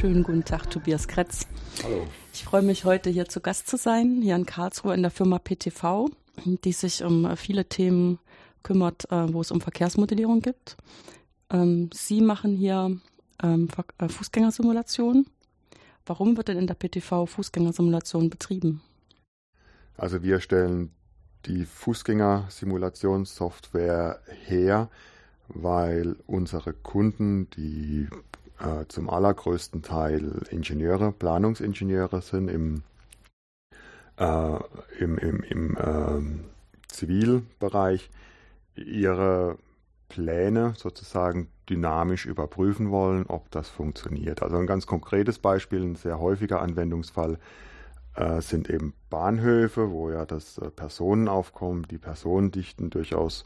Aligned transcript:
Schönen 0.00 0.22
guten 0.22 0.44
Tag, 0.46 0.70
Tobias 0.70 1.08
Kretz. 1.08 1.46
Hallo. 1.84 2.06
Ich 2.32 2.44
freue 2.44 2.62
mich 2.62 2.86
heute 2.86 3.10
hier 3.10 3.28
zu 3.28 3.42
Gast 3.42 3.68
zu 3.68 3.76
sein, 3.76 4.22
hier 4.22 4.34
in 4.34 4.46
Karlsruhe 4.46 4.94
in 4.94 5.02
der 5.02 5.10
Firma 5.10 5.38
PTV, 5.38 6.08
die 6.64 6.72
sich 6.72 7.04
um 7.04 7.36
viele 7.36 7.66
Themen 7.66 8.18
kümmert, 8.62 9.12
äh, 9.12 9.30
wo 9.30 9.42
es 9.42 9.50
um 9.50 9.60
Verkehrsmodellierung 9.60 10.40
gibt. 10.40 10.78
Ähm, 11.50 11.90
Sie 11.92 12.22
machen 12.22 12.56
hier 12.56 12.96
ähm, 13.42 13.68
äh, 13.98 14.08
Fußgängersimulationen. 14.08 15.26
Warum 16.06 16.38
wird 16.38 16.48
denn 16.48 16.56
in 16.56 16.66
der 16.66 16.76
PTV 16.76 17.26
Fußgängersimulation 17.26 18.30
betrieben? 18.30 18.80
Also 19.98 20.22
wir 20.22 20.40
stellen 20.40 20.92
die 21.44 21.66
Fußgängersimulationssoftware 21.66 24.18
her, 24.46 24.88
weil 25.48 26.16
unsere 26.26 26.72
Kunden, 26.72 27.50
die 27.50 28.08
äh, 28.60 28.86
zum 28.88 29.10
allergrößten 29.10 29.82
Teil 29.82 30.42
Ingenieure, 30.50 31.12
Planungsingenieure 31.12 32.20
sind 32.22 32.48
im, 32.48 32.82
äh, 34.16 34.58
im, 34.98 35.18
im, 35.18 35.42
im 35.42 35.76
äh, 35.76 36.88
Zivilbereich, 36.88 38.10
ihre 38.74 39.58
Pläne 40.08 40.74
sozusagen 40.76 41.48
dynamisch 41.68 42.26
überprüfen 42.26 42.90
wollen, 42.90 43.26
ob 43.26 43.50
das 43.50 43.68
funktioniert. 43.68 44.42
Also 44.42 44.56
ein 44.56 44.66
ganz 44.66 44.86
konkretes 44.86 45.38
Beispiel, 45.38 45.82
ein 45.82 45.94
sehr 45.94 46.18
häufiger 46.18 46.60
Anwendungsfall 46.60 47.38
äh, 48.16 48.40
sind 48.40 48.68
eben 48.68 48.92
Bahnhöfe, 49.08 49.90
wo 49.90 50.10
ja 50.10 50.26
das 50.26 50.58
äh, 50.58 50.70
Personenaufkommen, 50.70 51.84
die 51.84 51.98
Personendichten 51.98 52.90
durchaus 52.90 53.44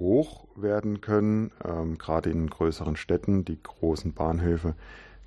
hoch 0.00 0.48
werden 0.56 1.00
können, 1.00 1.52
ähm, 1.64 1.98
gerade 1.98 2.30
in 2.30 2.50
größeren 2.50 2.96
Städten, 2.96 3.44
die 3.44 3.62
großen 3.62 4.12
Bahnhöfe. 4.12 4.74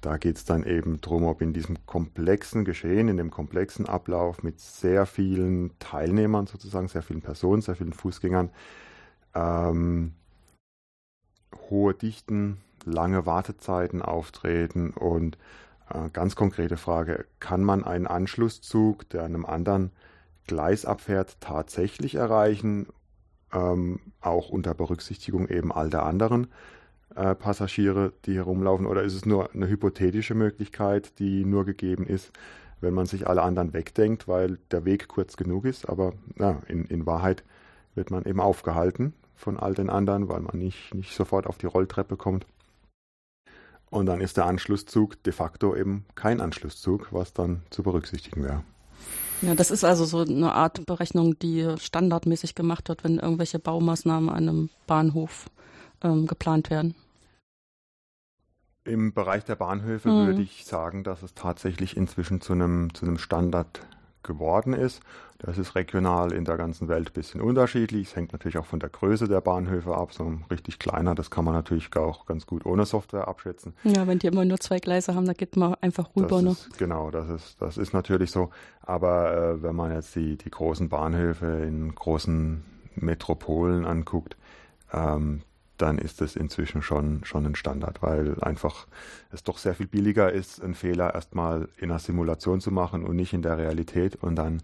Da 0.02 0.18
geht 0.18 0.36
es 0.36 0.44
dann 0.44 0.66
eben 0.66 1.00
darum, 1.00 1.24
ob 1.24 1.42
in 1.42 1.54
diesem 1.54 1.86
komplexen 1.86 2.66
Geschehen, 2.66 3.08
in 3.08 3.16
dem 3.16 3.32
komplexen 3.32 3.88
Ablauf 3.88 4.44
mit 4.44 4.60
sehr 4.60 5.06
vielen 5.06 5.72
Teilnehmern 5.80 6.46
sozusagen, 6.46 6.90
sehr 6.90 7.04
vielen 7.04 7.22
Personen, 7.22 7.62
sehr 7.62 7.76
vielen 7.76 7.94
Fußgängern, 7.94 8.50
ähm, 9.34 10.14
hohe 11.70 11.94
Dichten, 11.94 12.58
lange 12.84 13.26
Wartezeiten 13.26 14.02
auftreten 14.02 14.90
und 14.90 15.38
äh, 15.90 16.10
ganz 16.12 16.36
konkrete 16.36 16.76
Frage, 16.76 17.26
kann 17.40 17.64
man 17.64 17.86
einen 17.86 18.08
Anschlusszug, 18.08 19.08
der 19.10 19.22
an 19.22 19.36
einem 19.36 19.46
anderen 19.46 19.92
Gleis 20.48 20.86
abfährt, 20.86 21.38
tatsächlich 21.40 22.16
erreichen, 22.16 22.88
ähm, 23.54 24.00
auch 24.22 24.50
unter 24.50 24.74
Berücksichtigung 24.74 25.48
eben 25.48 25.72
all 25.72 25.90
der 25.90 26.04
anderen 26.04 26.48
äh, 27.16 27.36
Passagiere, 27.36 28.14
die 28.26 28.36
herumlaufen, 28.36 28.86
oder 28.86 29.04
ist 29.04 29.14
es 29.14 29.26
nur 29.26 29.54
eine 29.54 29.68
hypothetische 29.68 30.36
Möglichkeit, 30.36 31.20
die 31.20 31.46
nur 31.46 31.66
gegeben 31.66 32.06
ist, 32.06 32.32
wenn 32.82 32.94
man 32.94 33.06
sich 33.06 33.28
alle 33.28 33.42
anderen 33.42 33.74
wegdenkt, 33.74 34.28
weil 34.28 34.58
der 34.72 34.86
Weg 34.86 35.08
kurz 35.08 35.38
genug 35.38 35.66
ist, 35.66 35.88
aber 35.88 36.14
na, 36.36 36.62
in, 36.68 36.86
in 36.86 37.06
Wahrheit 37.06 37.44
wird 37.96 38.12
man 38.12 38.26
eben 38.26 38.40
aufgehalten 38.40 39.14
von 39.36 39.58
all 39.58 39.74
den 39.74 39.90
anderen, 39.90 40.30
weil 40.30 40.42
man 40.42 40.58
nicht, 40.58 40.94
nicht 40.94 41.16
sofort 41.16 41.48
auf 41.48 41.58
die 41.58 41.66
Rolltreppe 41.66 42.18
kommt. 42.18 42.46
Und 43.90 44.08
dann 44.08 44.22
ist 44.22 44.38
der 44.38 44.46
Anschlusszug 44.46 45.22
de 45.24 45.34
facto 45.34 45.76
eben 45.76 46.06
kein 46.16 46.42
Anschlusszug, 46.42 47.10
was 47.12 47.34
dann 47.34 47.62
zu 47.70 47.84
berücksichtigen 47.84 48.44
wäre. 48.44 48.64
Ja, 49.46 49.56
das 49.56 49.72
ist 49.72 49.84
also 49.84 50.06
so 50.06 50.20
eine 50.20 50.54
Art 50.54 50.86
Berechnung, 50.86 51.38
die 51.38 51.76
standardmäßig 51.78 52.56
gemacht 52.56 52.88
wird, 52.88 53.04
wenn 53.04 53.20
irgendwelche 53.20 53.60
Baumaßnahmen 53.60 54.30
an 54.30 54.48
einem 54.48 54.70
Bahnhof 54.88 55.50
ähm, 56.02 56.28
geplant 56.28 56.70
werden. 56.70 56.96
Im 58.86 59.14
Bereich 59.14 59.44
der 59.44 59.58
Bahnhöfe 59.58 60.10
mhm. 60.10 60.28
würde 60.28 60.42
ich 60.42 60.64
sagen, 60.64 61.04
dass 61.04 61.24
es 61.24 61.34
tatsächlich 61.34 61.98
inzwischen 61.98 62.40
zu 62.40 62.54
einem, 62.54 62.94
zu 62.94 63.06
einem 63.06 63.18
Standard 63.18 63.86
geworden 64.24 64.74
ist. 64.74 65.02
Das 65.40 65.58
ist 65.58 65.76
regional 65.76 66.32
in 66.32 66.46
der 66.46 66.56
ganzen 66.56 66.88
Welt 66.88 67.10
ein 67.10 67.14
bisschen 67.14 67.42
unterschiedlich. 67.42 68.08
Es 68.08 68.16
hängt 68.16 68.32
natürlich 68.32 68.58
auch 68.58 68.66
von 68.66 68.80
der 68.80 68.90
Größe 68.90 69.28
der 69.28 69.42
Bahnhöfe 69.42 69.94
ab. 69.96 70.14
So 70.14 70.24
ein 70.24 70.46
richtig 70.50 70.80
kleiner, 70.80 71.16
das 71.16 71.30
kann 71.30 71.44
man 71.44 71.54
natürlich 71.54 71.94
auch 71.98 72.26
ganz 72.26 72.46
gut 72.48 72.66
ohne 72.66 72.86
Software 72.86 73.28
abschätzen. 73.28 73.74
Ja, 73.84 74.08
wenn 74.08 74.20
die 74.20 74.28
immer 74.28 74.46
nur 74.46 74.60
zwei 74.60 74.80
Gleise 74.80 75.16
haben, 75.16 75.26
da 75.26 75.34
geht 75.34 75.58
man 75.58 75.76
einfach 75.82 76.10
rüber. 76.16 76.42
Das 76.42 76.44
ne? 76.44 76.52
ist, 76.52 76.78
genau, 76.78 77.12
das 77.12 77.30
ist, 77.30 77.62
das 77.62 77.78
ist 77.78 77.94
natürlich 77.94 78.32
so. 78.32 78.52
Aber 78.82 79.34
äh, 79.36 79.64
wenn 79.64 79.76
man 79.76 79.92
jetzt 79.92 80.16
die, 80.16 80.38
die 80.38 80.50
großen 80.50 80.90
Bahnhöfe 80.90 81.46
in 81.46 81.94
großen 81.94 82.64
Metropolen 82.96 83.86
anguckt, 83.86 84.38
ähm, 84.94 85.42
dann 85.78 85.98
ist 85.98 86.22
es 86.22 86.36
inzwischen 86.36 86.82
schon, 86.82 87.24
schon 87.26 87.46
ein 87.46 87.56
Standard, 87.56 88.02
weil 88.02 88.42
einfach 88.42 88.88
es 89.32 89.44
doch 89.44 89.58
sehr 89.58 89.74
viel 89.74 89.88
billiger 89.88 90.32
ist, 90.32 90.62
einen 90.62 90.76
Fehler 90.76 91.14
erstmal 91.14 91.68
in 91.78 91.90
einer 91.90 92.00
Simulation 92.00 92.62
zu 92.62 92.72
machen 92.72 93.04
und 93.04 93.16
nicht 93.16 93.34
in 93.34 93.42
der 93.42 93.58
Realität 93.58 94.16
und 94.16 94.36
dann 94.36 94.62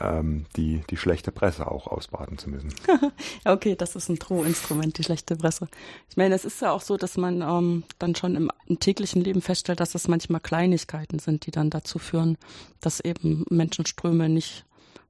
ähm, 0.00 0.46
die, 0.56 0.82
die 0.90 0.96
schlechte 0.96 1.32
Presse 1.32 1.70
auch 1.70 1.86
ausbaden 1.86 2.38
zu 2.38 2.50
müssen. 2.50 2.72
okay, 3.44 3.74
das 3.76 3.96
ist 3.96 4.08
ein 4.08 4.16
Drohinstrument, 4.16 4.96
die 4.98 5.04
schlechte 5.04 5.36
Presse. 5.36 5.68
Ich 6.08 6.16
meine, 6.16 6.34
es 6.34 6.44
ist 6.44 6.62
ja 6.62 6.72
auch 6.72 6.82
so, 6.82 6.96
dass 6.96 7.16
man 7.16 7.42
ähm, 7.42 7.84
dann 7.98 8.14
schon 8.14 8.36
im, 8.36 8.50
im 8.66 8.78
täglichen 8.80 9.22
Leben 9.22 9.42
feststellt, 9.42 9.80
dass 9.80 9.94
es 9.94 10.08
manchmal 10.08 10.40
Kleinigkeiten 10.40 11.18
sind, 11.18 11.46
die 11.46 11.50
dann 11.50 11.70
dazu 11.70 11.98
führen, 11.98 12.38
dass 12.80 13.00
eben 13.00 13.44
Menschenströme 13.50 14.28
nicht 14.28 14.64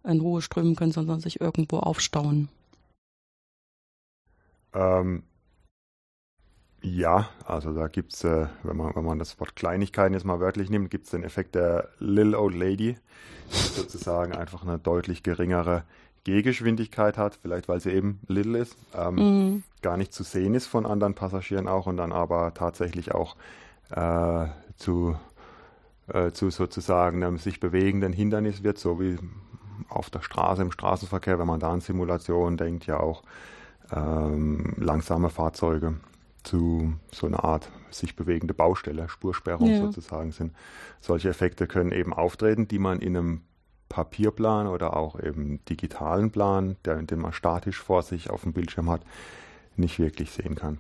in 0.05 0.21
Ruhe 0.21 0.43
strömen 0.43 0.75
können, 0.75 0.93
sondern 0.93 1.21
sich 1.21 1.41
irgendwo 1.41 1.79
aufstauen. 1.79 2.49
Ähm, 4.75 5.23
ja, 6.81 7.29
also 7.45 7.75
da 7.75 7.89
gibt 7.89 8.13
es, 8.13 8.25
äh, 8.25 8.47
wenn, 8.63 8.77
man, 8.77 8.95
wenn 8.95 9.05
man 9.05 9.19
das 9.19 9.39
Wort 9.41 9.57
Kleinigkeiten 9.57 10.15
jetzt 10.15 10.25
mal 10.25 10.41
wörtlich 10.41 10.71
nimmt, 10.71 10.91
gibt 10.91 11.07
es 11.07 11.11
den 11.11 11.25
Effekt 11.25 11.55
der 11.55 11.89
Little 11.99 12.39
Old 12.39 12.55
Lady, 12.55 12.97
die 13.51 13.75
sozusagen 13.75 14.33
einfach 14.33 14.63
eine 14.63 14.79
deutlich 14.79 15.23
geringere 15.23 15.83
Gehgeschwindigkeit 16.25 17.19
hat, 17.19 17.35
vielleicht 17.35 17.69
weil 17.69 17.81
sie 17.81 17.91
eben 17.91 18.21
little 18.29 18.59
ist, 18.59 18.77
ähm, 18.95 19.15
mhm. 19.15 19.63
gar 19.83 19.97
nicht 19.97 20.13
zu 20.13 20.23
sehen 20.23 20.55
ist 20.55 20.67
von 20.67 20.87
anderen 20.87 21.15
Passagieren 21.15 21.67
auch 21.67 21.87
und 21.87 21.97
dann 21.97 22.13
aber 22.13 22.53
tatsächlich 22.55 23.13
auch 23.13 23.37
äh, 23.91 24.47
zu, 24.77 25.17
äh, 26.09 26.31
zu 26.31 26.51
sozusagen 26.51 27.25
einem 27.25 27.39
sich 27.39 27.61
bewegenden 27.61 28.13
Hindernis 28.13 28.63
wird, 28.63 28.79
so 28.79 29.01
wie 29.01 29.19
auf 29.89 30.11
der 30.11 30.21
Straße, 30.21 30.63
im 30.63 30.71
Straßenverkehr, 30.71 31.39
wenn 31.39 31.47
man 31.47 31.61
da 31.61 31.71
an 31.71 31.81
Simulationen 31.81 32.57
denkt, 32.57 32.87
ja 32.87 33.01
auch 33.01 33.23
ähm, 33.93 34.75
langsame 34.77 35.31
Fahrzeuge 35.31 35.95
zu 36.43 36.95
so 37.13 37.27
einer 37.27 37.45
Art 37.45 37.71
sich 37.91 38.17
bewegende 38.17 38.55
Baustelle, 38.55 39.09
Spursperrung 39.09 39.71
ja. 39.71 39.81
sozusagen 39.81 40.33
sind. 40.33 40.55
Solche 41.01 41.29
Effekte 41.29 41.67
können 41.67 41.93
eben 41.93 42.13
auftreten, 42.13 42.69
die 42.69 42.79
man 42.79 43.01
in 43.01 43.17
einem 43.17 43.41
Papierplan 43.89 44.67
oder 44.67 44.97
auch 44.97 45.19
eben 45.21 45.65
digitalen 45.67 46.31
Plan, 46.31 46.77
der, 46.85 47.03
den 47.03 47.21
man 47.21 47.33
statisch 47.33 47.79
vor 47.79 48.03
sich 48.03 48.31
auf 48.31 48.43
dem 48.43 48.53
Bildschirm 48.53 48.91
hat, 48.91 49.03
nicht 49.77 49.99
wirklich 49.99 50.31
sehen 50.31 50.55
kann. 50.55 50.79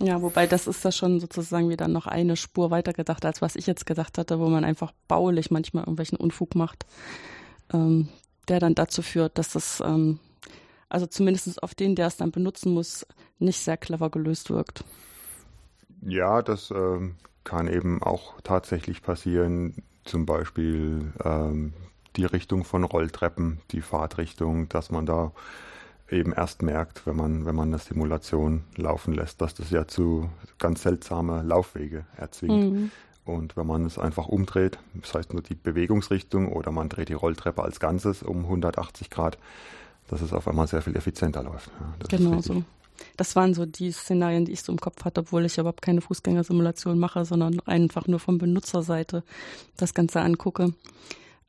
Ja, 0.00 0.20
wobei 0.20 0.48
das 0.48 0.66
ist 0.66 0.84
da 0.84 0.90
schon 0.90 1.20
sozusagen 1.20 1.68
wieder 1.68 1.86
noch 1.86 2.06
eine 2.06 2.36
Spur 2.36 2.72
weitergedacht, 2.72 3.24
als 3.24 3.40
was 3.40 3.54
ich 3.54 3.66
jetzt 3.66 3.86
gedacht 3.86 4.18
hatte, 4.18 4.40
wo 4.40 4.48
man 4.48 4.64
einfach 4.64 4.92
baulich 5.06 5.52
manchmal 5.52 5.84
irgendwelchen 5.84 6.18
Unfug 6.18 6.56
macht, 6.56 6.86
ähm, 7.72 8.08
der 8.48 8.58
dann 8.58 8.74
dazu 8.74 9.02
führt, 9.02 9.38
dass 9.38 9.50
das 9.50 9.80
ähm, 9.84 10.18
also 10.92 11.06
zumindest 11.06 11.62
auf 11.62 11.74
den, 11.74 11.94
der 11.94 12.06
es 12.06 12.18
dann 12.18 12.32
benutzen 12.32 12.72
muss, 12.74 13.06
nicht 13.38 13.60
sehr 13.60 13.78
clever 13.78 14.10
gelöst 14.10 14.50
wirkt. 14.50 14.84
Ja, 16.02 16.42
das 16.42 16.70
ähm, 16.70 17.16
kann 17.44 17.66
eben 17.66 18.02
auch 18.02 18.34
tatsächlich 18.42 19.02
passieren. 19.02 19.82
Zum 20.04 20.26
Beispiel 20.26 21.12
ähm, 21.24 21.72
die 22.16 22.26
Richtung 22.26 22.64
von 22.64 22.84
Rolltreppen, 22.84 23.60
die 23.70 23.80
Fahrtrichtung, 23.80 24.68
dass 24.68 24.90
man 24.90 25.06
da 25.06 25.32
eben 26.10 26.34
erst 26.34 26.62
merkt, 26.62 27.06
wenn 27.06 27.16
man, 27.16 27.46
wenn 27.46 27.54
man 27.54 27.68
eine 27.68 27.78
Simulation 27.78 28.64
laufen 28.76 29.14
lässt, 29.14 29.40
dass 29.40 29.54
das 29.54 29.70
ja 29.70 29.88
zu 29.88 30.28
ganz 30.58 30.82
seltsame 30.82 31.42
Laufwege 31.42 32.04
erzwingt. 32.18 32.72
Mhm. 32.72 32.90
Und 33.24 33.56
wenn 33.56 33.66
man 33.66 33.86
es 33.86 33.98
einfach 33.98 34.26
umdreht, 34.26 34.78
das 34.94 35.14
heißt 35.14 35.32
nur 35.32 35.42
die 35.42 35.54
Bewegungsrichtung 35.54 36.52
oder 36.52 36.70
man 36.70 36.90
dreht 36.90 37.08
die 37.08 37.14
Rolltreppe 37.14 37.62
als 37.62 37.80
Ganzes 37.80 38.22
um 38.22 38.44
180 38.44 39.08
Grad, 39.08 39.38
dass 40.08 40.20
es 40.20 40.32
auf 40.32 40.48
einmal 40.48 40.66
sehr 40.66 40.82
viel 40.82 40.96
effizienter 40.96 41.42
läuft. 41.42 41.70
Ja, 41.80 42.18
genau 42.18 42.40
so. 42.40 42.62
Das 43.16 43.34
waren 43.36 43.54
so 43.54 43.66
die 43.66 43.90
Szenarien, 43.92 44.44
die 44.44 44.52
ich 44.52 44.62
so 44.62 44.72
im 44.72 44.80
Kopf 44.80 45.04
hatte, 45.04 45.22
obwohl 45.22 45.44
ich 45.44 45.58
überhaupt 45.58 45.82
keine 45.82 46.00
Fußgängersimulation 46.00 46.98
mache, 46.98 47.24
sondern 47.24 47.60
einfach 47.60 48.06
nur 48.06 48.20
von 48.20 48.38
Benutzerseite 48.38 49.24
das 49.76 49.94
Ganze 49.94 50.20
angucke. 50.20 50.74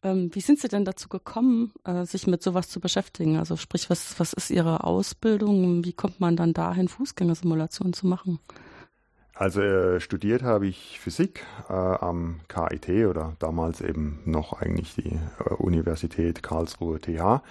Ähm, 0.01 0.29
wie 0.33 0.41
sind 0.41 0.59
Sie 0.59 0.67
denn 0.67 0.83
dazu 0.83 1.07
gekommen, 1.07 1.71
äh, 1.85 2.05
sich 2.05 2.27
mit 2.27 2.44
sowas 2.44 2.69
zu 2.69 2.79
beschäftigen? 2.79 3.38
Also 3.38 3.55
sprich, 3.55 3.89
was, 3.89 4.19
was 4.19 4.33
ist 4.33 4.50
Ihre 4.50 4.83
Ausbildung? 4.83 5.85
Wie 5.85 5.94
kommt 5.94 6.19
man 6.19 6.35
dann 6.35 6.53
dahin, 6.53 6.89
Fußgängersimulationen 6.89 7.94
zu 7.94 8.07
machen? 8.07 8.39
Also 9.33 9.61
äh, 9.61 10.00
studiert 10.00 10.44
habe 10.44 10.67
ich 10.67 11.00
Physik 11.00 11.45
äh, 11.67 11.73
am 11.73 12.41
KIT 12.50 13.07
oder 13.07 13.35
damals 13.39 13.81
eben 13.81 14.19
noch 14.25 14.53
eigentlich 14.53 14.94
die 14.95 15.19
äh, 15.39 15.53
Universität 15.57 16.44
Karlsruhe 16.44 17.00
TH 17.00 17.41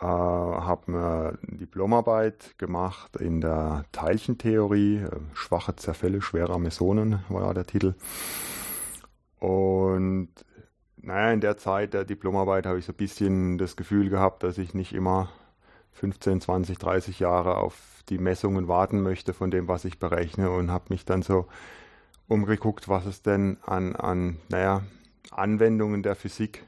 äh, 0.00 0.04
habe 0.04 0.82
eine 0.88 1.38
Diplomarbeit 1.42 2.58
gemacht 2.58 3.16
in 3.16 3.40
der 3.40 3.84
Teilchentheorie, 3.92 4.98
äh, 4.98 5.10
schwache 5.34 5.76
Zerfälle 5.76 6.20
schwerer 6.20 6.58
Mesonen 6.58 7.20
war 7.28 7.54
der 7.54 7.66
Titel. 7.66 7.94
Und 9.38 10.30
naja, 10.96 11.32
in 11.32 11.40
der 11.40 11.56
Zeit 11.56 11.94
der 11.94 12.04
Diplomarbeit 12.04 12.66
habe 12.66 12.78
ich 12.78 12.86
so 12.86 12.92
ein 12.92 12.96
bisschen 12.96 13.58
das 13.58 13.76
Gefühl 13.76 14.08
gehabt, 14.08 14.42
dass 14.42 14.58
ich 14.58 14.74
nicht 14.74 14.94
immer 14.94 15.28
15, 15.92 16.40
20, 16.40 16.78
30 16.78 17.20
Jahre 17.20 17.58
auf 17.58 18.02
die 18.08 18.18
Messungen 18.18 18.68
warten 18.68 19.02
möchte 19.02 19.32
von 19.32 19.50
dem, 19.50 19.68
was 19.68 19.84
ich 19.84 19.98
berechne 19.98 20.50
und 20.50 20.70
habe 20.70 20.86
mich 20.88 21.04
dann 21.04 21.22
so 21.22 21.46
umgeguckt, 22.26 22.88
was 22.88 23.06
es 23.06 23.22
denn 23.22 23.58
an, 23.64 23.94
an 23.96 24.38
naja, 24.48 24.82
Anwendungen 25.30 26.02
der 26.02 26.16
Physik 26.16 26.66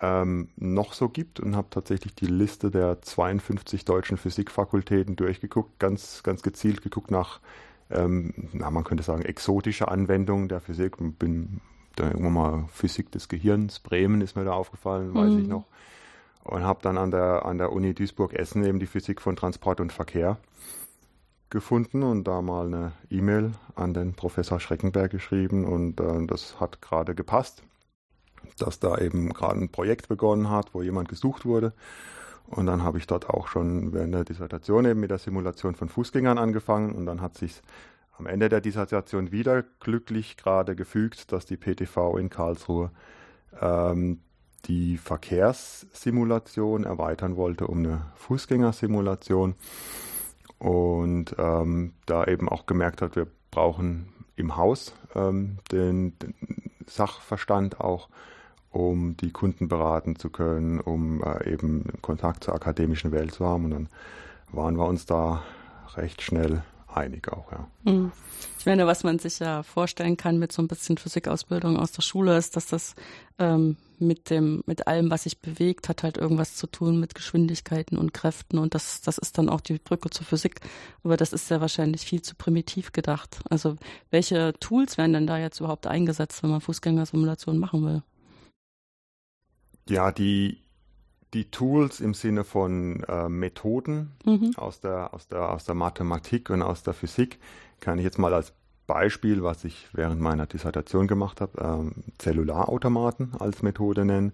ähm, 0.00 0.48
noch 0.56 0.92
so 0.92 1.08
gibt 1.08 1.40
und 1.40 1.56
habe 1.56 1.68
tatsächlich 1.70 2.14
die 2.14 2.26
Liste 2.26 2.70
der 2.70 3.02
52 3.02 3.84
deutschen 3.84 4.16
Physikfakultäten 4.16 5.16
durchgeguckt, 5.16 5.78
ganz, 5.78 6.22
ganz 6.22 6.42
gezielt 6.42 6.82
geguckt 6.82 7.10
nach, 7.10 7.40
ähm, 7.90 8.32
na, 8.52 8.70
man 8.70 8.84
könnte 8.84 9.02
sagen, 9.02 9.22
exotische 9.22 9.88
Anwendungen 9.88 10.48
der 10.48 10.60
Physik. 10.60 10.96
Bin 11.18 11.60
da 11.96 12.08
irgendwann 12.08 12.32
mal 12.32 12.64
Physik 12.72 13.10
des 13.10 13.28
Gehirns, 13.28 13.80
Bremen 13.80 14.20
ist 14.20 14.36
mir 14.36 14.44
da 14.44 14.52
aufgefallen, 14.52 15.14
weiß 15.14 15.32
mhm. 15.32 15.38
ich 15.40 15.48
noch. 15.48 15.64
Und 16.44 16.62
habe 16.62 16.80
dann 16.82 16.96
an 16.96 17.10
der, 17.10 17.44
an 17.44 17.58
der 17.58 17.72
Uni 17.72 17.92
Duisburg-Essen 17.92 18.64
eben 18.64 18.78
die 18.78 18.86
Physik 18.86 19.20
von 19.20 19.36
Transport 19.36 19.80
und 19.80 19.92
Verkehr 19.92 20.38
gefunden 21.50 22.02
und 22.02 22.24
da 22.24 22.40
mal 22.42 22.66
eine 22.66 22.92
E-Mail 23.10 23.52
an 23.74 23.94
den 23.94 24.14
Professor 24.14 24.60
Schreckenberg 24.60 25.10
geschrieben 25.10 25.64
und 25.64 26.00
äh, 26.00 26.26
das 26.26 26.60
hat 26.60 26.82
gerade 26.82 27.14
gepasst, 27.14 27.62
dass 28.58 28.80
da 28.80 28.98
eben 28.98 29.32
gerade 29.32 29.60
ein 29.60 29.70
Projekt 29.70 30.08
begonnen 30.08 30.50
hat, 30.50 30.74
wo 30.74 30.82
jemand 30.82 31.08
gesucht 31.08 31.44
wurde. 31.44 31.72
Und 32.46 32.66
dann 32.66 32.82
habe 32.82 32.98
ich 32.98 33.06
dort 33.06 33.28
auch 33.28 33.48
schon 33.48 33.92
während 33.92 34.14
der 34.14 34.24
Dissertation 34.24 34.84
eben 34.86 35.00
mit 35.00 35.10
der 35.10 35.18
Simulation 35.18 35.74
von 35.74 35.88
Fußgängern 35.88 36.38
angefangen 36.38 36.92
und 36.92 37.06
dann 37.06 37.20
hat 37.20 37.36
sich 37.36 37.60
am 38.18 38.26
Ende 38.26 38.48
der 38.48 38.60
Dissertation 38.60 39.32
wieder 39.32 39.62
glücklich 39.80 40.36
gerade 40.36 40.74
gefügt, 40.74 41.30
dass 41.30 41.46
die 41.46 41.56
PTV 41.56 42.16
in 42.16 42.30
Karlsruhe 42.30 42.90
ähm, 43.60 44.20
die 44.64 44.96
Verkehrssimulation 44.96 46.84
erweitern 46.84 47.36
wollte 47.36 47.66
um 47.66 47.78
eine 47.78 48.06
Fußgängersimulation 48.16 49.54
und 50.58 51.36
ähm, 51.38 51.92
da 52.06 52.24
eben 52.24 52.48
auch 52.48 52.66
gemerkt 52.66 53.02
hat, 53.02 53.14
wir 53.14 53.28
brauchen 53.50 54.12
im 54.36 54.56
Haus 54.56 54.94
ähm, 55.14 55.58
den, 55.70 56.18
den, 56.18 56.34
Sachverstand 56.86 57.80
auch, 57.80 58.08
um 58.70 59.16
die 59.16 59.30
Kunden 59.30 59.68
beraten 59.68 60.16
zu 60.16 60.30
können, 60.30 60.80
um 60.80 61.22
äh, 61.22 61.50
eben 61.52 61.84
Kontakt 62.02 62.44
zur 62.44 62.54
akademischen 62.54 63.12
Welt 63.12 63.32
zu 63.32 63.46
haben. 63.46 63.66
Und 63.66 63.70
dann 63.70 63.88
waren 64.52 64.76
wir 64.76 64.86
uns 64.86 65.06
da 65.06 65.42
recht 65.96 66.22
schnell 66.22 66.62
einig 66.86 67.32
auch, 67.32 67.50
ja. 67.52 67.66
Hm. 67.84 68.12
Ich 68.58 68.66
meine, 68.66 68.86
was 68.86 69.04
man 69.04 69.18
sich 69.18 69.38
ja 69.38 69.62
vorstellen 69.62 70.16
kann 70.16 70.38
mit 70.38 70.52
so 70.52 70.62
ein 70.62 70.68
bisschen 70.68 70.98
Physikausbildung 70.98 71.76
aus 71.76 71.92
der 71.92 72.02
Schule, 72.02 72.36
ist, 72.36 72.56
dass 72.56 72.66
das 72.66 72.94
ähm, 73.38 73.76
mit 73.98 74.30
dem, 74.30 74.62
mit 74.66 74.86
allem, 74.86 75.10
was 75.10 75.24
sich 75.24 75.40
bewegt, 75.40 75.88
hat 75.88 76.02
halt 76.02 76.18
irgendwas 76.18 76.54
zu 76.54 76.66
tun 76.66 77.00
mit 77.00 77.14
Geschwindigkeiten 77.14 77.96
und 77.96 78.14
Kräften 78.14 78.58
und 78.58 78.74
das, 78.74 79.00
das 79.00 79.18
ist 79.18 79.38
dann 79.38 79.48
auch 79.48 79.60
die 79.60 79.78
Brücke 79.78 80.10
zur 80.10 80.26
Physik. 80.26 80.60
Aber 81.02 81.16
das 81.16 81.32
ist 81.32 81.50
ja 81.50 81.60
wahrscheinlich 81.60 82.02
viel 82.02 82.22
zu 82.22 82.34
primitiv 82.34 82.92
gedacht. 82.92 83.40
Also 83.48 83.76
welche 84.10 84.54
Tools 84.60 84.98
werden 84.98 85.12
denn 85.12 85.26
da 85.26 85.38
jetzt 85.38 85.60
überhaupt 85.60 85.86
eingesetzt, 85.86 86.42
wenn 86.42 86.50
man 86.50 86.60
Fußgängersimulationen 86.60 87.60
machen 87.60 87.84
will? 87.84 88.02
Ja, 89.88 90.12
die 90.12 90.62
die 91.34 91.50
Tools 91.50 92.00
im 92.00 92.14
Sinne 92.14 92.44
von 92.44 93.02
äh, 93.04 93.28
Methoden 93.28 94.12
mhm. 94.24 94.52
aus, 94.56 94.80
der, 94.80 95.12
aus, 95.12 95.28
der, 95.28 95.50
aus 95.50 95.64
der 95.64 95.74
Mathematik 95.74 96.50
und 96.50 96.62
aus 96.62 96.82
der 96.82 96.94
Physik 96.94 97.38
kann 97.80 97.98
ich 97.98 98.04
jetzt 98.04 98.18
mal 98.18 98.32
als 98.32 98.52
Beispiel, 98.86 99.42
was 99.42 99.64
ich 99.64 99.88
während 99.92 100.20
meiner 100.20 100.46
Dissertation 100.46 101.06
gemacht 101.06 101.40
habe, 101.40 101.60
ähm, 101.60 101.92
Zellularautomaten 102.16 103.34
als 103.38 103.62
Methode 103.62 104.04
nennen. 104.06 104.32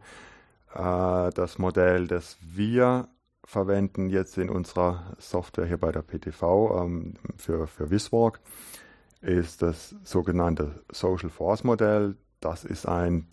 Äh, 0.72 1.30
das 1.32 1.58
Modell, 1.58 2.06
das 2.06 2.38
wir 2.40 3.08
verwenden 3.44 4.08
jetzt 4.08 4.38
in 4.38 4.48
unserer 4.48 5.14
Software 5.18 5.66
hier 5.66 5.78
bei 5.78 5.90
der 5.90 6.02
PTV 6.02 6.84
ähm, 6.84 7.14
für, 7.36 7.66
für 7.66 7.90
Viswalk, 7.90 8.40
ist 9.20 9.62
das 9.62 9.96
sogenannte 10.04 10.84
Social 10.90 11.30
Force 11.30 11.64
Modell. 11.64 12.16
Das 12.40 12.64
ist 12.64 12.86
ein 12.86 13.28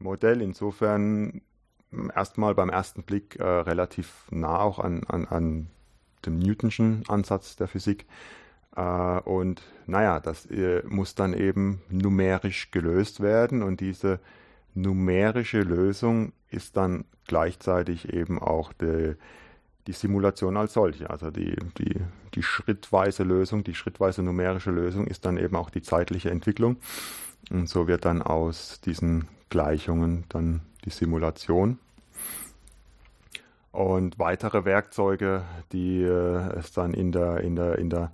Differentialgleichungsmodell. 0.00 0.42
Insofern 0.42 1.42
erstmal 2.14 2.54
beim 2.54 2.70
ersten 2.70 3.02
Blick 3.02 3.36
äh, 3.36 3.44
relativ 3.44 4.26
nah 4.30 4.58
auch 4.60 4.78
an, 4.78 5.04
an, 5.04 5.26
an 5.26 5.66
dem 6.24 6.38
Newtonschen 6.38 7.04
Ansatz 7.08 7.56
der 7.56 7.68
Physik. 7.68 8.06
Äh, 8.76 9.20
und 9.20 9.62
naja, 9.86 10.20
das 10.20 10.46
äh, 10.46 10.82
muss 10.86 11.14
dann 11.14 11.34
eben 11.34 11.82
numerisch 11.88 12.70
gelöst 12.70 13.20
werden 13.20 13.62
und 13.62 13.80
diese 13.80 14.20
numerische 14.74 15.60
Lösung 15.60 16.32
ist 16.48 16.76
dann 16.76 17.04
gleichzeitig 17.26 18.12
eben 18.12 18.38
auch 18.40 18.72
die, 18.72 19.16
die 19.88 19.92
Simulation 19.92 20.56
als 20.56 20.74
solche. 20.74 21.10
Also 21.10 21.32
die, 21.32 21.56
die, 21.78 21.96
die 22.34 22.42
schrittweise 22.44 23.24
Lösung, 23.24 23.64
die 23.64 23.74
schrittweise 23.74 24.22
numerische 24.22 24.70
Lösung 24.70 25.08
ist 25.08 25.24
dann 25.24 25.38
eben 25.38 25.56
auch 25.56 25.70
die 25.70 25.82
zeitliche 25.82 26.30
Entwicklung. 26.30 26.76
Und 27.50 27.68
so 27.68 27.88
wird 27.88 28.04
dann 28.04 28.22
aus 28.22 28.80
diesen 28.80 29.26
Gleichungen 29.50 30.24
dann 30.28 30.62
die 30.84 30.90
Simulation. 30.90 31.78
Und 33.72 34.18
weitere 34.18 34.64
Werkzeuge, 34.64 35.42
die 35.72 36.02
äh, 36.02 36.58
es 36.58 36.72
dann 36.72 36.92
in 36.92 37.12
der, 37.12 37.40
in 37.40 37.54
der, 37.54 37.78
in 37.78 37.90
der 37.90 38.10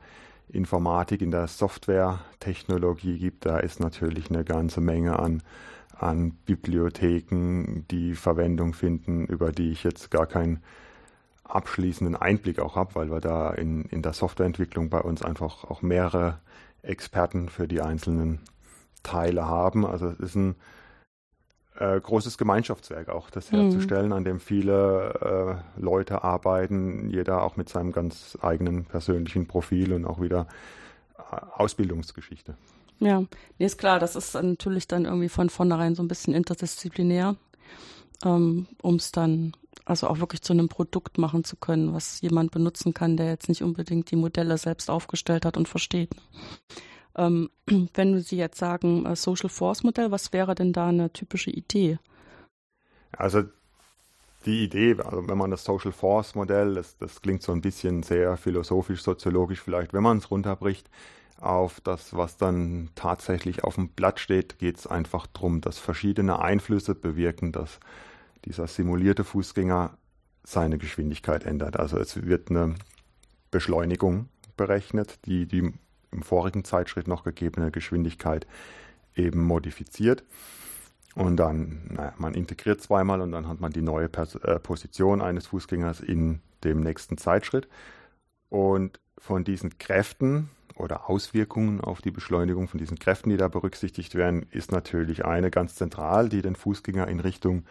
Informatik, 0.48 1.22
in 1.22 1.30
der 1.30 1.46
Softwaretechnologie 1.46 3.18
gibt, 3.18 3.46
da 3.46 3.58
ist 3.58 3.80
natürlich 3.80 4.30
eine 4.30 4.44
ganze 4.44 4.80
Menge 4.80 5.18
an, 5.18 5.42
an 5.98 6.32
Bibliotheken, 6.44 7.84
die 7.90 8.14
Verwendung 8.14 8.74
finden, 8.74 9.26
über 9.26 9.50
die 9.50 9.72
ich 9.72 9.82
jetzt 9.82 10.10
gar 10.10 10.26
keinen 10.26 10.62
abschließenden 11.44 12.16
Einblick 12.16 12.58
auch 12.58 12.76
habe, 12.76 12.94
weil 12.94 13.10
wir 13.10 13.20
da 13.20 13.50
in, 13.50 13.84
in 13.86 14.02
der 14.02 14.12
Softwareentwicklung 14.12 14.90
bei 14.90 15.00
uns 15.00 15.22
einfach 15.22 15.64
auch 15.64 15.80
mehrere 15.80 16.38
Experten 16.82 17.48
für 17.48 17.66
die 17.66 17.80
einzelnen 17.80 18.40
Teile 19.02 19.46
haben. 19.46 19.86
Also 19.86 20.08
es 20.08 20.20
ist 20.20 20.34
ein 20.34 20.56
äh, 21.78 22.00
großes 22.00 22.38
Gemeinschaftswerk 22.38 23.08
auch, 23.08 23.30
das 23.30 23.52
mhm. 23.52 23.62
herzustellen, 23.62 24.12
an 24.12 24.24
dem 24.24 24.40
viele 24.40 25.62
äh, 25.76 25.80
Leute 25.80 26.24
arbeiten, 26.24 27.08
jeder 27.10 27.42
auch 27.42 27.56
mit 27.56 27.68
seinem 27.68 27.92
ganz 27.92 28.38
eigenen 28.40 28.84
persönlichen 28.84 29.46
Profil 29.46 29.92
und 29.92 30.04
auch 30.04 30.20
wieder 30.20 30.46
äh, 31.18 31.36
Ausbildungsgeschichte. 31.54 32.54
Ja, 32.98 33.20
nee, 33.58 33.66
ist 33.66 33.78
klar, 33.78 33.98
das 33.98 34.16
ist 34.16 34.34
natürlich 34.34 34.88
dann 34.88 35.04
irgendwie 35.04 35.28
von 35.28 35.50
vornherein 35.50 35.94
so 35.94 36.02
ein 36.02 36.08
bisschen 36.08 36.34
interdisziplinär, 36.34 37.36
ähm, 38.24 38.66
um 38.80 38.96
es 38.96 39.12
dann 39.12 39.52
also 39.84 40.08
auch 40.08 40.18
wirklich 40.18 40.42
zu 40.42 40.52
einem 40.52 40.68
Produkt 40.68 41.16
machen 41.16 41.44
zu 41.44 41.56
können, 41.56 41.94
was 41.94 42.20
jemand 42.20 42.50
benutzen 42.50 42.92
kann, 42.92 43.16
der 43.16 43.28
jetzt 43.28 43.48
nicht 43.48 43.62
unbedingt 43.62 44.10
die 44.10 44.16
Modelle 44.16 44.58
selbst 44.58 44.90
aufgestellt 44.90 45.44
hat 45.44 45.56
und 45.56 45.68
versteht. 45.68 46.10
Ähm, 47.16 47.50
wenn 47.94 48.20
Sie 48.20 48.36
jetzt 48.36 48.58
sagen 48.58 49.06
äh, 49.06 49.16
Social 49.16 49.48
Force 49.48 49.82
Modell, 49.82 50.10
was 50.10 50.32
wäre 50.32 50.54
denn 50.54 50.72
da 50.72 50.88
eine 50.88 51.12
typische 51.12 51.50
Idee? 51.50 51.98
Also 53.12 53.44
die 54.44 54.64
Idee, 54.64 54.96
also 55.04 55.26
wenn 55.26 55.38
man 55.38 55.50
das 55.50 55.64
Social 55.64 55.92
Force 55.92 56.34
Modell, 56.34 56.74
das, 56.74 56.96
das 56.98 57.20
klingt 57.20 57.42
so 57.42 57.52
ein 57.52 57.60
bisschen 57.60 58.02
sehr 58.02 58.36
philosophisch, 58.36 59.02
soziologisch 59.02 59.60
vielleicht, 59.60 59.92
wenn 59.92 60.02
man 60.02 60.18
es 60.18 60.30
runterbricht 60.30 60.88
auf 61.40 61.80
das, 61.80 62.16
was 62.16 62.36
dann 62.36 62.90
tatsächlich 62.94 63.64
auf 63.64 63.74
dem 63.74 63.88
Blatt 63.88 64.20
steht, 64.20 64.58
geht 64.58 64.78
es 64.78 64.86
einfach 64.86 65.26
darum, 65.26 65.60
dass 65.60 65.78
verschiedene 65.78 66.38
Einflüsse 66.40 66.94
bewirken, 66.94 67.52
dass 67.52 67.80
dieser 68.44 68.66
simulierte 68.66 69.24
Fußgänger 69.24 69.98
seine 70.44 70.78
Geschwindigkeit 70.78 71.44
ändert. 71.44 71.78
Also 71.78 71.98
es 71.98 72.24
wird 72.24 72.50
eine 72.50 72.76
Beschleunigung 73.50 74.28
berechnet, 74.56 75.18
die 75.26 75.46
die 75.46 75.74
im 76.16 76.22
vorigen 76.22 76.64
Zeitschritt 76.64 77.06
noch 77.06 77.22
gegebene 77.22 77.70
Geschwindigkeit 77.70 78.46
eben 79.14 79.42
modifiziert. 79.42 80.24
Und 81.14 81.36
dann, 81.36 81.82
naja, 81.88 82.12
man 82.18 82.34
integriert 82.34 82.82
zweimal 82.82 83.20
und 83.22 83.32
dann 83.32 83.48
hat 83.48 83.60
man 83.60 83.72
die 83.72 83.80
neue 83.80 84.08
Pers 84.08 84.34
äh, 84.36 84.58
Position 84.58 85.22
eines 85.22 85.46
Fußgängers 85.46 86.00
in 86.00 86.40
dem 86.64 86.80
nächsten 86.80 87.16
Zeitschritt. 87.16 87.68
Und 88.50 89.00
von 89.18 89.44
diesen 89.44 89.78
Kräften 89.78 90.50
oder 90.74 91.08
Auswirkungen 91.08 91.80
auf 91.80 92.02
die 92.02 92.10
Beschleunigung 92.10 92.68
von 92.68 92.78
diesen 92.78 92.98
Kräften, 92.98 93.30
die 93.30 93.38
da 93.38 93.48
berücksichtigt 93.48 94.14
werden, 94.14 94.46
ist 94.50 94.72
natürlich 94.72 95.24
eine 95.24 95.50
ganz 95.50 95.74
zentral, 95.74 96.28
die 96.28 96.42
den 96.42 96.54
Fußgänger 96.54 97.08
in 97.08 97.20
Richtung 97.20 97.64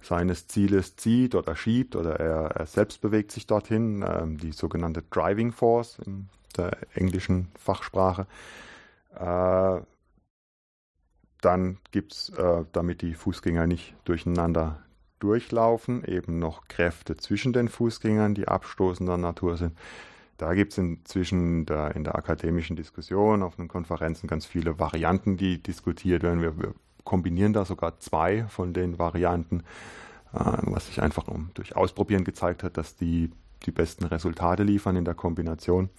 seines 0.00 0.46
Zieles 0.46 0.96
zieht 0.96 1.34
oder 1.34 1.56
schiebt 1.56 1.94
oder 1.94 2.18
er, 2.18 2.52
er 2.52 2.66
selbst 2.66 3.02
bewegt 3.02 3.32
sich 3.32 3.46
dorthin, 3.46 4.02
ähm, 4.06 4.38
die 4.38 4.52
sogenannte 4.52 5.02
Driving 5.10 5.52
Force 5.52 5.98
im 6.06 6.28
der 6.58 6.76
englischen 6.94 7.48
Fachsprache. 7.56 8.26
Äh, 9.14 9.80
dann 11.40 11.78
gibt 11.92 12.12
es, 12.12 12.30
äh, 12.30 12.64
damit 12.72 13.02
die 13.02 13.14
Fußgänger 13.14 13.66
nicht 13.66 13.94
durcheinander 14.04 14.82
durchlaufen, 15.20 16.04
eben 16.04 16.38
noch 16.38 16.68
Kräfte 16.68 17.16
zwischen 17.16 17.52
den 17.52 17.68
Fußgängern, 17.68 18.34
die 18.34 18.48
abstoßender 18.48 19.16
Natur 19.16 19.56
sind. 19.56 19.76
da 20.36 20.54
gibt 20.54 20.70
es 20.70 20.78
inzwischen 20.78 21.66
da 21.66 21.88
in 21.88 22.04
der 22.04 22.14
akademischen 22.14 22.76
Diskussion 22.76 23.42
auf 23.42 23.56
den 23.56 23.66
Konferenzen 23.66 24.28
ganz 24.28 24.46
viele 24.46 24.78
Varianten, 24.78 25.36
die 25.36 25.60
diskutiert 25.60 26.22
werden. 26.22 26.42
Wir, 26.42 26.56
wir 26.56 26.74
kombinieren 27.02 27.52
da 27.52 27.64
sogar 27.64 27.98
zwei 27.98 28.44
von 28.44 28.72
den 28.72 29.00
Varianten, 29.00 29.64
äh, 30.32 30.58
was 30.62 30.86
sich 30.86 31.02
einfach 31.02 31.24
durch 31.54 31.74
Ausprobieren 31.74 32.22
gezeigt 32.22 32.62
hat, 32.62 32.76
dass 32.76 32.94
die 32.94 33.32
die 33.66 33.72
besten 33.72 34.04
Resultate 34.04 34.62
liefern 34.62 34.96
in 34.96 35.04
der 35.04 35.14
Kombination. 35.14 35.90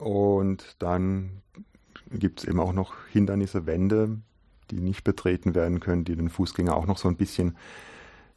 Und 0.00 0.76
dann 0.78 1.42
gibt 2.10 2.40
es 2.40 2.48
eben 2.48 2.58
auch 2.58 2.72
noch 2.72 2.94
Hindernisse, 3.12 3.66
Wände, 3.66 4.18
die 4.70 4.80
nicht 4.80 5.04
betreten 5.04 5.54
werden 5.54 5.80
können, 5.80 6.04
die 6.04 6.16
den 6.16 6.30
Fußgänger 6.30 6.74
auch 6.74 6.86
noch 6.86 6.98
so 6.98 7.08
ein 7.08 7.16
bisschen 7.16 7.56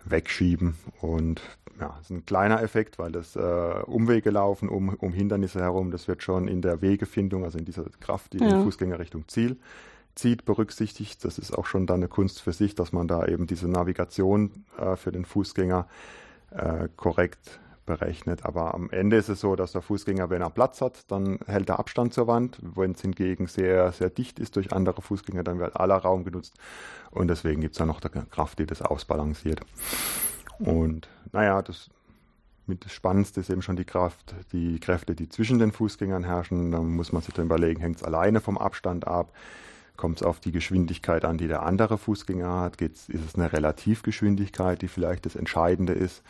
wegschieben. 0.04 0.76
Und 1.02 1.42
ja, 1.80 1.96
das 1.98 2.02
ist 2.02 2.10
ein 2.12 2.26
kleiner 2.26 2.62
Effekt, 2.62 3.00
weil 3.00 3.12
das 3.12 3.36
äh, 3.36 3.40
Umwege 3.86 4.30
laufen 4.30 4.68
um, 4.68 4.90
um 4.90 5.14
Hindernisse 5.14 5.62
herum, 5.62 5.92
das 5.92 6.08
wird 6.08 6.22
schon 6.22 6.48
in 6.48 6.62
der 6.62 6.82
Wegefindung, 6.82 7.46
also 7.46 7.58
in 7.58 7.66
dieser 7.66 7.86
Kraft, 8.02 8.34
die 8.34 8.40
ja. 8.40 8.50
den 8.50 8.64
Fußgänger 8.64 9.00
Richtung 9.00 9.28
Ziel 9.28 9.58
zieht, 10.16 10.46
berücksichtigt. 10.46 11.24
Das 11.24 11.38
ist 11.38 11.58
auch 11.58 11.66
schon 11.66 11.88
dann 11.88 12.02
eine 12.02 12.08
Kunst 12.10 12.42
für 12.42 12.54
sich, 12.54 12.76
dass 12.76 12.92
man 12.92 13.08
da 13.08 13.26
eben 13.26 13.48
diese 13.48 13.68
Navigation 13.68 14.66
äh, 14.78 14.96
für 14.96 15.12
den 15.12 15.26
Fußgänger 15.26 15.88
äh, 16.52 16.90
korrekt 16.98 17.60
berechnet. 17.86 18.46
Aber 18.46 18.74
am 18.74 18.90
Ende 18.90 19.18
ist 19.18 19.30
es 19.30 19.40
so, 19.40 19.56
dass 19.56 19.72
der 19.72 19.82
Fußgänger, 19.82 20.30
wenn 20.30 20.42
er 20.42 20.50
Platz 20.50 20.82
hat, 20.82 21.12
dann 21.12 21.40
hält 21.46 21.70
er 21.70 21.80
Abstand 21.80 22.14
zur 22.14 22.28
Wand. 22.28 22.60
Wenn 22.62 22.92
es 22.92 23.02
hingegen 23.02 23.48
sehr, 23.48 23.92
sehr 23.92 24.10
dicht 24.10 24.40
ist 24.40 24.56
durch 24.56 24.74
andere 24.74 25.02
Fußgänger, 25.02 25.44
dann 25.44 25.60
wird 25.60 25.76
aller 25.76 25.98
Raum 25.98 26.24
genutzt. 26.24 26.56
Und 27.12 27.28
deswegen 27.28 27.62
gibt 27.62 27.76
es 27.76 27.80
da 27.80 27.86
noch 27.86 28.02
eine 28.02 28.26
Kraft, 28.26 28.60
die 28.60 28.66
das 28.66 28.82
ausbalanciert. 28.82 29.62
Und 30.60 31.10
naja, 31.32 31.62
das 31.62 31.90
mit 32.66 32.86
das 32.86 32.94
Spannendste 32.94 33.42
ist 33.42 33.50
eben 33.50 33.62
schon 33.62 33.76
die 33.76 33.86
Kraft, 33.86 34.36
die 34.54 34.80
Kräfte, 34.80 35.16
die 35.16 35.28
zwischen 35.28 35.60
den 35.60 35.72
Fußgängern 35.72 36.24
herrschen. 36.24 36.72
Da 36.72 36.80
muss 36.80 37.12
man 37.12 37.22
sich 37.22 37.34
dann 37.34 37.46
überlegen, 37.46 37.82
hängt 37.82 37.98
es 37.98 38.04
alleine 38.04 38.40
vom 38.40 38.58
Abstand 38.58 39.06
ab? 39.06 39.34
Kommt 39.98 40.18
es 40.18 40.24
auf 40.24 40.40
die 40.40 40.52
Geschwindigkeit 40.52 41.26
an, 41.26 41.38
die 41.38 41.48
der 41.48 41.64
andere 41.64 41.98
Fußgänger 41.98 42.62
hat? 42.62 42.78
Geht's, 42.78 43.10
ist 43.10 43.26
es 43.26 43.36
eine 43.36 43.52
Relativgeschwindigkeit, 43.52 44.82
die 44.82 44.88
vielleicht 44.88 45.26
das 45.26 45.36
Entscheidende 45.36 45.94
ist? 45.94 46.24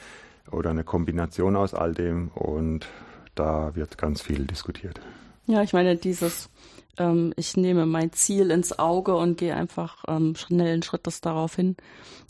Oder 0.51 0.69
eine 0.69 0.83
Kombination 0.83 1.55
aus 1.55 1.73
all 1.73 1.93
dem 1.93 2.29
und 2.29 2.87
da 3.35 3.75
wird 3.75 3.97
ganz 3.97 4.21
viel 4.21 4.45
diskutiert. 4.45 4.99
Ja, 5.45 5.63
ich 5.63 5.73
meine, 5.73 5.95
dieses, 5.95 6.49
ähm, 6.97 7.33
ich 7.35 7.57
nehme 7.57 7.85
mein 7.85 8.11
Ziel 8.13 8.51
ins 8.51 8.77
Auge 8.77 9.15
und 9.15 9.37
gehe 9.37 9.55
einfach 9.55 10.03
ähm, 10.07 10.35
schnellen 10.35 10.83
Schrittes 10.83 11.21
darauf 11.21 11.55
hin. 11.55 11.75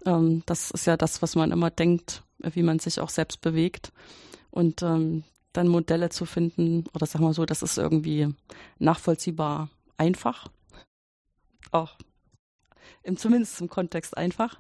Ähm, 0.06 0.44
das 0.46 0.72
ist 0.72 0.86
ja 0.86 0.98
das, 0.98 1.22
was 1.22 1.36
man 1.36 1.52
immer 1.52 1.70
denkt, 1.70 2.24
wie 2.40 2.64
man 2.64 2.80
sich 2.80 3.00
auch 3.00 3.10
selbst 3.10 3.42
bewegt. 3.42 3.92
Und 4.50 4.82
ähm, 4.82 5.24
dann 5.52 5.68
Modelle 5.68 6.10
zu 6.10 6.26
finden, 6.26 6.86
oder 6.94 7.06
sagen 7.06 7.24
wir 7.24 7.34
so, 7.34 7.46
das 7.46 7.62
ist 7.62 7.78
irgendwie 7.78 8.34
nachvollziehbar 8.80 9.70
einfach. 9.98 10.48
Auch 11.72 11.98
im, 13.04 13.18
zumindest 13.18 13.62
im 13.62 13.70
Kontext 13.70 14.18
einfach 14.18 14.60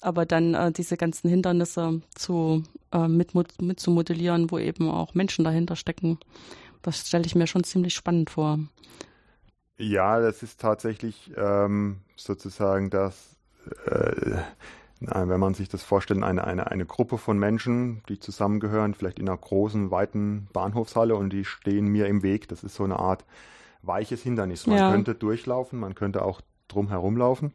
aber 0.00 0.26
dann 0.26 0.54
äh, 0.54 0.72
diese 0.72 0.96
ganzen 0.96 1.28
Hindernisse 1.28 2.00
zu, 2.14 2.62
äh, 2.92 3.08
mit, 3.08 3.34
mit 3.34 3.80
zu 3.80 3.90
modellieren, 3.90 4.50
wo 4.50 4.58
eben 4.58 4.90
auch 4.90 5.14
Menschen 5.14 5.44
dahinter 5.44 5.76
stecken, 5.76 6.18
das 6.82 7.08
stelle 7.08 7.26
ich 7.26 7.34
mir 7.34 7.46
schon 7.46 7.64
ziemlich 7.64 7.94
spannend 7.94 8.30
vor. 8.30 8.58
Ja, 9.78 10.20
das 10.20 10.42
ist 10.42 10.60
tatsächlich 10.60 11.32
ähm, 11.36 12.00
sozusagen 12.16 12.90
das, 12.90 13.36
äh, 13.86 14.38
wenn 15.00 15.40
man 15.40 15.54
sich 15.54 15.68
das 15.68 15.82
vorstellt, 15.82 16.22
eine, 16.22 16.44
eine, 16.44 16.70
eine 16.70 16.86
Gruppe 16.86 17.18
von 17.18 17.38
Menschen, 17.38 18.02
die 18.08 18.18
zusammengehören, 18.18 18.94
vielleicht 18.94 19.18
in 19.18 19.28
einer 19.28 19.36
großen, 19.36 19.90
weiten 19.90 20.48
Bahnhofshalle 20.52 21.14
und 21.14 21.30
die 21.30 21.44
stehen 21.44 21.88
mir 21.88 22.06
im 22.06 22.22
Weg. 22.22 22.48
Das 22.48 22.64
ist 22.64 22.76
so 22.76 22.84
eine 22.84 22.98
Art 22.98 23.24
weiches 23.82 24.22
Hindernis. 24.22 24.66
Man 24.66 24.78
ja. 24.78 24.90
könnte 24.90 25.14
durchlaufen, 25.14 25.78
man 25.78 25.94
könnte 25.94 26.22
auch 26.22 26.40
drum 26.68 26.88
herumlaufen. 26.88 27.52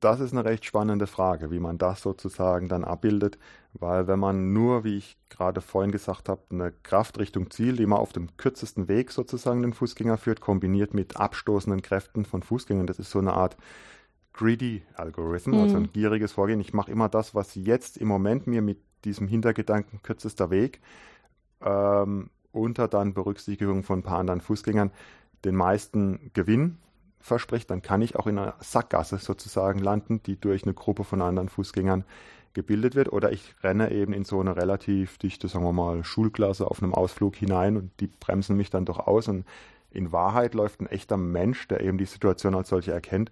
Das 0.00 0.20
ist 0.20 0.32
eine 0.32 0.44
recht 0.44 0.64
spannende 0.64 1.06
Frage, 1.06 1.50
wie 1.50 1.60
man 1.60 1.76
das 1.76 2.00
sozusagen 2.00 2.68
dann 2.68 2.84
abbildet, 2.84 3.38
weil 3.74 4.06
wenn 4.06 4.18
man 4.18 4.52
nur, 4.52 4.82
wie 4.82 4.96
ich 4.96 5.18
gerade 5.28 5.60
vorhin 5.60 5.92
gesagt 5.92 6.28
habe, 6.28 6.40
eine 6.50 6.72
Kraft 6.82 7.18
Richtung 7.18 7.50
Ziel, 7.50 7.76
die 7.76 7.86
man 7.86 7.98
auf 7.98 8.12
dem 8.12 8.36
kürzesten 8.38 8.88
Weg 8.88 9.12
sozusagen 9.12 9.62
den 9.62 9.74
Fußgänger 9.74 10.16
führt, 10.16 10.40
kombiniert 10.40 10.94
mit 10.94 11.18
abstoßenden 11.18 11.82
Kräften 11.82 12.24
von 12.24 12.42
Fußgängern, 12.42 12.86
das 12.86 12.98
ist 12.98 13.10
so 13.10 13.18
eine 13.18 13.34
Art 13.34 13.56
greedy 14.32 14.82
Algorithm, 14.94 15.50
mhm. 15.50 15.60
also 15.60 15.76
ein 15.76 15.82
mhm. 15.82 15.92
gieriges 15.92 16.32
Vorgehen. 16.32 16.60
Ich 16.60 16.72
mache 16.72 16.90
immer 16.90 17.08
das, 17.08 17.34
was 17.34 17.54
jetzt 17.54 17.98
im 17.98 18.08
Moment 18.08 18.46
mir 18.46 18.62
mit 18.62 18.78
diesem 19.04 19.28
Hintergedanken 19.28 20.00
kürzester 20.02 20.50
Weg 20.50 20.80
ähm, 21.60 22.30
unter 22.52 22.88
dann 22.88 23.14
Berücksichtigung 23.14 23.82
von 23.82 24.00
ein 24.00 24.02
paar 24.02 24.18
anderen 24.18 24.40
Fußgängern 24.40 24.90
den 25.44 25.56
meisten 25.56 26.30
Gewinn 26.32 26.78
verspricht, 27.22 27.70
dann 27.70 27.82
kann 27.82 28.02
ich 28.02 28.16
auch 28.16 28.26
in 28.26 28.38
einer 28.38 28.54
Sackgasse 28.60 29.18
sozusagen 29.18 29.78
landen, 29.78 30.22
die 30.22 30.38
durch 30.38 30.64
eine 30.64 30.74
Gruppe 30.74 31.04
von 31.04 31.22
anderen 31.22 31.48
Fußgängern 31.48 32.04
gebildet 32.54 32.94
wird. 32.94 33.12
Oder 33.12 33.32
ich 33.32 33.54
renne 33.62 33.90
eben 33.90 34.12
in 34.12 34.24
so 34.24 34.40
eine 34.40 34.56
relativ 34.56 35.18
dichte, 35.18 35.48
sagen 35.48 35.64
wir 35.64 35.72
mal, 35.72 36.04
Schulklasse 36.04 36.66
auf 36.66 36.82
einem 36.82 36.94
Ausflug 36.94 37.36
hinein 37.36 37.76
und 37.76 37.90
die 38.00 38.08
bremsen 38.08 38.56
mich 38.56 38.70
dann 38.70 38.84
doch 38.84 38.98
aus. 38.98 39.28
Und 39.28 39.46
in 39.90 40.12
Wahrheit 40.12 40.54
läuft 40.54 40.80
ein 40.80 40.86
echter 40.86 41.16
Mensch, 41.16 41.68
der 41.68 41.80
eben 41.80 41.98
die 41.98 42.04
Situation 42.04 42.54
als 42.54 42.68
solche 42.68 42.92
erkennt, 42.92 43.30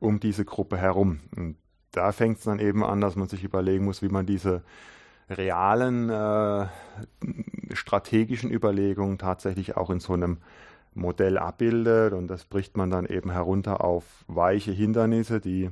um 0.00 0.20
diese 0.20 0.44
Gruppe 0.44 0.76
herum. 0.76 1.20
Und 1.36 1.56
da 1.92 2.12
fängt 2.12 2.38
es 2.38 2.44
dann 2.44 2.58
eben 2.58 2.84
an, 2.84 3.00
dass 3.00 3.16
man 3.16 3.28
sich 3.28 3.44
überlegen 3.44 3.84
muss, 3.84 4.02
wie 4.02 4.08
man 4.08 4.26
diese 4.26 4.62
realen 5.30 6.08
äh, 6.08 6.66
strategischen 7.72 8.50
Überlegungen 8.50 9.18
tatsächlich 9.18 9.76
auch 9.76 9.90
in 9.90 10.00
so 10.00 10.14
einem 10.14 10.38
Modell 10.94 11.38
abbildet 11.38 12.12
und 12.12 12.28
das 12.28 12.44
bricht 12.44 12.76
man 12.76 12.90
dann 12.90 13.06
eben 13.06 13.30
herunter 13.30 13.84
auf 13.84 14.24
weiche 14.26 14.72
Hindernisse, 14.72 15.40
die, 15.40 15.70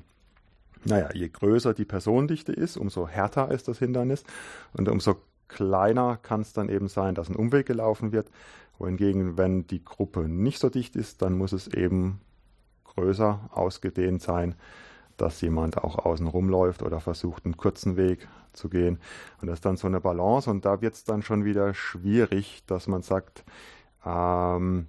naja, 0.85 1.11
je 1.13 1.29
größer 1.29 1.75
die 1.75 1.85
Personendichte 1.85 2.53
ist, 2.53 2.77
umso 2.77 3.09
härter 3.09 3.51
ist 3.51 3.69
das 3.69 3.79
Hindernis 3.79 4.25
und 4.73 4.89
umso 4.89 5.17
kleiner 5.49 6.17
kann 6.17 6.41
es 6.41 6.53
dann 6.53 6.69
eben 6.69 6.89
sein, 6.89 7.15
dass 7.15 7.29
ein 7.29 7.37
Umweg 7.37 7.67
gelaufen 7.67 8.13
wird. 8.13 8.31
Wohingegen, 8.79 9.39
wenn 9.39 9.67
die 9.67 9.85
Gruppe 9.85 10.29
nicht 10.29 10.59
so 10.59 10.69
dicht 10.69 10.97
ist, 10.97 11.23
dann 11.23 11.33
muss 11.39 11.53
es 11.53 11.67
eben 11.69 12.21
größer 12.85 13.51
ausgedehnt 13.53 14.23
sein, 14.23 14.55
dass 15.17 15.41
jemand 15.41 15.79
auch 15.79 16.05
außen 16.05 16.27
rumläuft 16.27 16.83
oder 16.83 17.01
versucht, 17.01 17.45
einen 17.45 17.57
kurzen 17.57 17.97
Weg 17.97 18.29
zu 18.53 18.69
gehen. 18.69 18.99
Und 19.41 19.49
das 19.49 19.59
ist 19.59 19.65
dann 19.65 19.77
so 19.77 19.87
eine 19.87 20.01
Balance 20.01 20.51
und 20.51 20.65
da 20.65 20.81
wird 20.81 20.95
es 20.95 21.05
dann 21.05 21.23
schon 21.23 21.45
wieder 21.45 21.73
schwierig, 21.75 22.65
dass 22.67 22.87
man 22.87 23.03
sagt, 23.03 23.45
ähm, 24.05 24.87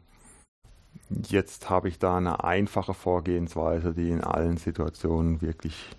Jetzt 1.10 1.70
habe 1.70 1.88
ich 1.90 2.00
da 2.00 2.18
eine 2.18 2.44
einfache 2.44 2.94
Vorgehensweise, 2.94 3.94
die 3.94 4.10
in 4.10 4.24
allen 4.24 4.58
Situationen 4.58 5.42
wirklich 5.42 5.96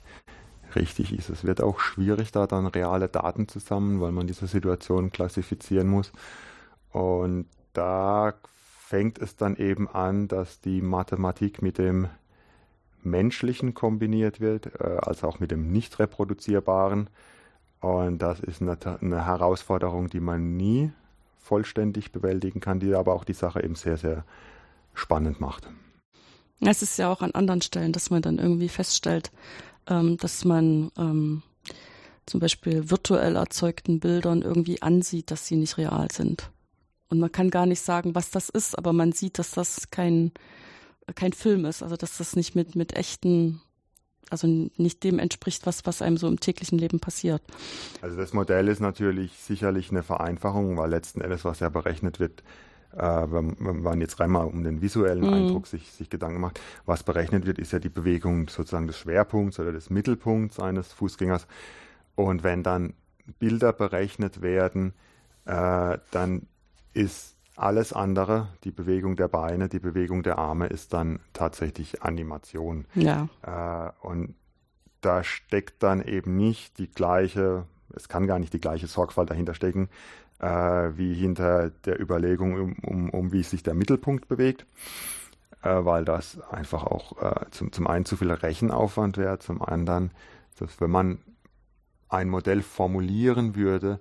richtig 0.75 1.13
ist. 1.13 1.31
Es 1.31 1.45
wird 1.45 1.63
auch 1.63 1.81
schwierig, 1.81 2.33
da 2.33 2.47
dann 2.47 2.67
reale 2.67 3.09
Daten 3.09 3.49
zu 3.49 3.59
sammeln, 3.59 4.01
weil 4.01 4.13
man 4.13 4.27
diese 4.27 4.47
Situation 4.47 5.11
klassifizieren 5.11 5.89
muss. 5.89 6.13
Und 6.93 7.47
da 7.73 8.35
fängt 8.89 9.19
es 9.19 9.37
dann 9.37 9.57
eben 9.57 9.89
an, 9.89 10.29
dass 10.29 10.61
die 10.61 10.81
Mathematik 10.81 11.63
mit 11.63 11.79
dem 11.79 12.09
Menschlichen 13.03 13.75
kombiniert 13.75 14.41
wird, 14.41 14.81
äh, 14.81 14.99
als 15.01 15.25
auch 15.25 15.41
mit 15.41 15.51
dem 15.51 15.71
nicht 15.73 15.99
reproduzierbaren. 15.99 17.09
Und 17.81 18.19
das 18.19 18.41
ist 18.41 18.61
eine, 18.61 18.77
eine 19.01 19.27
Herausforderung, 19.27 20.09
die 20.09 20.21
man 20.21 20.57
nie 20.57 20.91
vollständig 21.39 22.13
bewältigen 22.13 22.61
kann, 22.61 22.81
die 22.81 22.95
aber 22.95 23.15
auch 23.15 23.25
die 23.25 23.33
Sache 23.33 23.63
eben 23.63 23.75
sehr, 23.75 23.97
sehr 23.97 24.25
spannend 24.99 25.41
macht. 25.41 25.69
Es 26.61 26.83
ist 26.83 26.99
ja 26.99 27.11
auch 27.11 27.23
an 27.23 27.33
anderen 27.33 27.63
Stellen, 27.63 27.93
dass 27.93 28.11
man 28.11 28.23
dann 28.23 28.39
irgendwie 28.39 28.69
feststellt, 28.69 29.31
ähm, 29.89 30.17
dass 30.17 30.45
man 30.45 30.91
ähm, 30.99 31.43
zum 32.27 32.41
Beispiel 32.41 32.91
virtuell 32.91 33.37
erzeugten 33.37 34.01
Bildern 34.01 34.43
irgendwie 34.43 34.83
ansieht, 34.83 35.31
dass 35.31 35.47
sie 35.47 35.57
nicht 35.57 35.79
real 35.79 36.11
sind. 36.11 36.51
Und 37.09 37.21
man 37.21 37.33
kann 37.33 37.51
gar 37.51 37.67
nicht 37.67 37.81
sagen, 37.81 38.15
was 38.15 38.31
das 38.31 38.49
ist, 38.49 38.77
aber 38.77 38.93
man 38.93 39.13
sieht, 39.13 39.39
dass 39.39 39.53
das 39.53 39.91
kein, 39.91 40.33
kein 41.15 41.33
Film 41.33 41.65
ist, 41.65 41.83
also 41.83 41.97
dass 41.97 42.19
das 42.19 42.37
nicht 42.37 42.55
mit, 42.55 42.77
mit 42.77 42.97
echten, 42.97 43.63
also 44.29 44.47
nicht 44.77 45.05
dem 45.05 45.19
entspricht, 45.19 45.65
was, 45.65 45.87
was 45.87 46.03
einem 46.03 46.19
so 46.19 46.29
im 46.29 46.39
täglichen 46.39 46.79
Leben 46.79 47.01
passiert. 47.01 47.41
Also 48.03 48.17
das 48.17 48.35
Modell 48.35 48.69
ist 48.69 48.81
natürlich 48.81 49.33
sicherlich 49.39 49.91
eine 49.91 50.03
Vereinfachung, 50.03 50.77
weil 50.77 50.91
letzten 50.91 51.23
Endes, 51.23 51.47
was 51.47 51.61
ja 51.61 51.71
berechnet 51.71 52.21
wird, 52.21 52.43
wenn 52.93 53.83
man 53.83 54.01
jetzt 54.01 54.19
rein 54.19 54.31
mal 54.31 54.45
um 54.45 54.65
den 54.65 54.81
visuellen 54.81 55.27
mhm. 55.27 55.33
Eindruck 55.33 55.67
sich, 55.67 55.93
sich 55.93 56.09
Gedanken 56.09 56.41
macht, 56.41 56.61
was 56.87 57.03
berechnet 57.03 57.47
wird, 57.47 57.59
ist 57.59 57.73
ja 57.73 57.79
die 57.79 57.89
Bewegung 57.89 58.49
sozusagen 58.49 58.87
des 58.87 58.99
Schwerpunkts 58.99 59.61
oder 59.61 59.73
des 59.73 59.91
Mittelpunkts 59.91 60.59
eines 60.59 60.93
Fußgängers. 60.93 61.47
Und 62.15 62.43
wenn 62.43 62.63
dann 62.63 62.95
Bilder 63.39 63.73
berechnet 63.73 64.43
werden, 64.43 64.95
äh, 65.45 65.99
dann 66.11 66.47
ist 66.95 67.37
alles 67.57 67.93
andere, 67.93 68.49
die 68.65 68.71
Bewegung 68.71 69.17
der 69.17 69.29
Beine, 69.29 69.69
die 69.69 69.81
Bewegung 69.81 70.23
der 70.23 70.39
Arme, 70.39 70.69
ist 70.69 70.93
dann 70.93 71.21
tatsächlich 71.33 72.03
Animation. 72.03 72.87
Ja. 72.95 73.29
Äh, 73.43 74.07
und 74.07 74.35
da 75.01 75.25
steckt 75.25 75.83
dann 75.83 76.03
eben 76.03 76.37
nicht 76.37 76.79
die 76.79 76.89
gleiche, 76.89 77.67
es 77.95 78.09
kann 78.09 78.27
gar 78.27 78.39
nicht 78.39 78.53
die 78.53 78.61
gleiche 78.61 78.87
Sorgfalt 78.87 79.31
dahinter 79.31 79.55
stecken, 79.55 79.89
äh, 80.39 80.47
wie 80.97 81.15
hinter 81.15 81.71
der 81.71 82.01
Überlegung, 82.01 82.55
um, 82.55 82.73
um, 82.83 83.11
um, 83.11 83.33
wie 83.33 83.43
sich 83.43 83.63
der 83.63 83.75
Mittelpunkt 83.75 84.29
bewegt, 84.29 84.67
äh, 85.63 85.85
weil 85.85 86.05
das 86.05 86.41
einfach 86.41 86.85
auch 86.85 87.21
äh, 87.23 87.51
zum, 87.51 87.73
zum 87.73 87.87
einen 87.87 88.05
zu 88.05 88.17
viel 88.17 88.31
Rechenaufwand 88.31 89.17
wäre, 89.17 89.39
zum 89.39 89.63
anderen, 89.63 90.11
dass 90.59 90.81
wenn 90.81 90.91
man 90.91 91.19
ein 92.09 92.29
Modell 92.29 92.63
formulieren 92.63 93.55
würde, 93.55 94.01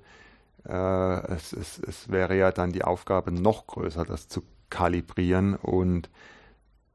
äh, 0.65 1.33
es, 1.33 1.53
es, 1.53 1.79
es 1.79 2.09
wäre 2.09 2.37
ja 2.37 2.51
dann 2.51 2.71
die 2.71 2.83
Aufgabe 2.83 3.31
noch 3.31 3.67
größer, 3.67 4.05
das 4.05 4.27
zu 4.27 4.43
kalibrieren 4.69 5.55
und 5.55 6.09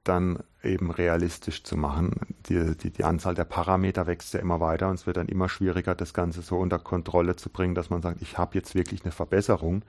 dann 0.04 0.42
eben 0.62 0.90
realistisch 0.90 1.62
zu 1.64 1.76
machen. 1.76 2.12
Die, 2.46 2.76
die, 2.76 2.90
die 2.90 3.04
Anzahl 3.04 3.34
der 3.34 3.44
Parameter 3.44 4.06
wächst 4.06 4.34
ja 4.34 4.40
immer 4.40 4.60
weiter 4.60 4.88
und 4.88 4.94
es 4.94 5.06
wird 5.06 5.16
dann 5.16 5.28
immer 5.28 5.48
schwieriger, 5.48 5.94
das 5.94 6.14
Ganze 6.14 6.42
so 6.42 6.58
unter 6.58 6.78
Kontrolle 6.78 7.36
zu 7.36 7.50
bringen, 7.50 7.74
dass 7.74 7.90
man 7.90 8.02
sagt, 8.02 8.22
ich 8.22 8.38
habe 8.38 8.54
jetzt 8.54 8.74
wirklich 8.74 9.04
eine 9.04 9.12
Verbesserung, 9.12 9.84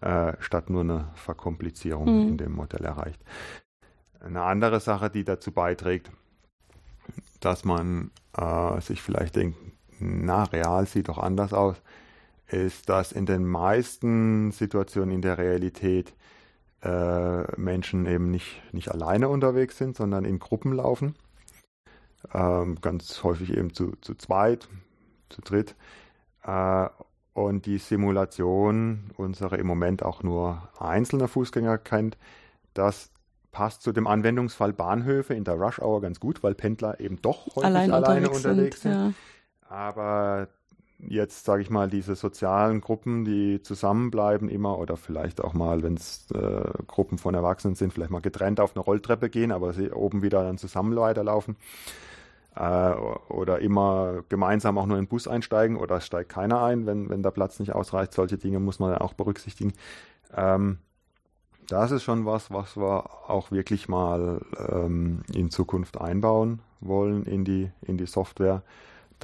äh, 0.00 0.32
statt 0.40 0.70
nur 0.70 0.82
eine 0.82 1.08
Verkomplizierung 1.14 2.22
mhm. 2.22 2.28
in 2.28 2.38
dem 2.38 2.52
Modell 2.52 2.84
erreicht. 2.84 3.20
Eine 4.20 4.42
andere 4.42 4.80
Sache, 4.80 5.10
die 5.10 5.24
dazu 5.24 5.52
beiträgt, 5.52 6.10
dass 7.40 7.64
man 7.64 8.10
äh, 8.36 8.80
sich 8.80 9.02
vielleicht 9.02 9.36
denkt, 9.36 9.58
na, 10.00 10.44
real 10.44 10.86
sieht 10.86 11.08
doch 11.08 11.18
anders 11.18 11.52
aus, 11.52 11.76
ist, 12.46 12.88
dass 12.88 13.12
in 13.12 13.26
den 13.26 13.44
meisten 13.44 14.50
Situationen 14.52 15.14
in 15.14 15.22
der 15.22 15.38
Realität 15.38 16.14
Menschen 17.56 18.06
eben 18.06 18.30
nicht, 18.30 18.62
nicht 18.72 18.90
alleine 18.90 19.28
unterwegs 19.28 19.78
sind, 19.78 19.96
sondern 19.96 20.24
in 20.24 20.38
Gruppen 20.38 20.72
laufen. 20.72 21.14
Ähm, 22.32 22.78
ganz 22.80 23.22
häufig 23.22 23.56
eben 23.56 23.72
zu, 23.74 23.92
zu 24.00 24.14
zweit, 24.14 24.68
zu 25.28 25.42
dritt. 25.42 25.76
Äh, 26.42 26.88
und 27.34 27.66
die 27.66 27.78
Simulation 27.78 29.10
unsere 29.16 29.56
im 29.56 29.66
Moment 29.66 30.02
auch 30.02 30.22
nur 30.22 30.68
einzelner 30.78 31.28
Fußgänger 31.28 31.78
kennt, 31.78 32.16
das 32.74 33.10
passt 33.50 33.82
zu 33.82 33.92
dem 33.92 34.06
Anwendungsfall 34.06 34.72
Bahnhöfe 34.72 35.34
in 35.34 35.44
der 35.44 35.54
Rush 35.54 35.80
Hour 35.80 36.00
ganz 36.00 36.20
gut, 36.20 36.42
weil 36.42 36.54
Pendler 36.54 37.00
eben 37.00 37.20
doch 37.22 37.46
häufig 37.46 37.64
Allein 37.64 37.92
alleine 37.92 38.28
unterwegs, 38.28 38.44
unterwegs 38.44 38.80
sind. 38.82 38.92
sind. 38.92 39.14
Ja. 39.70 39.76
Aber 39.76 40.48
jetzt, 40.98 41.44
sage 41.44 41.62
ich 41.62 41.70
mal, 41.70 41.88
diese 41.88 42.14
sozialen 42.14 42.80
Gruppen, 42.80 43.24
die 43.24 43.62
zusammenbleiben 43.62 44.48
immer 44.48 44.78
oder 44.78 44.96
vielleicht 44.96 45.42
auch 45.42 45.54
mal, 45.54 45.82
wenn 45.82 45.94
es 45.94 46.30
äh, 46.32 46.62
Gruppen 46.86 47.18
von 47.18 47.34
Erwachsenen 47.34 47.74
sind, 47.74 47.92
vielleicht 47.92 48.10
mal 48.10 48.20
getrennt 48.20 48.60
auf 48.60 48.76
eine 48.76 48.84
Rolltreppe 48.84 49.28
gehen, 49.30 49.52
aber 49.52 49.72
sie 49.72 49.90
oben 49.90 50.22
wieder 50.22 50.42
dann 50.42 50.58
zusammen 50.58 50.96
weiterlaufen. 50.96 51.56
Äh, 52.56 52.94
oder 53.28 53.58
immer 53.58 54.22
gemeinsam 54.28 54.78
auch 54.78 54.86
nur 54.86 54.96
in 54.96 55.04
den 55.04 55.08
Bus 55.08 55.26
einsteigen 55.26 55.76
oder 55.76 55.96
es 55.96 56.06
steigt 56.06 56.30
keiner 56.30 56.62
ein, 56.62 56.86
wenn, 56.86 57.10
wenn 57.10 57.22
der 57.22 57.32
Platz 57.32 57.58
nicht 57.58 57.74
ausreicht. 57.74 58.12
Solche 58.12 58.38
Dinge 58.38 58.60
muss 58.60 58.78
man 58.78 58.94
auch 58.96 59.14
berücksichtigen. 59.14 59.72
Ähm, 60.36 60.78
das 61.66 61.90
ist 61.90 62.04
schon 62.04 62.26
was, 62.26 62.50
was 62.52 62.76
wir 62.76 63.10
auch 63.28 63.50
wirklich 63.50 63.88
mal 63.88 64.40
ähm, 64.68 65.22
in 65.32 65.50
Zukunft 65.50 66.00
einbauen 66.00 66.60
wollen 66.80 67.24
in 67.24 67.44
die, 67.44 67.70
in 67.82 67.96
die 67.96 68.06
Software 68.06 68.62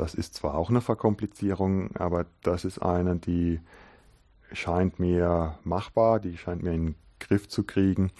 das 0.00 0.14
ist 0.14 0.34
zwar 0.34 0.54
auch 0.54 0.70
eine 0.70 0.80
Verkomplizierung, 0.80 1.94
aber 1.94 2.24
das 2.42 2.64
ist 2.64 2.78
eine, 2.78 3.16
die 3.16 3.60
scheint 4.50 4.98
mir 4.98 5.58
machbar, 5.62 6.20
die 6.20 6.38
scheint 6.38 6.62
mir 6.62 6.72
in 6.72 6.86
den 6.86 6.94
Griff 7.18 7.48
zu 7.48 7.64
kriegen. 7.64 8.10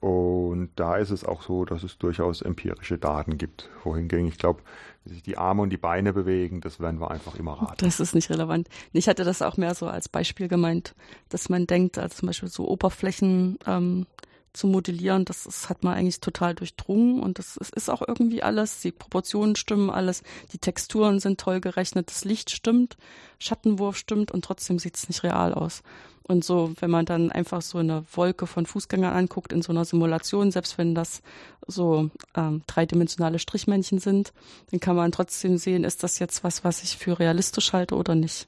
Und 0.00 0.70
da 0.76 0.96
ist 0.96 1.10
es 1.10 1.26
auch 1.26 1.42
so, 1.42 1.66
dass 1.66 1.82
es 1.82 1.98
durchaus 1.98 2.40
empirische 2.40 2.96
Daten 2.96 3.36
gibt. 3.36 3.68
Wohingegen 3.84 4.26
ich 4.26 4.38
glaube, 4.38 4.62
wie 5.04 5.10
sich 5.10 5.22
die 5.22 5.36
Arme 5.36 5.60
und 5.60 5.68
die 5.68 5.76
Beine 5.76 6.14
bewegen, 6.14 6.62
das 6.62 6.80
werden 6.80 7.02
wir 7.02 7.10
einfach 7.10 7.34
immer 7.34 7.52
raten. 7.52 7.84
Das 7.84 8.00
ist 8.00 8.14
nicht 8.14 8.30
relevant. 8.30 8.66
Ich 8.94 9.06
hatte 9.06 9.24
das 9.24 9.42
auch 9.42 9.58
mehr 9.58 9.74
so 9.74 9.88
als 9.88 10.08
Beispiel 10.08 10.48
gemeint, 10.48 10.94
dass 11.28 11.50
man 11.50 11.66
denkt, 11.66 11.98
als 11.98 12.16
zum 12.16 12.28
Beispiel 12.28 12.48
so 12.48 12.66
Oberflächen 12.66 13.58
ähm, 13.66 14.06
zu 14.52 14.66
modellieren, 14.66 15.24
das, 15.24 15.44
das 15.44 15.68
hat 15.68 15.84
man 15.84 15.94
eigentlich 15.94 16.20
total 16.20 16.54
durchdrungen 16.54 17.20
und 17.20 17.38
das, 17.38 17.56
das 17.58 17.70
ist 17.70 17.88
auch 17.88 18.02
irgendwie 18.06 18.42
alles, 18.42 18.80
die 18.80 18.92
Proportionen 18.92 19.56
stimmen 19.56 19.90
alles, 19.90 20.22
die 20.52 20.58
Texturen 20.58 21.20
sind 21.20 21.40
toll 21.40 21.60
gerechnet, 21.60 22.10
das 22.10 22.24
Licht 22.24 22.50
stimmt, 22.50 22.96
Schattenwurf 23.38 23.96
stimmt 23.96 24.30
und 24.30 24.44
trotzdem 24.44 24.78
sieht 24.78 24.96
es 24.96 25.08
nicht 25.08 25.22
real 25.22 25.54
aus. 25.54 25.82
Und 26.30 26.44
so, 26.44 26.72
wenn 26.78 26.90
man 26.90 27.06
dann 27.06 27.32
einfach 27.32 27.60
so 27.60 27.78
eine 27.78 28.04
Wolke 28.12 28.46
von 28.46 28.64
Fußgängern 28.64 29.12
anguckt 29.12 29.52
in 29.52 29.62
so 29.62 29.72
einer 29.72 29.84
Simulation, 29.84 30.52
selbst 30.52 30.78
wenn 30.78 30.94
das 30.94 31.22
so 31.66 32.08
ähm, 32.36 32.62
dreidimensionale 32.68 33.40
Strichmännchen 33.40 33.98
sind, 33.98 34.32
dann 34.70 34.78
kann 34.78 34.94
man 34.94 35.10
trotzdem 35.10 35.58
sehen, 35.58 35.82
ist 35.82 36.04
das 36.04 36.20
jetzt 36.20 36.44
was, 36.44 36.62
was 36.62 36.84
ich 36.84 36.96
für 36.96 37.18
realistisch 37.18 37.72
halte 37.72 37.96
oder 37.96 38.14
nicht. 38.14 38.46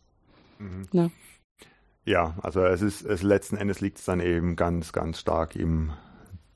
Mhm. 0.61 0.87
Ne? 0.93 1.11
Ja, 2.05 2.35
also 2.43 2.65
es 2.65 2.83
ist, 2.83 3.03
es 3.03 3.23
letzten 3.23 3.57
Endes 3.57 3.81
liegt 3.81 3.99
es 3.99 4.05
dann 4.05 4.21
eben 4.21 4.57
ganz, 4.57 4.93
ganz 4.93 5.21
stark 5.21 5.55
im 5.55 5.93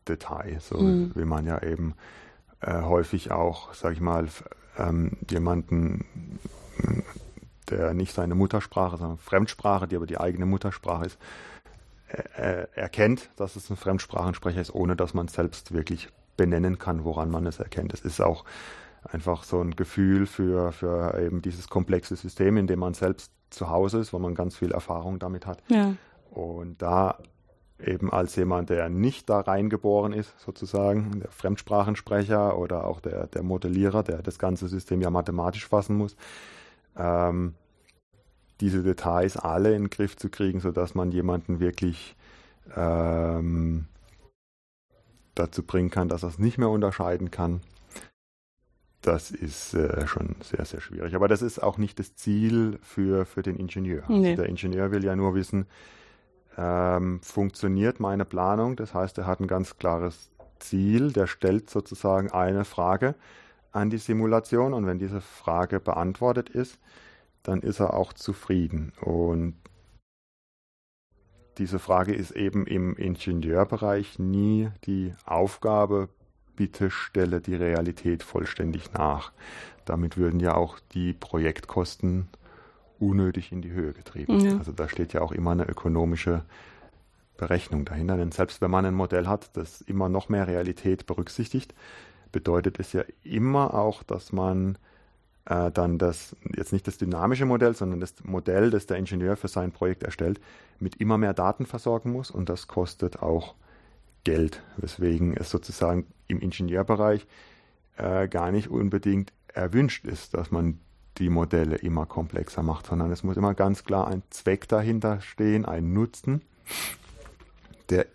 Detail, 0.08 0.58
so 0.60 0.78
mhm. 0.78 1.12
wie 1.14 1.24
man 1.24 1.46
ja 1.46 1.62
eben 1.62 1.94
äh, 2.60 2.82
häufig 2.82 3.30
auch, 3.30 3.72
sag 3.74 3.92
ich 3.92 4.00
mal, 4.00 4.28
ähm, 4.78 5.18
jemanden, 5.30 6.38
der 7.70 7.94
nicht 7.94 8.12
seine 8.12 8.34
Muttersprache, 8.34 8.96
sondern 8.96 9.18
Fremdsprache, 9.18 9.88
die 9.88 9.96
aber 9.96 10.06
die 10.06 10.18
eigene 10.18 10.46
Muttersprache 10.46 11.06
ist, 11.06 11.18
äh, 12.08 12.62
äh 12.62 12.66
erkennt, 12.74 13.30
dass 13.36 13.56
es 13.56 13.70
ein 13.70 13.76
Fremdsprachensprecher 13.76 14.60
ist, 14.60 14.74
ohne 14.74 14.96
dass 14.96 15.14
man 15.14 15.28
selbst 15.28 15.72
wirklich 15.72 16.08
benennen 16.36 16.78
kann, 16.78 17.04
woran 17.04 17.30
man 17.30 17.46
es 17.46 17.58
erkennt. 17.58 17.94
Es 17.94 18.00
ist 18.00 18.20
auch 18.20 18.44
einfach 19.04 19.44
so 19.44 19.60
ein 19.60 19.76
Gefühl 19.76 20.26
für, 20.26 20.72
für 20.72 21.18
eben 21.18 21.40
dieses 21.40 21.68
komplexe 21.68 22.16
System, 22.16 22.56
in 22.56 22.66
dem 22.66 22.80
man 22.80 22.94
selbst 22.94 23.30
zu 23.50 23.70
Hause 23.70 23.98
ist, 23.98 24.12
wo 24.12 24.18
man 24.18 24.34
ganz 24.34 24.56
viel 24.56 24.72
Erfahrung 24.72 25.18
damit 25.18 25.46
hat. 25.46 25.62
Ja. 25.68 25.94
Und 26.30 26.82
da 26.82 27.18
eben 27.78 28.12
als 28.12 28.36
jemand, 28.36 28.70
der 28.70 28.88
nicht 28.88 29.28
da 29.28 29.40
reingeboren 29.40 30.12
ist, 30.12 30.38
sozusagen, 30.40 31.20
der 31.20 31.30
Fremdsprachensprecher 31.30 32.58
oder 32.58 32.84
auch 32.84 33.00
der, 33.00 33.26
der 33.26 33.42
Modellierer, 33.42 34.02
der 34.02 34.22
das 34.22 34.38
ganze 34.38 34.68
System 34.68 35.00
ja 35.00 35.10
mathematisch 35.10 35.66
fassen 35.66 35.96
muss, 35.96 36.16
ähm, 36.96 37.54
diese 38.60 38.82
Details 38.82 39.36
alle 39.36 39.74
in 39.74 39.84
den 39.84 39.90
Griff 39.90 40.16
zu 40.16 40.30
kriegen, 40.30 40.60
sodass 40.60 40.94
man 40.94 41.12
jemanden 41.12 41.60
wirklich 41.60 42.16
ähm, 42.74 43.86
dazu 45.34 45.62
bringen 45.62 45.90
kann, 45.90 46.08
dass 46.08 46.22
er 46.22 46.30
es 46.30 46.38
nicht 46.38 46.56
mehr 46.56 46.70
unterscheiden 46.70 47.30
kann 47.30 47.60
das 49.02 49.30
ist 49.30 49.74
äh, 49.74 50.06
schon 50.06 50.36
sehr, 50.42 50.64
sehr 50.64 50.80
schwierig. 50.80 51.14
Aber 51.14 51.28
das 51.28 51.42
ist 51.42 51.62
auch 51.62 51.78
nicht 51.78 51.98
das 51.98 52.16
Ziel 52.16 52.78
für, 52.82 53.24
für 53.24 53.42
den 53.42 53.56
Ingenieur. 53.56 54.02
Also 54.02 54.12
nee. 54.14 54.30
Also 54.30 54.42
der 54.42 54.50
Ingenieur 54.50 54.90
will 54.90 55.04
ja 55.04 55.14
nur 55.14 55.34
wissen, 55.34 55.66
ähm, 56.56 57.20
funktioniert 57.22 58.00
meine 58.00 58.24
Planung. 58.24 58.76
Das 58.76 58.94
heißt, 58.94 59.18
er 59.18 59.26
hat 59.26 59.40
ein 59.40 59.46
ganz 59.46 59.76
klares 59.76 60.30
Ziel. 60.58 61.12
Der 61.12 61.26
stellt 61.26 61.70
sozusagen 61.70 62.32
eine 62.32 62.64
Frage 62.64 63.14
an 63.72 63.90
die 63.90 63.98
Simulation 63.98 64.72
und 64.72 64.86
wenn 64.86 64.98
diese 64.98 65.20
Frage 65.20 65.80
beantwortet 65.80 66.48
ist, 66.48 66.78
dann 67.42 67.60
ist 67.60 67.78
er 67.80 67.94
auch 67.94 68.12
zufrieden. 68.12 68.92
Und 69.00 69.54
diese 71.58 71.78
Frage 71.78 72.14
ist 72.14 72.32
eben 72.32 72.66
im 72.66 72.96
Ingenieurbereich 72.96 74.18
nie 74.18 74.70
die 74.84 75.14
Aufgabe 75.24 76.08
bitte 76.56 76.90
stelle 76.90 77.40
die 77.40 77.54
Realität 77.54 78.22
vollständig 78.22 78.92
nach. 78.92 79.32
Damit 79.84 80.16
würden 80.16 80.40
ja 80.40 80.54
auch 80.54 80.78
die 80.92 81.12
Projektkosten 81.12 82.28
unnötig 82.98 83.52
in 83.52 83.62
die 83.62 83.72
Höhe 83.72 83.92
getrieben. 83.92 84.40
Ja. 84.40 84.58
Also 84.58 84.72
da 84.72 84.88
steht 84.88 85.12
ja 85.12 85.20
auch 85.20 85.32
immer 85.32 85.52
eine 85.52 85.68
ökonomische 85.68 86.42
Berechnung 87.36 87.84
dahinter. 87.84 88.16
Denn 88.16 88.32
selbst 88.32 88.60
wenn 88.60 88.70
man 88.70 88.86
ein 88.86 88.94
Modell 88.94 89.26
hat, 89.26 89.56
das 89.56 89.80
immer 89.82 90.08
noch 90.08 90.28
mehr 90.28 90.46
Realität 90.46 91.06
berücksichtigt, 91.06 91.74
bedeutet 92.32 92.80
es 92.80 92.92
ja 92.92 93.04
immer 93.22 93.74
auch, 93.74 94.02
dass 94.02 94.32
man 94.32 94.78
äh, 95.46 95.70
dann 95.70 95.98
das, 95.98 96.34
jetzt 96.54 96.72
nicht 96.72 96.86
das 96.86 96.98
dynamische 96.98 97.46
Modell, 97.46 97.74
sondern 97.74 98.00
das 98.00 98.14
Modell, 98.24 98.70
das 98.70 98.86
der 98.86 98.96
Ingenieur 98.96 99.36
für 99.36 99.48
sein 99.48 99.72
Projekt 99.72 100.02
erstellt, 100.02 100.40
mit 100.78 100.96
immer 100.96 101.18
mehr 101.18 101.34
Daten 101.34 101.66
versorgen 101.66 102.12
muss 102.12 102.30
und 102.30 102.48
das 102.48 102.66
kostet 102.66 103.22
auch 103.22 103.54
Geld, 104.24 104.62
weswegen 104.76 105.36
es 105.36 105.50
sozusagen 105.50 106.06
im 106.28 106.40
Ingenieurbereich 106.40 107.26
äh, 107.96 108.28
gar 108.28 108.52
nicht 108.52 108.68
unbedingt 108.68 109.32
erwünscht 109.48 110.04
ist, 110.04 110.34
dass 110.34 110.50
man 110.50 110.80
die 111.18 111.30
Modelle 111.30 111.76
immer 111.76 112.06
komplexer 112.06 112.62
macht, 112.62 112.86
sondern 112.86 113.10
es 113.10 113.22
muss 113.22 113.36
immer 113.36 113.54
ganz 113.54 113.84
klar 113.84 114.08
ein 114.08 114.22
Zweck 114.30 114.68
dahinter 114.68 115.20
stehen, 115.20 115.64
ein 115.64 115.92
Nutzen, 115.92 116.42
der 117.88 118.06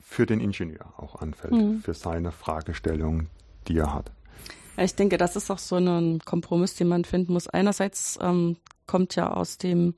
für 0.00 0.26
den 0.26 0.40
Ingenieur 0.40 0.92
auch 0.96 1.16
anfällt, 1.16 1.52
mhm. 1.52 1.80
für 1.80 1.94
seine 1.94 2.30
Fragestellung, 2.30 3.26
die 3.66 3.78
er 3.78 3.92
hat. 3.92 4.12
Ja, 4.76 4.84
ich 4.84 4.94
denke, 4.94 5.18
das 5.18 5.34
ist 5.34 5.50
auch 5.50 5.58
so 5.58 5.76
ein 5.76 6.20
Kompromiss, 6.24 6.74
den 6.74 6.88
man 6.88 7.04
finden 7.04 7.32
muss. 7.32 7.48
Einerseits 7.48 8.18
ähm, 8.20 8.56
kommt 8.86 9.16
ja 9.16 9.32
aus 9.32 9.58
dem 9.58 9.94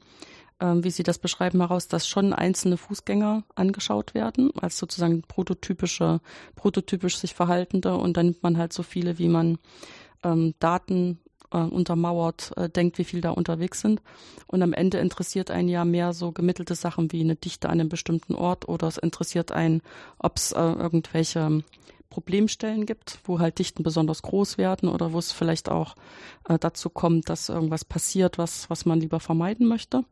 ähm, 0.60 0.84
wie 0.84 0.90
Sie 0.90 1.02
das 1.02 1.18
beschreiben, 1.18 1.60
heraus, 1.60 1.88
dass 1.88 2.08
schon 2.08 2.32
einzelne 2.32 2.76
Fußgänger 2.76 3.44
angeschaut 3.54 4.14
werden, 4.14 4.50
als 4.60 4.78
sozusagen 4.78 5.22
prototypische, 5.22 6.20
prototypisch 6.54 7.18
sich 7.18 7.34
verhaltende 7.34 7.96
und 7.96 8.16
dann 8.16 8.26
nimmt 8.26 8.42
man 8.42 8.58
halt 8.58 8.72
so 8.72 8.82
viele, 8.82 9.18
wie 9.18 9.28
man 9.28 9.58
ähm, 10.22 10.54
Daten 10.58 11.18
äh, 11.52 11.58
untermauert 11.58 12.52
äh, 12.56 12.68
denkt, 12.68 12.98
wie 12.98 13.04
viel 13.04 13.20
da 13.20 13.30
unterwegs 13.30 13.80
sind. 13.80 14.02
Und 14.46 14.62
am 14.62 14.72
Ende 14.72 14.98
interessiert 14.98 15.50
einen 15.50 15.68
ja 15.68 15.84
mehr 15.84 16.12
so 16.12 16.32
gemittelte 16.32 16.74
Sachen 16.74 17.12
wie 17.12 17.20
eine 17.20 17.36
Dichte 17.36 17.68
an 17.68 17.80
einem 17.80 17.88
bestimmten 17.88 18.34
Ort 18.34 18.68
oder 18.68 18.86
es 18.86 18.98
interessiert 18.98 19.52
einen, 19.52 19.82
ob 20.18 20.36
es 20.36 20.52
äh, 20.52 20.60
irgendwelche 20.60 21.62
Problemstellen 22.10 22.86
gibt, 22.86 23.18
wo 23.24 23.38
halt 23.38 23.58
Dichten 23.58 23.82
besonders 23.82 24.22
groß 24.22 24.58
werden 24.58 24.88
oder 24.88 25.12
wo 25.12 25.18
es 25.18 25.32
vielleicht 25.32 25.68
auch 25.68 25.94
äh, 26.48 26.58
dazu 26.58 26.90
kommt, 26.90 27.28
dass 27.28 27.48
irgendwas 27.48 27.84
passiert, 27.84 28.38
was, 28.38 28.70
was 28.70 28.86
man 28.86 29.00
lieber 29.00 29.20
vermeiden 29.20 29.66
möchte. 29.66 30.04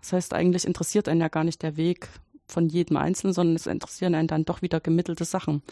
Das 0.00 0.12
heißt, 0.12 0.34
eigentlich 0.34 0.64
interessiert 0.64 1.08
einen 1.08 1.20
ja 1.20 1.28
gar 1.28 1.44
nicht 1.44 1.62
der 1.62 1.76
Weg 1.76 2.08
von 2.46 2.68
jedem 2.68 2.96
Einzelnen, 2.96 3.32
sondern 3.32 3.56
es 3.56 3.66
interessieren 3.66 4.14
einen 4.14 4.28
dann 4.28 4.44
doch 4.44 4.62
wieder 4.62 4.80
gemittelte 4.80 5.24
Sachen. 5.24 5.62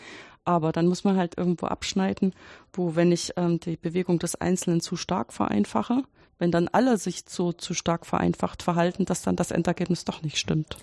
Aber 0.45 0.73
dann 0.73 0.87
muss 0.87 1.05
man 1.05 1.17
halt 1.17 1.37
irgendwo 1.37 1.67
abschneiden, 1.67 2.35
wo, 2.73 2.97
wenn 2.97 3.13
ich 3.13 3.33
ähm, 3.37 3.61
die 3.61 3.77
Bewegung 3.77 4.19
des 4.19 4.35
Einzelnen 4.37 4.81
zu 4.81 4.97
stark 4.97 5.33
vereinfache, 5.33 6.03
wenn 6.39 6.51
dann 6.51 6.69
alle 6.69 6.97
sich 6.97 7.25
so 7.29 7.53
zu 7.53 7.75
stark 7.75 8.07
vereinfacht 8.07 8.63
verhalten, 8.63 9.05
dass 9.05 9.23
dann 9.23 9.37
das 9.37 9.51
Endergebnis 9.51 10.05
doch 10.05 10.23
nicht 10.23 10.39
stimmt. 10.39 10.79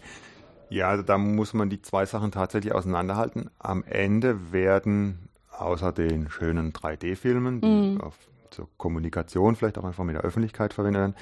Ja, 0.70 0.90
also 0.90 1.04
da 1.04 1.18
muss 1.18 1.54
man 1.54 1.70
die 1.70 1.82
zwei 1.82 2.06
Sachen 2.06 2.32
tatsächlich 2.32 2.74
auseinanderhalten. 2.74 3.50
Am 3.60 3.84
Ende 3.84 4.52
werden 4.52 5.30
außer 5.52 5.92
den 5.92 6.30
schönen 6.30 6.74
3D-Filmen, 6.74 7.62
die 7.62 7.68
mm. 7.68 8.02
auf, 8.02 8.16
zur 8.52 8.68
Kommunikation 8.78 9.56
vielleicht 9.56 9.78
auch 9.78 9.84
einfach 9.84 10.04
mit 10.04 10.16
der 10.16 10.24
Öffentlichkeit 10.24 10.74
verwendet 10.74 11.00
werden, 11.00 11.16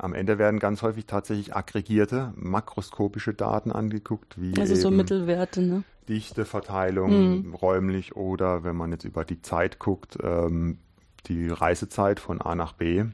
am 0.00 0.14
Ende 0.14 0.38
werden 0.38 0.58
ganz 0.60 0.80
häufig 0.80 1.04
tatsächlich 1.04 1.54
aggregierte, 1.54 2.32
makroskopische 2.34 3.34
Daten 3.34 3.70
angeguckt, 3.70 4.40
wie 4.40 4.58
also 4.58 4.74
so 4.74 4.90
Mittelwerte, 4.90 5.60
ne? 5.60 5.84
Dichteverteilung 6.08 7.50
mm. 7.50 7.54
räumlich 7.54 8.16
oder 8.16 8.64
wenn 8.64 8.76
man 8.76 8.92
jetzt 8.92 9.04
über 9.04 9.26
die 9.26 9.42
Zeit 9.42 9.78
guckt, 9.78 10.16
ähm, 10.22 10.78
die 11.26 11.48
Reisezeit 11.48 12.18
von 12.18 12.40
A 12.40 12.54
nach 12.54 12.72
B 12.72 13.04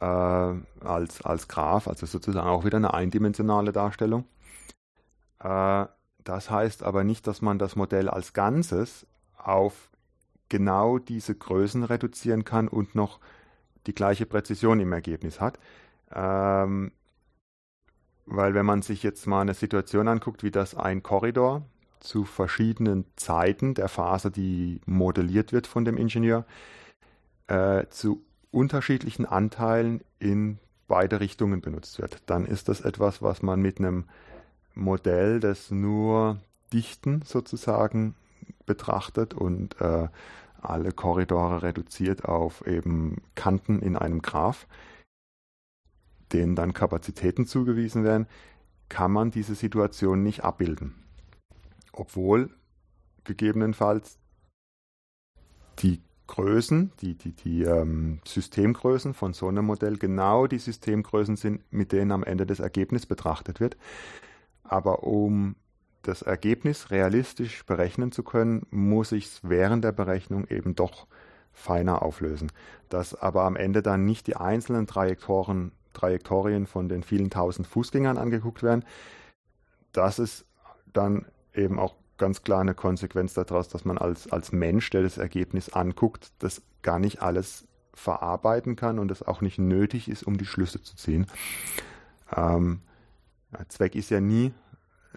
äh, 0.00 0.04
als, 0.04 1.22
als 1.22 1.48
Graph, 1.48 1.88
also 1.88 2.04
sozusagen 2.04 2.46
auch 2.46 2.66
wieder 2.66 2.76
eine 2.76 2.92
eindimensionale 2.92 3.72
Darstellung. 3.72 4.26
Äh, 5.44 5.86
das 6.24 6.50
heißt 6.50 6.82
aber 6.82 7.04
nicht, 7.04 7.26
dass 7.26 7.42
man 7.42 7.58
das 7.58 7.76
Modell 7.76 8.08
als 8.08 8.32
Ganzes 8.32 9.06
auf 9.36 9.90
genau 10.48 10.98
diese 10.98 11.34
Größen 11.34 11.84
reduzieren 11.84 12.44
kann 12.44 12.66
und 12.66 12.94
noch 12.94 13.20
die 13.86 13.94
gleiche 13.94 14.26
Präzision 14.26 14.80
im 14.80 14.92
Ergebnis 14.92 15.40
hat. 15.40 15.58
Ähm, 16.12 16.92
weil 18.26 18.54
wenn 18.54 18.64
man 18.64 18.80
sich 18.80 19.02
jetzt 19.02 19.26
mal 19.26 19.42
eine 19.42 19.54
Situation 19.54 20.08
anguckt, 20.08 20.42
wie 20.42 20.50
das 20.50 20.74
ein 20.74 21.02
Korridor 21.02 21.62
zu 22.00 22.24
verschiedenen 22.24 23.04
Zeiten 23.16 23.74
der 23.74 23.88
Phase, 23.88 24.30
die 24.30 24.80
modelliert 24.86 25.52
wird 25.52 25.66
von 25.66 25.84
dem 25.84 25.98
Ingenieur, 25.98 26.46
äh, 27.48 27.86
zu 27.88 28.24
unterschiedlichen 28.50 29.26
Anteilen 29.26 30.02
in 30.18 30.58
beide 30.86 31.20
Richtungen 31.20 31.60
benutzt 31.60 31.98
wird, 31.98 32.22
dann 32.26 32.46
ist 32.46 32.68
das 32.68 32.80
etwas, 32.80 33.20
was 33.20 33.42
man 33.42 33.60
mit 33.60 33.78
einem 33.78 34.04
Modell, 34.74 35.40
das 35.40 35.70
nur 35.70 36.40
Dichten 36.72 37.22
sozusagen 37.22 38.14
betrachtet 38.66 39.34
und 39.34 39.80
äh, 39.80 40.08
alle 40.60 40.92
Korridore 40.92 41.62
reduziert 41.62 42.24
auf 42.24 42.66
eben 42.66 43.22
Kanten 43.34 43.80
in 43.80 43.96
einem 43.96 44.22
Graph, 44.22 44.66
denen 46.32 46.56
dann 46.56 46.72
Kapazitäten 46.72 47.46
zugewiesen 47.46 48.02
werden, 48.02 48.26
kann 48.88 49.12
man 49.12 49.30
diese 49.30 49.54
Situation 49.54 50.22
nicht 50.22 50.42
abbilden. 50.44 50.94
Obwohl 51.92 52.50
gegebenenfalls 53.24 54.18
die 55.78 56.00
Größen, 56.26 56.92
die, 57.00 57.14
die, 57.14 57.32
die 57.32 57.62
ähm, 57.64 58.20
Systemgrößen 58.26 59.12
von 59.12 59.34
so 59.34 59.48
einem 59.48 59.66
Modell 59.66 59.98
genau 59.98 60.46
die 60.46 60.58
Systemgrößen 60.58 61.36
sind, 61.36 61.60
mit 61.70 61.92
denen 61.92 62.12
am 62.12 62.24
Ende 62.24 62.46
das 62.46 62.60
Ergebnis 62.60 63.04
betrachtet 63.04 63.60
wird. 63.60 63.76
Aber 64.64 65.04
um 65.04 65.56
das 66.02 66.22
Ergebnis 66.22 66.90
realistisch 66.90 67.64
berechnen 67.64 68.12
zu 68.12 68.22
können, 68.22 68.66
muss 68.70 69.12
ich 69.12 69.26
es 69.26 69.40
während 69.42 69.84
der 69.84 69.92
Berechnung 69.92 70.46
eben 70.48 70.74
doch 70.74 71.06
feiner 71.52 72.02
auflösen. 72.02 72.50
Dass 72.88 73.14
aber 73.14 73.44
am 73.44 73.56
Ende 73.56 73.82
dann 73.82 74.04
nicht 74.04 74.26
die 74.26 74.36
einzelnen 74.36 74.86
Trajektorien, 74.86 75.72
Trajektorien 75.92 76.66
von 76.66 76.88
den 76.88 77.02
vielen 77.02 77.30
tausend 77.30 77.66
Fußgängern 77.66 78.18
angeguckt 78.18 78.62
werden, 78.62 78.84
das 79.92 80.18
ist 80.18 80.44
dann 80.92 81.26
eben 81.54 81.78
auch 81.78 81.94
ganz 82.18 82.42
klar 82.42 82.60
eine 82.60 82.74
Konsequenz 82.74 83.34
daraus, 83.34 83.68
dass 83.68 83.84
man 83.84 83.98
als, 83.98 84.30
als 84.30 84.52
Mensch, 84.52 84.90
der 84.90 85.02
das 85.02 85.18
Ergebnis 85.18 85.68
anguckt, 85.68 86.32
das 86.40 86.62
gar 86.82 86.98
nicht 86.98 87.22
alles 87.22 87.66
verarbeiten 87.92 88.76
kann 88.76 88.98
und 88.98 89.10
es 89.10 89.22
auch 89.22 89.40
nicht 89.40 89.58
nötig 89.58 90.08
ist, 90.08 90.24
um 90.24 90.36
die 90.36 90.46
Schlüsse 90.46 90.82
zu 90.82 90.96
ziehen. 90.96 91.26
Ähm, 92.34 92.80
Zweck 93.68 93.94
ist 93.94 94.10
ja 94.10 94.20
nie, 94.20 94.52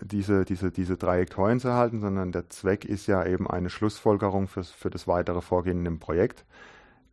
diese, 0.01 0.45
diese, 0.45 0.71
diese 0.71 0.97
Trajektorien 0.97 1.59
zu 1.59 1.69
erhalten, 1.69 1.99
sondern 1.99 2.31
der 2.31 2.49
Zweck 2.49 2.85
ist 2.85 3.07
ja 3.07 3.25
eben 3.25 3.49
eine 3.49 3.69
Schlussfolgerung 3.69 4.47
für, 4.47 4.63
für 4.63 4.89
das 4.89 5.07
weitere 5.07 5.41
Vorgehen 5.41 5.79
in 5.79 5.85
dem 5.85 5.99
Projekt 5.99 6.45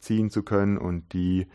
ziehen 0.00 0.30
zu 0.30 0.42
können 0.42 0.76
und 0.76 1.12
die 1.12 1.46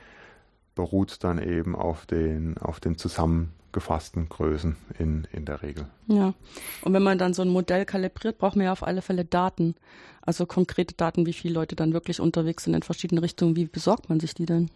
beruht 0.76 1.24
dann 1.24 1.42
eben 1.42 1.76
auf 1.76 2.06
den, 2.06 2.58
auf 2.58 2.80
den 2.80 2.98
zusammengefassten 2.98 4.30
Größen 4.30 4.76
in, 4.98 5.28
in 5.32 5.46
der 5.46 5.62
Regel. 5.62 5.88
Ja, 6.08 6.34
und 6.82 6.94
wenn 6.94 7.04
man 7.04 7.18
dann 7.18 7.34
so 7.34 7.42
ein 7.42 7.50
Modell 7.50 7.86
kalibriert, 7.86 8.38
braucht 8.38 8.56
man 8.56 8.66
ja 8.66 8.72
auf 8.72 8.84
alle 8.84 9.02
Fälle 9.02 9.26
Daten, 9.26 9.76
also 10.22 10.46
konkrete 10.46 10.96
Daten, 10.96 11.26
wie 11.26 11.34
viele 11.34 11.54
Leute 11.54 11.76
dann 11.76 11.94
wirklich 11.94 12.20
unterwegs 12.20 12.64
sind 12.64 12.74
in 12.74 12.84
verschiedenen 12.84 13.22
Richtungen. 13.22 13.56
Wie 13.56 13.66
besorgt 13.66 14.10
man 14.10 14.20
sich 14.20 14.34
die 14.34 14.46
denn? 14.46 14.72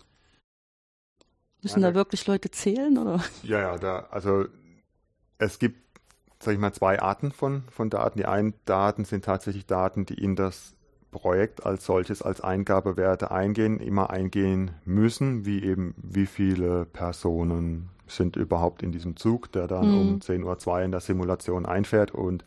Müssen 1.61 1.81
ja, 1.81 1.89
da 1.89 1.95
wirklich 1.95 2.27
Leute 2.27 2.51
zählen 2.51 2.97
oder? 2.97 3.23
Ja, 3.43 3.59
ja, 3.59 3.77
da, 3.77 4.07
also 4.11 4.45
es 5.43 5.59
gibt, 5.59 5.79
sage 6.39 6.55
ich 6.55 6.61
mal, 6.61 6.73
zwei 6.73 7.01
Arten 7.01 7.31
von, 7.31 7.63
von 7.69 7.89
Daten. 7.89 8.17
Die 8.17 8.25
einen 8.25 8.53
Daten 8.65 9.05
sind 9.05 9.25
tatsächlich 9.25 9.65
Daten, 9.65 10.05
die 10.05 10.15
in 10.15 10.35
das 10.35 10.75
Projekt 11.11 11.65
als 11.65 11.85
solches, 11.85 12.21
als 12.21 12.41
Eingabewerte 12.41 13.31
eingehen, 13.31 13.79
immer 13.79 14.09
eingehen 14.09 14.71
müssen, 14.83 15.45
wie 15.45 15.63
eben 15.63 15.93
wie 15.97 16.25
viele 16.25 16.85
Personen 16.85 17.89
sind 18.07 18.35
überhaupt 18.35 18.83
in 18.83 18.91
diesem 18.91 19.15
Zug, 19.15 19.51
der 19.53 19.67
dann 19.67 19.91
mhm. 19.91 19.97
um 19.97 20.19
10.02 20.19 20.67
Uhr 20.67 20.81
in 20.81 20.91
der 20.91 20.99
Simulation 20.99 21.65
einfährt 21.65 22.11
und 22.11 22.43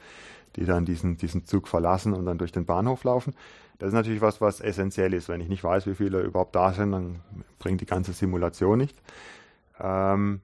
die 0.57 0.65
dann 0.65 0.85
diesen, 0.85 1.17
diesen 1.17 1.45
Zug 1.45 1.69
verlassen 1.69 2.13
und 2.13 2.27
dann 2.27 2.39
durch 2.39 2.53
den 2.53 2.67
Bahnhof 2.67 3.05
laufen. 3.05 3.35
Das 3.79 3.89
ist 3.89 3.95
natürlich 3.95 4.21
was, 4.21 4.41
was 4.41 4.61
essentiell 4.61 5.13
ist. 5.15 5.29
Wenn 5.29 5.41
ich 5.41 5.49
nicht 5.49 5.65
weiß, 5.65 5.87
wie 5.87 5.95
viele 5.95 6.23
überhaupt 6.23 6.57
da 6.57 6.73
sind, 6.73 6.93
dann 6.93 7.21
bringt 7.59 7.81
die 7.81 7.87
ganze 7.87 8.13
Simulation 8.13 8.79
nicht. 8.79 8.97
Ähm, 9.79 10.41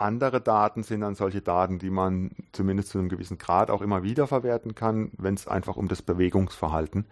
andere 0.00 0.40
Daten 0.40 0.82
sind 0.82 1.00
dann 1.00 1.14
solche 1.14 1.42
Daten, 1.42 1.78
die 1.78 1.90
man 1.90 2.30
zumindest 2.52 2.90
zu 2.90 2.98
einem 2.98 3.08
gewissen 3.08 3.38
Grad 3.38 3.70
auch 3.70 3.82
immer 3.82 4.02
wieder 4.02 4.26
verwerten 4.26 4.74
kann, 4.74 5.10
wenn 5.18 5.34
es 5.34 5.48
einfach 5.48 5.76
um 5.76 5.88
das 5.88 6.02
Bewegungsverhalten 6.02 7.06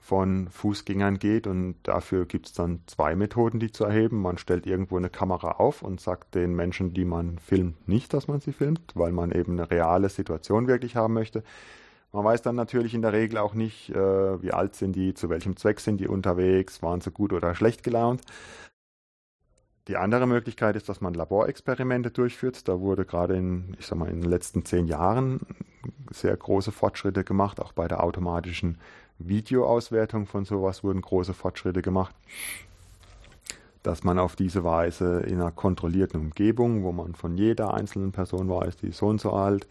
von 0.00 0.48
Fußgängern 0.48 1.18
geht. 1.18 1.46
Und 1.46 1.76
dafür 1.82 2.26
gibt 2.26 2.46
es 2.46 2.52
dann 2.52 2.80
zwei 2.86 3.16
Methoden, 3.16 3.58
die 3.58 3.72
zu 3.72 3.84
erheben. 3.84 4.20
Man 4.20 4.38
stellt 4.38 4.66
irgendwo 4.66 4.96
eine 4.96 5.10
Kamera 5.10 5.52
auf 5.52 5.82
und 5.82 6.00
sagt 6.00 6.34
den 6.34 6.54
Menschen, 6.54 6.92
die 6.92 7.04
man 7.04 7.38
filmt, 7.38 7.88
nicht, 7.88 8.12
dass 8.12 8.28
man 8.28 8.40
sie 8.40 8.52
filmt, 8.52 8.80
weil 8.94 9.12
man 9.12 9.32
eben 9.32 9.52
eine 9.52 9.70
reale 9.70 10.08
Situation 10.08 10.66
wirklich 10.66 10.96
haben 10.96 11.14
möchte. 11.14 11.42
Man 12.12 12.24
weiß 12.24 12.42
dann 12.42 12.54
natürlich 12.54 12.94
in 12.94 13.02
der 13.02 13.12
Regel 13.12 13.38
auch 13.38 13.54
nicht, 13.54 13.90
äh, 13.90 14.42
wie 14.42 14.52
alt 14.52 14.76
sind 14.76 14.94
die, 14.94 15.14
zu 15.14 15.30
welchem 15.30 15.56
Zweck 15.56 15.80
sind 15.80 15.98
die 15.98 16.06
unterwegs, 16.06 16.80
waren 16.80 17.00
sie 17.00 17.10
gut 17.10 17.32
oder 17.32 17.54
schlecht 17.54 17.82
gelaunt. 17.82 18.20
Die 19.88 19.98
andere 19.98 20.26
Möglichkeit 20.26 20.76
ist, 20.76 20.88
dass 20.88 21.02
man 21.02 21.12
Laborexperimente 21.12 22.10
durchführt. 22.10 22.66
Da 22.68 22.80
wurde 22.80 23.04
gerade 23.04 23.36
in, 23.36 23.76
ich 23.78 23.86
sag 23.86 23.98
mal, 23.98 24.08
in 24.08 24.22
den 24.22 24.30
letzten 24.30 24.64
zehn 24.64 24.86
Jahren 24.86 25.40
sehr 26.10 26.34
große 26.34 26.72
Fortschritte 26.72 27.22
gemacht. 27.22 27.60
Auch 27.60 27.72
bei 27.72 27.86
der 27.86 28.02
automatischen 28.02 28.78
Videoauswertung 29.18 30.26
von 30.26 30.46
sowas 30.46 30.82
wurden 30.84 31.02
große 31.02 31.34
Fortschritte 31.34 31.82
gemacht. 31.82 32.14
Dass 33.82 34.04
man 34.04 34.18
auf 34.18 34.36
diese 34.36 34.64
Weise 34.64 35.20
in 35.20 35.34
einer 35.34 35.52
kontrollierten 35.52 36.18
Umgebung, 36.18 36.82
wo 36.82 36.92
man 36.92 37.14
von 37.14 37.36
jeder 37.36 37.74
einzelnen 37.74 38.12
Person 38.12 38.48
weiß, 38.48 38.78
die 38.78 38.88
ist 38.88 38.96
so 38.96 39.08
und 39.08 39.20
so 39.20 39.32
alt, 39.32 39.68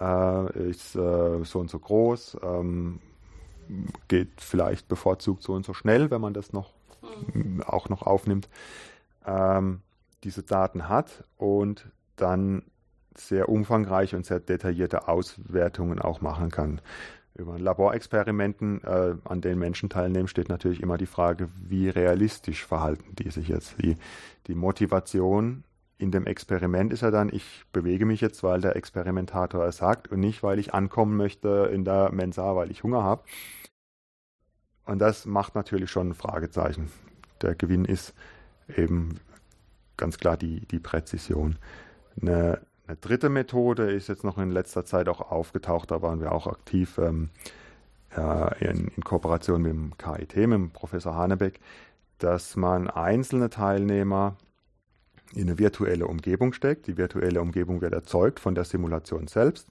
äh, 0.00 0.70
ist 0.70 0.96
äh, 0.96 1.44
so 1.44 1.58
und 1.58 1.68
so 1.68 1.78
groß, 1.78 2.38
ähm, 2.42 3.00
geht 4.08 4.40
vielleicht 4.40 4.88
bevorzugt 4.88 5.42
so 5.42 5.52
und 5.52 5.66
so 5.66 5.74
schnell, 5.74 6.10
wenn 6.10 6.22
man 6.22 6.32
das 6.32 6.54
noch 6.54 6.70
mhm. 7.34 7.62
auch 7.66 7.90
noch 7.90 8.02
aufnimmt 8.02 8.48
ähm, 9.26 9.80
diese 10.24 10.42
Daten 10.42 10.88
hat 10.88 11.24
und 11.36 11.90
dann 12.16 12.62
sehr 13.16 13.48
umfangreiche 13.48 14.16
und 14.16 14.24
sehr 14.24 14.40
detaillierte 14.40 15.08
Auswertungen 15.08 16.00
auch 16.00 16.20
machen 16.20 16.50
kann. 16.50 16.80
Über 17.34 17.58
Laborexperimenten, 17.58 18.84
äh, 18.84 19.14
an 19.24 19.40
denen 19.40 19.58
Menschen 19.58 19.88
teilnehmen, 19.88 20.28
steht 20.28 20.48
natürlich 20.48 20.82
immer 20.82 20.98
die 20.98 21.06
Frage, 21.06 21.48
wie 21.68 21.88
realistisch 21.88 22.64
verhalten 22.64 23.14
die 23.16 23.30
sich 23.30 23.48
jetzt. 23.48 23.80
Die, 23.82 23.96
die 24.46 24.54
Motivation 24.54 25.64
in 25.96 26.10
dem 26.10 26.26
Experiment 26.26 26.92
ist 26.92 27.02
ja 27.02 27.10
dann, 27.10 27.30
ich 27.32 27.64
bewege 27.72 28.04
mich 28.06 28.20
jetzt, 28.20 28.42
weil 28.42 28.60
der 28.60 28.76
Experimentator 28.76 29.64
es 29.64 29.78
sagt 29.78 30.08
und 30.08 30.20
nicht, 30.20 30.42
weil 30.42 30.58
ich 30.58 30.74
ankommen 30.74 31.16
möchte 31.16 31.70
in 31.72 31.84
der 31.84 32.10
Mensa, 32.12 32.54
weil 32.56 32.70
ich 32.70 32.82
Hunger 32.82 33.02
habe. 33.02 33.22
Und 34.84 34.98
das 34.98 35.24
macht 35.24 35.54
natürlich 35.54 35.90
schon 35.90 36.10
ein 36.10 36.14
Fragezeichen. 36.14 36.90
Der 37.40 37.54
Gewinn 37.54 37.84
ist 37.84 38.14
eben 38.68 39.20
ganz 39.96 40.18
klar 40.18 40.36
die, 40.36 40.66
die 40.66 40.80
Präzision. 40.80 41.58
Eine, 42.20 42.60
eine 42.86 42.96
dritte 42.96 43.28
Methode 43.28 43.90
ist 43.90 44.08
jetzt 44.08 44.24
noch 44.24 44.38
in 44.38 44.50
letzter 44.50 44.84
Zeit 44.84 45.08
auch 45.08 45.20
aufgetaucht, 45.20 45.90
da 45.90 46.02
waren 46.02 46.20
wir 46.20 46.32
auch 46.32 46.46
aktiv 46.46 46.98
ähm, 46.98 47.30
äh, 48.16 48.68
in, 48.68 48.88
in, 48.88 49.04
Kooperation 49.04 49.62
mit 49.62 49.72
dem 49.72 49.96
KIT, 49.98 50.36
mit 50.36 50.52
dem 50.52 50.70
Professor 50.70 51.14
Hanebeck, 51.14 51.60
dass 52.18 52.56
man 52.56 52.88
einzelne 52.88 53.50
Teilnehmer 53.50 54.36
in 55.34 55.42
eine 55.42 55.58
virtuelle 55.58 56.06
Umgebung 56.06 56.52
steckt. 56.52 56.86
Die 56.86 56.96
virtuelle 56.96 57.40
Umgebung 57.40 57.80
wird 57.80 57.94
erzeugt 57.94 58.40
von 58.40 58.54
der 58.54 58.64
Simulation 58.64 59.28
selbst 59.28 59.68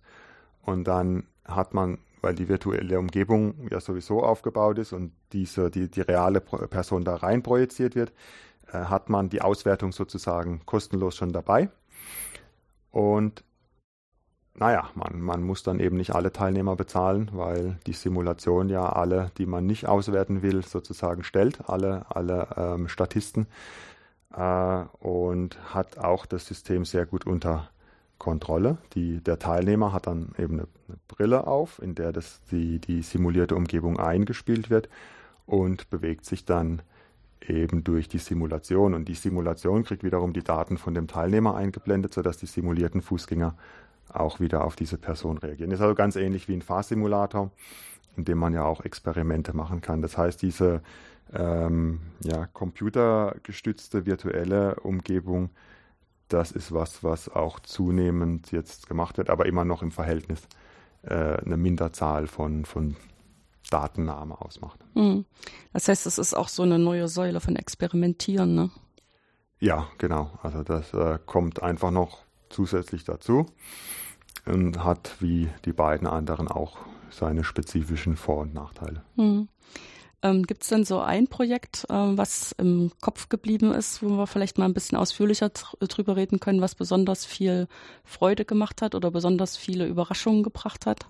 und 0.64 0.86
dann 0.86 1.24
hat 1.46 1.74
man, 1.74 2.00
weil 2.22 2.36
die 2.36 2.50
virtuelle 2.50 3.00
Umgebung 3.00 3.68
ja 3.70 3.80
sowieso 3.80 4.24
aufgebaut 4.24 4.80
ist 4.80 4.94
und 4.94 5.12
diese, 5.34 5.70
die, 5.72 5.90
die 5.90 6.02
reale 6.02 6.42
Person 6.42 7.04
da 7.04 7.16
rein 7.16 7.44
projiziert 7.44 7.96
wird, 7.96 8.12
hat 8.74 9.10
man 9.10 9.30
die 9.30 9.42
Auswertung 9.42 9.92
sozusagen 9.92 10.62
kostenlos 10.66 11.16
schon 11.16 11.34
dabei. 11.34 11.70
Und 12.92 13.44
naja, 14.54 14.90
man, 14.96 15.22
man 15.22 15.44
muss 15.44 15.64
dann 15.64 15.80
eben 15.80 15.98
nicht 15.98 16.14
alle 16.14 16.32
Teilnehmer 16.32 16.76
bezahlen, 16.76 17.32
weil 17.34 17.78
die 17.88 17.94
Simulation 17.94 18.70
ja 18.70 18.88
alle, 18.88 19.32
die 19.38 19.46
man 19.46 19.66
nicht 19.66 19.88
auswerten 19.88 20.42
will, 20.42 20.64
sozusagen 20.64 21.24
stellt, 21.24 21.70
alle, 21.70 22.06
alle 22.10 22.48
ähm, 22.58 22.88
Statisten 22.88 23.48
äh, 24.36 24.84
und 25.00 25.58
hat 25.74 25.98
auch 25.98 26.26
das 26.26 26.46
System 26.46 26.86
sehr 26.86 27.06
gut 27.06 27.26
unter 27.26 27.70
Kontrolle. 28.18 28.78
Die, 28.94 29.22
der 29.22 29.40
Teilnehmer 29.40 29.94
hat 29.94 30.06
dann 30.06 30.34
eben 30.38 30.60
eine, 30.60 30.68
eine 30.88 30.98
Brille 31.08 31.48
auf, 31.48 31.82
in 31.82 31.96
der 31.96 32.12
das, 32.12 32.42
die, 32.52 32.80
die 32.80 33.02
simulierte 33.02 33.56
Umgebung 33.56 34.00
eingespielt 34.00 34.70
wird 34.70 34.90
und 35.46 35.90
bewegt 35.90 36.26
sich 36.26 36.46
dann 36.46 36.82
eben 37.48 37.84
durch 37.84 38.08
die 38.08 38.18
Simulation. 38.18 38.94
Und 38.94 39.08
die 39.08 39.16
Simulation 39.16 39.84
kriegt 39.84 40.04
wiederum 40.04 40.34
die 40.34 40.44
Daten 40.44 40.78
von 40.78 40.94
dem 40.94 41.08
Teilnehmer 41.08 41.56
eingeblendet, 41.56 42.14
sodass 42.14 42.38
die 42.38 42.46
simulierten 42.46 43.02
Fußgänger 43.02 43.56
auch 44.10 44.40
wieder 44.40 44.64
auf 44.66 44.76
diese 44.76 44.98
Person 44.98 45.38
reagieren. 45.38 45.70
Das 45.70 45.80
ist 45.80 45.84
also 45.84 45.96
ganz 45.96 46.16
ähnlich 46.16 46.48
wie 46.48 46.54
ein 46.54 46.62
Fahrsimulator, 46.62 47.52
in 48.18 48.26
dem 48.26 48.38
man 48.38 48.54
ja 48.54 48.64
auch 48.64 48.84
Experimente 48.84 49.56
machen 49.56 49.82
kann. 49.82 50.02
Das 50.02 50.18
heißt, 50.18 50.42
diese 50.42 50.82
ähm, 51.34 52.02
ja, 52.22 52.48
computergestützte 52.48 54.06
virtuelle 54.06 54.76
Umgebung, 54.76 55.50
das 56.28 56.52
ist 56.52 56.74
was, 56.74 57.04
was 57.04 57.30
auch 57.30 57.60
zunehmend 57.60 58.52
jetzt 58.52 58.88
gemacht 58.88 59.18
wird, 59.18 59.30
aber 59.30 59.46
immer 59.46 59.66
noch 59.66 59.82
im 59.82 59.92
Verhältnis 59.92 60.48
äh, 61.04 61.14
eine 61.14 61.58
Minderzahl 61.58 62.28
von, 62.28 62.66
von 62.66 62.96
Datennahme 63.70 64.40
ausmacht. 64.42 64.80
Hm. 64.96 65.26
Das 65.74 65.88
heißt, 65.88 66.06
es 66.06 66.18
ist 66.18 66.34
auch 66.34 66.50
so 66.50 66.64
eine 66.64 66.80
neue 66.80 67.08
Säule 67.08 67.40
von 67.40 67.56
Experimentieren, 67.56 68.56
ne? 68.56 68.70
Ja, 69.60 69.88
genau. 69.98 70.32
Also 70.42 70.64
das 70.64 70.94
äh, 70.94 71.20
kommt 71.26 71.62
einfach 71.62 71.92
noch 71.92 72.20
zusätzlich 72.50 73.04
dazu 73.04 73.46
und 74.46 74.84
hat 74.84 75.18
wie 75.20 75.50
die 75.66 75.74
beiden 75.74 76.08
anderen 76.08 76.48
auch 76.48 76.78
seine 77.12 77.44
spezifischen 77.44 78.16
Vor- 78.16 78.42
und 78.42 78.54
Nachteile. 78.54 79.04
Hm. 79.16 79.48
Ähm, 80.24 80.44
Gibt 80.44 80.64
es 80.64 80.70
denn 80.70 80.86
so 80.86 81.00
ein 81.00 81.28
Projekt, 81.28 81.86
äh, 81.90 81.94
was 81.94 82.54
im 82.54 82.92
Kopf 83.02 83.30
geblieben 83.30 83.72
ist, 83.72 84.04
wo 84.04 84.10
wir 84.10 84.28
vielleicht 84.28 84.58
mal 84.58 84.66
ein 84.66 84.74
bisschen 84.74 84.98
ausführlicher 84.98 85.50
drüber 85.50 86.16
reden 86.16 86.40
können, 86.40 86.62
was 86.62 86.76
besonders 86.76 87.26
viel 87.26 87.68
Freude 88.04 88.46
gemacht 88.46 88.82
hat 88.82 88.94
oder 88.94 89.10
besonders 89.10 89.58
viele 89.58 89.88
Überraschungen 89.88 90.44
gebracht 90.44 90.86
hat? 90.86 91.08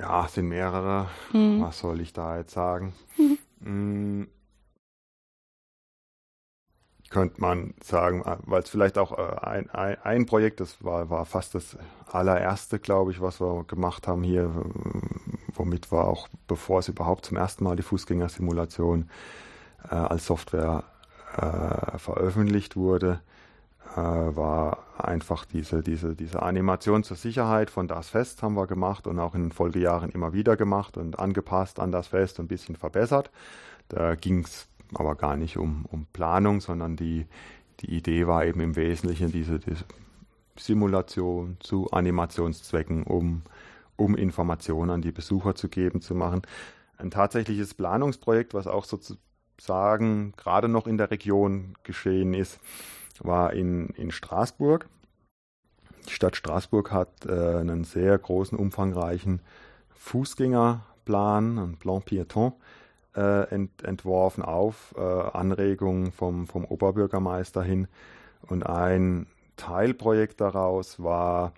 Ja, 0.00 0.24
es 0.24 0.34
sind 0.34 0.48
mehrere. 0.48 1.08
Mhm. 1.32 1.60
Was 1.60 1.78
soll 1.78 2.00
ich 2.00 2.12
da 2.12 2.38
jetzt 2.38 2.52
sagen? 2.52 2.94
Mhm. 3.16 3.38
Mhm 3.62 4.28
könnte 7.10 7.40
man 7.40 7.74
sagen, 7.82 8.22
äh, 8.22 8.36
weil 8.46 8.62
es 8.62 8.70
vielleicht 8.70 8.96
auch 8.96 9.18
äh, 9.18 9.36
ein, 9.42 9.68
ein, 9.70 9.96
ein, 10.02 10.26
Projekt, 10.26 10.60
das 10.60 10.82
war, 10.82 11.10
war 11.10 11.26
fast 11.26 11.54
das 11.54 11.76
allererste, 12.10 12.78
glaube 12.78 13.10
ich, 13.10 13.20
was 13.20 13.40
wir 13.40 13.64
gemacht 13.64 14.08
haben 14.08 14.22
hier, 14.22 14.50
womit 15.52 15.92
wir 15.92 16.06
auch, 16.06 16.28
bevor 16.46 16.78
es 16.78 16.88
überhaupt 16.88 17.26
zum 17.26 17.36
ersten 17.36 17.64
Mal 17.64 17.76
die 17.76 17.82
Fußgängersimulation 17.82 19.10
äh, 19.90 19.94
als 19.94 20.26
Software 20.26 20.84
äh, 21.36 21.98
veröffentlicht 21.98 22.76
wurde, 22.76 23.20
äh, 23.96 23.96
war 23.96 24.84
einfach 24.98 25.44
diese, 25.44 25.82
diese, 25.82 26.14
diese 26.14 26.42
Animation 26.42 27.02
zur 27.02 27.16
Sicherheit 27.16 27.70
von 27.70 27.88
das 27.88 28.10
Fest 28.10 28.42
haben 28.42 28.54
wir 28.54 28.66
gemacht 28.66 29.06
und 29.06 29.18
auch 29.18 29.34
in 29.34 29.44
den 29.44 29.52
Folgejahren 29.52 30.10
immer 30.10 30.32
wieder 30.32 30.56
gemacht 30.56 30.96
und 30.96 31.18
angepasst 31.18 31.80
an 31.80 31.90
das 31.90 32.08
Fest 32.08 32.38
und 32.38 32.44
ein 32.44 32.48
bisschen 32.48 32.76
verbessert. 32.76 33.30
Da 33.88 34.14
ging 34.14 34.44
es 34.44 34.68
aber 34.94 35.14
gar 35.16 35.36
nicht 35.36 35.56
um, 35.56 35.86
um 35.90 36.06
Planung, 36.12 36.60
sondern 36.60 36.96
die, 36.96 37.26
die 37.80 37.94
Idee 37.94 38.26
war 38.26 38.44
eben 38.44 38.60
im 38.60 38.76
Wesentlichen 38.76 39.32
diese, 39.32 39.58
diese 39.58 39.84
Simulation 40.56 41.56
zu 41.60 41.90
Animationszwecken, 41.90 43.04
um, 43.04 43.42
um 43.96 44.14
Informationen 44.14 44.90
an 44.90 45.02
die 45.02 45.12
Besucher 45.12 45.54
zu 45.54 45.68
geben, 45.68 46.00
zu 46.00 46.14
machen. 46.14 46.42
Ein 46.98 47.10
tatsächliches 47.10 47.74
Planungsprojekt, 47.74 48.52
was 48.52 48.66
auch 48.66 48.84
sozusagen 48.84 50.32
gerade 50.36 50.68
noch 50.68 50.86
in 50.86 50.98
der 50.98 51.10
Region 51.10 51.74
geschehen 51.82 52.34
ist, 52.34 52.60
war 53.20 53.52
in, 53.52 53.88
in 53.90 54.10
Straßburg. 54.10 54.88
Die 56.08 56.12
Stadt 56.12 56.36
Straßburg 56.36 56.90
hat 56.92 57.26
äh, 57.26 57.56
einen 57.58 57.84
sehr 57.84 58.18
großen, 58.18 58.58
umfangreichen 58.58 59.40
Fußgängerplan, 59.94 61.58
einen 61.58 61.76
Plan 61.76 62.02
Piéton, 62.02 62.54
äh, 63.14 63.48
ent, 63.50 63.82
entworfen 63.84 64.42
auf 64.42 64.94
äh, 64.96 65.00
Anregungen 65.00 66.12
vom, 66.12 66.46
vom 66.46 66.64
Oberbürgermeister 66.64 67.62
hin. 67.62 67.86
Und 68.42 68.64
ein 68.64 69.26
Teilprojekt 69.56 70.40
daraus 70.40 71.02
war 71.02 71.52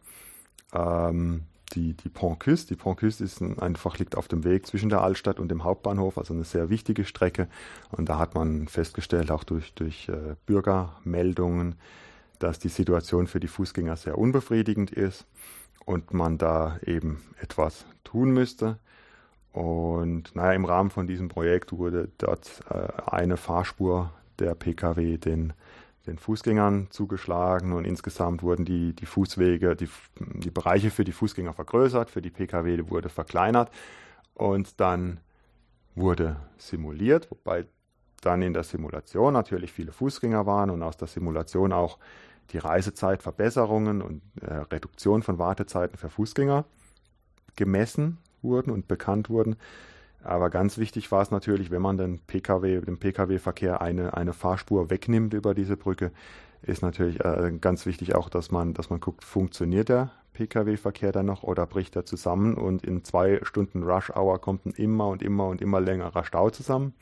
ähm, 0.75 1.45
die, 1.75 1.95
die 1.95 2.09
Pont 2.09 2.41
Custe. 2.41 2.75
Die 2.75 2.77
Pont 2.77 3.01
Custe 3.01 3.25
ist 3.25 3.41
ein, 3.41 3.59
einfach 3.59 3.99
liegt 3.99 4.17
auf 4.17 4.29
dem 4.29 4.45
Weg 4.45 4.67
zwischen 4.67 4.89
der 4.89 5.03
Altstadt 5.03 5.41
und 5.41 5.49
dem 5.49 5.65
Hauptbahnhof, 5.65 6.19
also 6.19 6.35
eine 6.35 6.45
sehr 6.45 6.71
wichtige 6.71 7.05
Strecke. 7.05 7.49
Und 7.91 8.09
da 8.09 8.19
hat 8.19 8.35
man 8.35 8.69
festgestellt, 8.69 9.31
auch 9.31 9.45
durch, 9.45 9.75
durch 9.75 10.09
äh, 10.09 10.37
Bürgermeldungen, 10.47 11.77
dass 12.39 12.59
die 12.59 12.69
Situation 12.69 13.27
für 13.27 13.41
die 13.41 13.49
Fußgänger 13.49 13.97
sehr 13.97 14.19
unbefriedigend 14.19 14.91
ist 14.91 15.27
und 15.85 16.13
man 16.13 16.39
da 16.39 16.79
eben 16.85 17.23
etwas 17.41 17.85
tun 18.05 18.33
müsste. 18.33 18.79
Und 19.53 20.35
naja, 20.35 20.53
im 20.53 20.65
Rahmen 20.65 20.91
von 20.91 21.07
diesem 21.07 21.29
Projekt 21.29 21.73
wurde 21.73 22.09
dort 22.19 22.63
äh, 22.71 22.89
eine 23.11 23.37
Fahrspur 23.37 24.11
der 24.39 24.55
Pkw 24.55 25.19
den, 25.19 25.53
den 26.07 26.19
Fußgängern 26.19 26.89
zugeschlagen 26.91 27.73
und 27.73 27.85
insgesamt 27.85 28.43
wurden 28.43 28.65
die, 28.65 28.93
die 28.93 29.07
Fußwege, 29.07 29.77
die, 29.77 29.89
die 30.19 30.51
Bereiche 30.51 30.91
für 30.91 31.05
die 31.05 31.13
Fußgänger 31.13 31.53
vergrößert, 31.53 32.11
für 32.11 32.23
die 32.23 32.31
Pkw 32.31 32.91
wurde 32.91 33.09
verkleinert 33.09 33.71
und 34.35 34.81
dann 34.81 35.21
wurde 35.95 36.37
simuliert, 36.57 37.31
wobei 37.31 37.67
dann 38.21 38.43
in 38.43 38.53
der 38.53 38.63
Simulation 38.63 39.33
natürlich 39.33 39.73
viele 39.73 39.93
Fußgänger 39.93 40.47
waren 40.47 40.71
und 40.71 40.83
aus 40.83 40.97
der 40.97 41.09
Simulation 41.09 41.73
auch 41.73 41.99
die 42.51 42.59
Reisezeitverbesserungen 42.59 44.03
und 44.03 44.23
äh, 44.41 44.55
Reduktion 44.55 45.23
von 45.23 45.39
Wartezeiten 45.39 45.97
für 45.97 46.09
Fußgänger 46.09 46.65
gemessen 47.57 48.19
wurden 48.43 48.71
und 48.71 48.89
bekannt 48.89 49.31
wurden. 49.31 49.57
Aber 50.25 50.51
ganz 50.51 50.79
wichtig 50.79 51.11
war 51.11 51.23
es 51.23 51.31
natürlich, 51.31 51.71
wenn 51.71 51.83
man 51.83 51.97
den 51.97 52.21
Pkw, 52.21 52.81
dem 52.81 52.99
Pkw-Verkehr 52.99 53.81
eine, 53.81 54.15
eine 54.15 54.33
Fahrspur 54.33 54.91
wegnimmt 54.91 55.35
über 55.35 55.55
diese 55.55 55.77
Brücke, 55.77 56.13
ist 56.63 56.83
natürlich 56.83 57.25
äh, 57.25 57.53
ganz 57.61 57.87
wichtig 57.87 58.15
auch, 58.15 58.29
dass 58.29 58.51
man, 58.51 58.73
dass 58.73 58.89
man 58.89 59.01
guckt, 59.01 59.25
funktioniert 59.25 59.89
der 59.89 60.13
Pkw-Verkehr 60.33 61.13
dann 61.13 61.27
noch 61.27 61.43
oder 61.43 61.67
bricht 61.67 61.97
er 61.97 62.07
zusammen 62.07 62.55
und 62.55 62.85
in 62.85 63.05
zwei 63.05 63.41
Stunden 63.43 63.83
Rush 63.83 64.11
Hour 64.11 64.41
kommt 64.41 64.65
ein 64.67 64.73
immer 64.73 65.09
und 65.09 65.23
immer 65.23 65.49
und 65.49 65.61
immer 65.61 65.81
längerer 65.81 66.25
Stau 66.25 66.51
zusammen. 66.51 66.95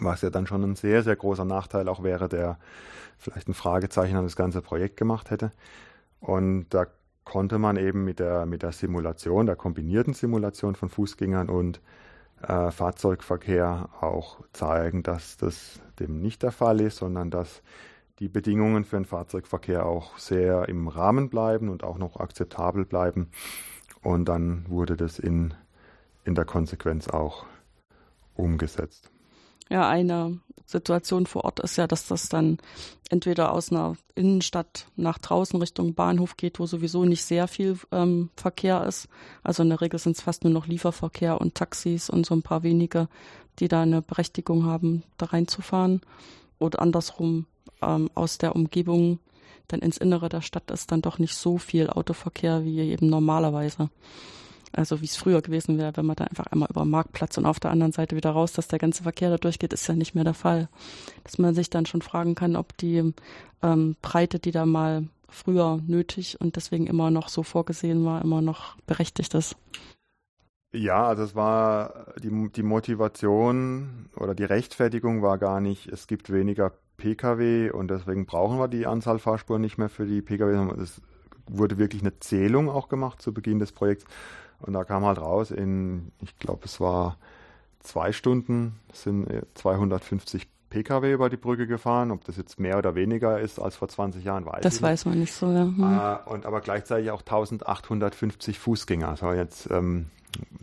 Was 0.00 0.22
ja 0.22 0.30
dann 0.30 0.46
schon 0.46 0.62
ein 0.62 0.76
sehr, 0.76 1.02
sehr 1.02 1.16
großer 1.16 1.44
Nachteil 1.44 1.88
auch 1.88 2.02
wäre, 2.02 2.28
der 2.28 2.58
vielleicht 3.16 3.48
ein 3.48 3.54
Fragezeichen 3.54 4.16
an 4.16 4.24
das 4.24 4.36
ganze 4.36 4.60
Projekt 4.60 4.96
gemacht 4.96 5.30
hätte. 5.30 5.52
Und 6.20 6.66
da 6.70 6.86
konnte 7.24 7.58
man 7.58 7.76
eben 7.76 8.04
mit 8.04 8.18
der, 8.18 8.46
mit 8.46 8.62
der 8.62 8.72
Simulation, 8.72 9.46
der 9.46 9.56
kombinierten 9.56 10.14
Simulation 10.14 10.74
von 10.74 10.88
Fußgängern 10.88 11.48
und 11.48 11.80
äh, 12.42 12.70
Fahrzeugverkehr 12.70 13.88
auch 14.00 14.40
zeigen, 14.52 15.02
dass 15.02 15.36
das 15.36 15.80
dem 15.98 16.20
nicht 16.20 16.42
der 16.42 16.52
Fall 16.52 16.80
ist, 16.80 16.96
sondern 16.98 17.30
dass 17.30 17.62
die 18.18 18.28
Bedingungen 18.28 18.84
für 18.84 18.96
den 18.96 19.04
Fahrzeugverkehr 19.04 19.86
auch 19.86 20.18
sehr 20.18 20.68
im 20.68 20.88
Rahmen 20.88 21.30
bleiben 21.30 21.68
und 21.68 21.82
auch 21.82 21.98
noch 21.98 22.20
akzeptabel 22.20 22.84
bleiben. 22.84 23.30
Und 24.02 24.26
dann 24.26 24.68
wurde 24.68 24.96
das 24.96 25.18
in, 25.18 25.54
in 26.24 26.34
der 26.34 26.44
Konsequenz 26.44 27.08
auch 27.08 27.46
umgesetzt. 28.34 29.13
Ja, 29.70 29.88
eine 29.88 30.38
Situation 30.66 31.26
vor 31.26 31.44
Ort 31.44 31.60
ist 31.60 31.76
ja, 31.76 31.86
dass 31.86 32.06
das 32.06 32.28
dann 32.28 32.58
entweder 33.10 33.52
aus 33.52 33.70
einer 33.70 33.96
Innenstadt 34.14 34.86
nach 34.96 35.18
draußen 35.18 35.60
Richtung 35.60 35.94
Bahnhof 35.94 36.36
geht, 36.36 36.58
wo 36.58 36.66
sowieso 36.66 37.04
nicht 37.04 37.22
sehr 37.22 37.48
viel 37.48 37.78
ähm, 37.92 38.30
Verkehr 38.36 38.84
ist. 38.86 39.08
Also 39.42 39.62
in 39.62 39.68
der 39.68 39.80
Regel 39.80 39.98
sind 39.98 40.16
es 40.16 40.22
fast 40.22 40.44
nur 40.44 40.52
noch 40.52 40.66
Lieferverkehr 40.66 41.40
und 41.40 41.54
Taxis 41.54 42.08
und 42.10 42.26
so 42.26 42.34
ein 42.34 42.42
paar 42.42 42.62
wenige, 42.62 43.08
die 43.58 43.68
da 43.68 43.82
eine 43.82 44.02
Berechtigung 44.02 44.64
haben, 44.64 45.02
da 45.18 45.26
reinzufahren. 45.26 46.00
Oder 46.58 46.80
andersrum 46.80 47.46
ähm, 47.82 48.10
aus 48.14 48.38
der 48.38 48.56
Umgebung 48.56 49.18
dann 49.68 49.80
ins 49.80 49.98
Innere 49.98 50.28
der 50.28 50.42
Stadt 50.42 50.70
ist 50.70 50.92
dann 50.92 51.02
doch 51.02 51.18
nicht 51.18 51.34
so 51.34 51.58
viel 51.58 51.88
Autoverkehr 51.88 52.64
wie 52.64 52.80
eben 52.80 53.08
normalerweise. 53.08 53.90
Also 54.76 55.00
wie 55.00 55.06
es 55.06 55.16
früher 55.16 55.40
gewesen 55.40 55.78
wäre, 55.78 55.96
wenn 55.96 56.06
man 56.06 56.16
da 56.16 56.24
einfach 56.24 56.46
einmal 56.46 56.68
über 56.68 56.82
den 56.82 56.90
Marktplatz 56.90 57.38
und 57.38 57.46
auf 57.46 57.60
der 57.60 57.70
anderen 57.70 57.92
Seite 57.92 58.16
wieder 58.16 58.30
raus, 58.30 58.52
dass 58.52 58.68
der 58.68 58.78
ganze 58.78 59.04
Verkehr 59.04 59.30
da 59.30 59.36
durchgeht, 59.36 59.72
ist 59.72 59.86
ja 59.86 59.94
nicht 59.94 60.14
mehr 60.14 60.24
der 60.24 60.34
Fall. 60.34 60.68
Dass 61.22 61.38
man 61.38 61.54
sich 61.54 61.70
dann 61.70 61.86
schon 61.86 62.02
fragen 62.02 62.34
kann, 62.34 62.56
ob 62.56 62.76
die 62.76 63.14
ähm, 63.62 63.96
Breite, 64.02 64.38
die 64.40 64.50
da 64.50 64.66
mal 64.66 65.08
früher 65.28 65.80
nötig 65.86 66.40
und 66.40 66.56
deswegen 66.56 66.86
immer 66.86 67.10
noch 67.10 67.28
so 67.28 67.42
vorgesehen 67.42 68.04
war, 68.04 68.22
immer 68.22 68.42
noch 68.42 68.76
berechtigt 68.86 69.34
ist. 69.34 69.56
Ja, 70.72 71.06
also 71.06 71.22
es 71.22 71.36
war 71.36 72.14
die, 72.20 72.50
die 72.50 72.64
Motivation 72.64 74.08
oder 74.16 74.34
die 74.34 74.44
Rechtfertigung 74.44 75.22
war 75.22 75.38
gar 75.38 75.60
nicht, 75.60 75.86
es 75.86 76.08
gibt 76.08 76.32
weniger 76.32 76.72
Pkw 76.96 77.70
und 77.70 77.92
deswegen 77.92 78.26
brauchen 78.26 78.58
wir 78.58 78.66
die 78.66 78.86
Anzahl 78.86 79.20
Fahrspuren 79.20 79.60
nicht 79.60 79.78
mehr 79.78 79.88
für 79.88 80.04
die 80.04 80.20
Pkw. 80.20 80.82
Es 80.82 81.00
wurde 81.48 81.78
wirklich 81.78 82.02
eine 82.02 82.18
Zählung 82.18 82.68
auch 82.68 82.88
gemacht 82.88 83.22
zu 83.22 83.32
Beginn 83.32 83.60
des 83.60 83.70
Projekts 83.70 84.04
und 84.60 84.72
da 84.72 84.84
kam 84.84 85.04
halt 85.04 85.18
raus, 85.18 85.50
in, 85.50 86.12
ich 86.20 86.38
glaube, 86.38 86.62
es 86.64 86.80
war 86.80 87.16
zwei 87.80 88.12
Stunden, 88.12 88.80
sind 88.92 89.28
250 89.54 90.48
Pkw 90.74 91.12
über 91.12 91.30
die 91.30 91.36
Brücke 91.36 91.68
gefahren. 91.68 92.10
Ob 92.10 92.24
das 92.24 92.36
jetzt 92.36 92.58
mehr 92.58 92.78
oder 92.78 92.96
weniger 92.96 93.38
ist 93.38 93.60
als 93.60 93.76
vor 93.76 93.88
20 93.88 94.24
Jahren, 94.24 94.44
weiß 94.44 94.60
das 94.62 94.74
ich 94.74 94.80
nicht. 94.80 94.82
Das 94.82 94.90
weiß 94.90 95.04
man 95.06 95.20
nicht 95.20 95.32
so, 95.32 95.46
ja. 95.46 95.62
Hm. 95.62 95.82
Äh, 95.82 96.30
und 96.30 96.46
aber 96.46 96.60
gleichzeitig 96.60 97.10
auch 97.12 97.20
1850 97.20 98.58
Fußgänger. 98.58 99.08
Also 99.08 99.32
jetzt 99.32 99.70
ähm, 99.70 100.06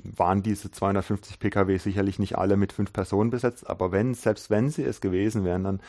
waren 0.03 0.43
diese 0.43 0.69
250 0.69 1.39
Pkw 1.39 1.77
sicherlich 1.77 2.19
nicht 2.19 2.37
alle 2.37 2.57
mit 2.57 2.73
fünf 2.73 2.91
Personen 2.91 3.29
besetzt, 3.29 3.69
aber 3.69 3.93
wenn, 3.93 4.13
selbst 4.13 4.49
wenn 4.49 4.69
sie 4.69 4.83
es 4.83 4.99
gewesen 4.99 5.45
wären, 5.45 5.63
dann 5.63 5.79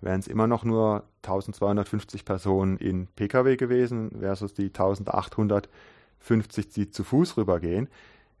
wären 0.00 0.18
es 0.18 0.26
immer 0.26 0.48
noch 0.48 0.64
nur 0.64 1.04
1250 1.22 2.24
Personen 2.24 2.78
in 2.78 3.06
Pkw 3.06 3.56
gewesen 3.56 4.10
versus 4.18 4.54
die 4.54 4.66
1800 4.66 5.68
50, 6.20 6.68
die 6.70 6.90
zu 6.90 7.04
Fuß 7.04 7.36
rübergehen. 7.36 7.88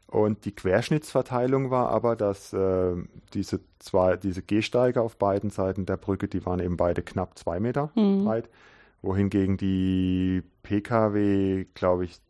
Und 0.06 0.46
die 0.46 0.54
Querschnittsverteilung 0.54 1.70
war 1.70 1.90
aber, 1.90 2.16
dass 2.16 2.54
äh, 2.54 2.94
diese 3.34 3.60
zwei, 3.78 4.16
diese 4.16 4.42
Gehsteige 4.42 5.02
auf 5.02 5.16
beiden 5.16 5.50
Seiten 5.50 5.84
der 5.84 5.98
Brücke, 5.98 6.28
die 6.28 6.46
waren 6.46 6.60
eben 6.60 6.78
beide 6.78 7.02
knapp 7.02 7.38
zwei 7.38 7.60
Meter 7.60 7.90
mhm. 7.94 8.24
breit, 8.24 8.48
wohingegen 9.02 9.58
die 9.58 10.42
Pkw, 10.62 11.66
glaube 11.74 12.06
ich, 12.06 12.20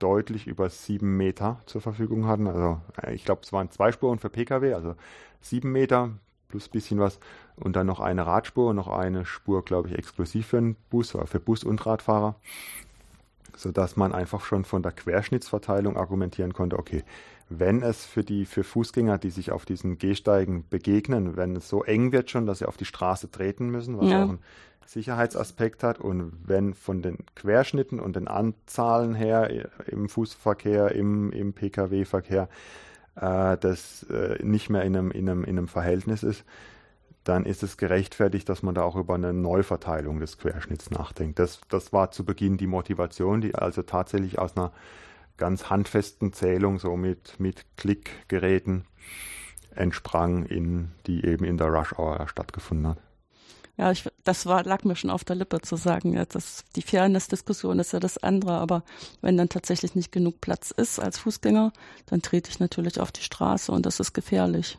deutlich 0.00 0.48
über 0.48 0.68
sieben 0.68 1.16
Meter 1.16 1.60
zur 1.66 1.80
Verfügung 1.80 2.26
hatten. 2.26 2.48
Also 2.48 2.80
äh, 3.00 3.14
ich 3.14 3.24
glaube, 3.24 3.42
es 3.44 3.52
waren 3.52 3.70
zwei 3.70 3.92
Spuren 3.92 4.18
für 4.18 4.28
Pkw, 4.28 4.74
also 4.74 4.96
sieben 5.40 5.70
Meter 5.70 6.10
plus 6.48 6.66
ein 6.66 6.72
bisschen 6.72 6.98
was 6.98 7.20
und 7.56 7.76
dann 7.76 7.86
noch 7.86 8.00
eine 8.00 8.26
Radspur 8.26 8.70
und 8.70 8.76
noch 8.76 8.88
eine 8.88 9.24
Spur, 9.24 9.64
glaube 9.64 9.88
ich, 9.88 9.94
exklusiv 9.96 10.48
für 10.48 10.56
den 10.56 10.76
Bus, 10.90 11.14
oder 11.14 11.26
für 11.26 11.40
Bus- 11.40 11.64
und 11.64 11.84
Radfahrer 11.86 12.36
sodass 13.56 13.96
man 13.96 14.12
einfach 14.12 14.44
schon 14.44 14.64
von 14.64 14.82
der 14.82 14.92
Querschnittsverteilung 14.92 15.96
argumentieren 15.96 16.52
konnte, 16.52 16.78
okay, 16.78 17.02
wenn 17.48 17.82
es 17.82 18.04
für 18.04 18.22
die 18.22 18.44
für 18.44 18.64
Fußgänger, 18.64 19.18
die 19.18 19.30
sich 19.30 19.50
auf 19.50 19.64
diesen 19.64 19.98
Gehsteigen 19.98 20.64
begegnen, 20.68 21.36
wenn 21.36 21.56
es 21.56 21.68
so 21.68 21.84
eng 21.84 22.12
wird 22.12 22.30
schon, 22.30 22.46
dass 22.46 22.58
sie 22.58 22.66
auf 22.66 22.76
die 22.76 22.84
Straße 22.84 23.30
treten 23.30 23.70
müssen, 23.70 23.98
was 23.98 24.10
ja. 24.10 24.24
auch 24.24 24.28
einen 24.28 24.38
Sicherheitsaspekt 24.84 25.82
hat 25.82 25.98
und 25.98 26.32
wenn 26.44 26.74
von 26.74 27.02
den 27.02 27.18
Querschnitten 27.34 27.98
und 27.98 28.16
den 28.16 28.28
Anzahlen 28.28 29.14
her 29.14 29.70
im 29.86 30.08
Fußverkehr, 30.08 30.92
im, 30.92 31.32
im 31.32 31.52
Pkw-Verkehr 31.52 32.48
äh, 33.16 33.56
das 33.58 34.04
äh, 34.04 34.42
nicht 34.42 34.70
mehr 34.70 34.82
in 34.82 34.96
einem, 34.96 35.10
in, 35.10 35.28
einem, 35.28 35.44
in 35.44 35.58
einem 35.58 35.68
Verhältnis 35.68 36.22
ist, 36.22 36.44
dann 37.28 37.44
ist 37.44 37.62
es 37.62 37.76
gerechtfertigt, 37.76 38.48
dass 38.48 38.62
man 38.62 38.74
da 38.74 38.82
auch 38.82 38.96
über 38.96 39.14
eine 39.14 39.32
Neuverteilung 39.32 40.20
des 40.20 40.38
Querschnitts 40.38 40.90
nachdenkt. 40.90 41.38
Das, 41.38 41.60
das 41.68 41.92
war 41.92 42.10
zu 42.10 42.24
Beginn 42.24 42.56
die 42.56 42.68
Motivation, 42.68 43.40
die 43.40 43.54
also 43.54 43.82
tatsächlich 43.82 44.38
aus 44.38 44.56
einer 44.56 44.72
ganz 45.36 45.68
handfesten 45.68 46.32
Zählung, 46.32 46.78
so 46.78 46.96
mit, 46.96 47.38
mit 47.38 47.64
Klickgeräten, 47.76 48.84
entsprang, 49.74 50.46
in, 50.46 50.92
die 51.06 51.24
eben 51.24 51.44
in 51.44 51.58
der 51.58 51.68
Rush 51.68 51.98
Hour 51.98 52.26
stattgefunden 52.28 52.88
hat. 52.88 52.98
Ja, 53.76 53.90
ich, 53.90 54.08
das 54.24 54.46
war, 54.46 54.64
lag 54.64 54.84
mir 54.84 54.96
schon 54.96 55.10
auf 55.10 55.24
der 55.24 55.36
Lippe 55.36 55.60
zu 55.60 55.76
sagen, 55.76 56.14
ja, 56.14 56.24
das, 56.24 56.64
die 56.76 56.82
Fairness-Diskussion 56.82 57.78
ist 57.78 57.92
ja 57.92 58.00
das 58.00 58.16
andere, 58.16 58.52
aber 58.52 58.84
wenn 59.20 59.36
dann 59.36 59.50
tatsächlich 59.50 59.94
nicht 59.94 60.12
genug 60.12 60.40
Platz 60.40 60.70
ist 60.70 60.98
als 60.98 61.18
Fußgänger, 61.18 61.72
dann 62.06 62.22
trete 62.22 62.48
ich 62.48 62.58
natürlich 62.58 63.00
auf 63.00 63.12
die 63.12 63.22
Straße 63.22 63.70
und 63.72 63.84
das 63.84 64.00
ist 64.00 64.14
gefährlich. 64.14 64.78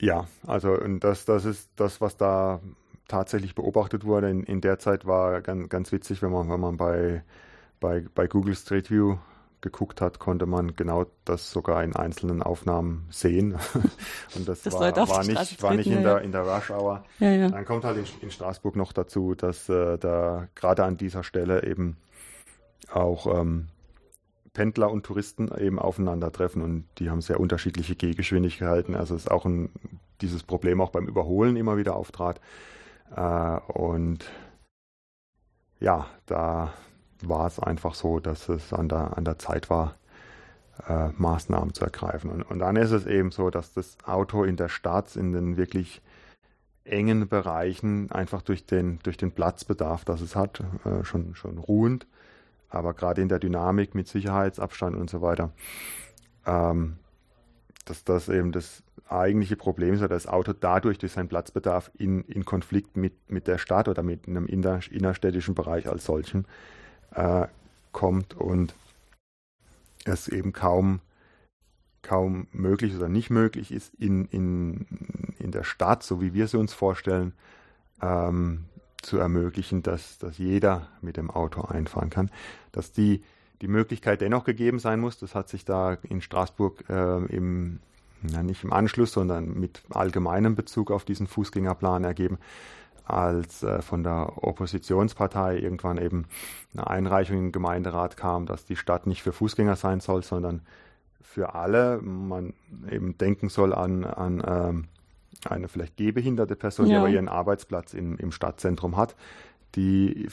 Ja, 0.00 0.26
also 0.46 0.72
und 0.72 1.00
das, 1.00 1.24
das 1.24 1.44
ist 1.44 1.70
das, 1.76 2.00
was 2.00 2.16
da 2.16 2.60
tatsächlich 3.08 3.54
beobachtet 3.54 4.04
wurde. 4.04 4.30
In, 4.30 4.42
in 4.42 4.60
der 4.60 4.78
Zeit 4.78 5.06
war 5.06 5.40
ganz, 5.40 5.68
ganz 5.68 5.92
witzig, 5.92 6.22
wenn 6.22 6.32
man, 6.32 6.50
wenn 6.50 6.60
man 6.60 6.76
bei, 6.76 7.22
bei, 7.80 8.04
bei 8.14 8.26
Google 8.26 8.54
Street 8.54 8.90
View 8.90 9.16
geguckt 9.62 10.00
hat, 10.00 10.18
konnte 10.18 10.46
man 10.46 10.76
genau 10.76 11.06
das 11.24 11.50
sogar 11.50 11.82
in 11.82 11.96
einzelnen 11.96 12.42
Aufnahmen 12.42 13.06
sehen. 13.10 13.54
Und 14.36 14.46
das, 14.46 14.62
das 14.62 14.74
war, 14.74 14.94
war, 14.94 15.24
nicht, 15.24 15.62
war 15.62 15.74
nicht 15.74 15.86
in, 15.86 16.02
der, 16.02 16.20
in 16.20 16.30
der 16.30 16.42
Rush 16.42 16.70
Hour. 16.70 17.04
Ja, 17.18 17.30
ja. 17.30 17.48
Dann 17.48 17.64
kommt 17.64 17.84
halt 17.84 17.96
in, 17.96 18.04
in 18.20 18.30
Straßburg 18.30 18.76
noch 18.76 18.92
dazu, 18.92 19.34
dass 19.34 19.68
äh, 19.68 19.98
da 19.98 20.48
gerade 20.54 20.84
an 20.84 20.96
dieser 20.96 21.24
Stelle 21.24 21.64
eben 21.64 21.96
auch 22.92 23.26
ähm, 23.40 23.68
Pendler 24.56 24.90
und 24.90 25.04
Touristen 25.04 25.50
eben 25.54 25.78
aufeinandertreffen 25.78 26.62
und 26.62 26.86
die 26.96 27.10
haben 27.10 27.20
sehr 27.20 27.38
unterschiedliche 27.38 27.94
Gehgeschwindigkeiten. 27.94 28.94
Also 28.94 29.14
ist 29.14 29.30
auch 29.30 29.44
ein, 29.44 29.68
dieses 30.22 30.42
Problem 30.42 30.80
auch 30.80 30.88
beim 30.88 31.06
Überholen 31.06 31.56
immer 31.56 31.76
wieder 31.76 31.94
auftrat. 31.94 32.40
Äh, 33.14 33.20
und 33.70 34.24
ja, 35.78 36.06
da 36.24 36.72
war 37.20 37.46
es 37.46 37.60
einfach 37.60 37.94
so, 37.94 38.18
dass 38.18 38.48
es 38.48 38.72
an 38.72 38.88
der, 38.88 39.18
an 39.18 39.26
der 39.26 39.38
Zeit 39.38 39.68
war, 39.68 39.96
äh, 40.88 41.10
Maßnahmen 41.18 41.74
zu 41.74 41.84
ergreifen. 41.84 42.30
Und, 42.30 42.42
und 42.42 42.58
dann 42.58 42.76
ist 42.76 42.92
es 42.92 43.04
eben 43.04 43.32
so, 43.32 43.50
dass 43.50 43.74
das 43.74 43.98
Auto 44.06 44.42
in 44.42 44.56
der 44.56 44.70
Stadt 44.70 45.16
in 45.16 45.34
den 45.34 45.58
wirklich 45.58 46.00
engen 46.84 47.28
Bereichen 47.28 48.10
einfach 48.10 48.40
durch 48.40 48.64
den, 48.64 49.00
durch 49.02 49.18
den 49.18 49.32
Platzbedarf, 49.32 50.06
das 50.06 50.22
es 50.22 50.34
hat, 50.34 50.62
äh, 50.86 51.04
schon, 51.04 51.34
schon 51.34 51.58
ruhend 51.58 52.06
aber 52.68 52.94
gerade 52.94 53.22
in 53.22 53.28
der 53.28 53.38
Dynamik 53.38 53.94
mit 53.94 54.08
Sicherheitsabstand 54.08 54.96
und 54.96 55.10
so 55.10 55.22
weiter, 55.22 55.52
ähm, 56.46 56.96
dass 57.84 58.04
das 58.04 58.28
eben 58.28 58.52
das 58.52 58.82
eigentliche 59.08 59.56
Problem 59.56 59.94
ist, 59.94 60.00
dass 60.00 60.08
das 60.08 60.26
Auto 60.26 60.52
dadurch 60.52 60.98
durch 60.98 61.12
seinen 61.12 61.28
Platzbedarf 61.28 61.90
in, 61.96 62.24
in 62.24 62.44
Konflikt 62.44 62.96
mit, 62.96 63.30
mit 63.30 63.46
der 63.46 63.58
Stadt 63.58 63.88
oder 63.88 64.02
mit 64.02 64.26
einem 64.26 64.46
inner, 64.46 64.80
innerstädtischen 64.90 65.54
Bereich 65.54 65.88
als 65.88 66.04
solchen 66.04 66.46
äh, 67.14 67.46
kommt 67.92 68.34
und 68.34 68.74
es 70.04 70.28
eben 70.28 70.52
kaum, 70.52 71.00
kaum 72.02 72.48
möglich 72.52 72.96
oder 72.96 73.08
nicht 73.08 73.30
möglich 73.30 73.72
ist, 73.72 73.94
in, 73.94 74.26
in, 74.26 74.86
in 75.38 75.50
der 75.52 75.64
Stadt, 75.64 76.02
so 76.02 76.20
wie 76.20 76.34
wir 76.34 76.48
sie 76.48 76.58
uns 76.58 76.72
vorstellen, 76.72 77.32
ähm, 78.02 78.64
zu 79.06 79.18
ermöglichen, 79.18 79.82
dass, 79.82 80.18
dass 80.18 80.36
jeder 80.38 80.88
mit 81.00 81.16
dem 81.16 81.30
Auto 81.30 81.62
einfahren 81.62 82.10
kann. 82.10 82.30
Dass 82.72 82.92
die, 82.92 83.22
die 83.62 83.68
Möglichkeit 83.68 84.20
dennoch 84.20 84.44
gegeben 84.44 84.78
sein 84.78 85.00
muss, 85.00 85.18
das 85.18 85.34
hat 85.34 85.48
sich 85.48 85.64
da 85.64 85.94
in 86.02 86.20
Straßburg 86.20 86.84
äh, 86.90 87.24
im, 87.26 87.78
ja, 88.28 88.42
nicht 88.42 88.64
im 88.64 88.72
Anschluss, 88.72 89.12
sondern 89.12 89.58
mit 89.58 89.82
allgemeinem 89.90 90.54
Bezug 90.54 90.90
auf 90.90 91.04
diesen 91.04 91.26
Fußgängerplan 91.26 92.04
ergeben, 92.04 92.38
als 93.04 93.62
äh, 93.62 93.80
von 93.80 94.02
der 94.02 94.42
Oppositionspartei 94.42 95.58
irgendwann 95.58 95.98
eben 95.98 96.26
eine 96.74 96.88
Einreichung 96.88 97.38
im 97.38 97.52
Gemeinderat 97.52 98.16
kam, 98.16 98.46
dass 98.46 98.64
die 98.64 98.76
Stadt 98.76 99.06
nicht 99.06 99.22
für 99.22 99.32
Fußgänger 99.32 99.76
sein 99.76 100.00
soll, 100.00 100.22
sondern 100.22 100.62
für 101.22 101.54
alle. 101.54 102.00
Man 102.02 102.54
eben 102.90 103.16
denken 103.18 103.48
soll 103.48 103.72
an, 103.72 104.04
an 104.04 104.42
ähm, 104.46 104.84
eine 105.50 105.68
vielleicht 105.68 105.96
gehbehinderte 105.96 106.56
Person, 106.56 106.86
ja. 106.86 106.92
die 106.92 106.96
aber 106.98 107.08
ihren 107.08 107.28
Arbeitsplatz 107.28 107.94
in, 107.94 108.16
im 108.16 108.32
Stadtzentrum 108.32 108.96
hat, 108.96 109.16
die 109.74 110.28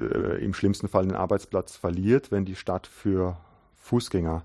äh, 0.00 0.44
im 0.44 0.54
schlimmsten 0.54 0.88
Fall 0.88 1.06
den 1.06 1.16
Arbeitsplatz 1.16 1.76
verliert, 1.76 2.30
wenn 2.30 2.44
die 2.44 2.56
Stadt 2.56 2.86
für 2.86 3.36
Fußgänger 3.76 4.44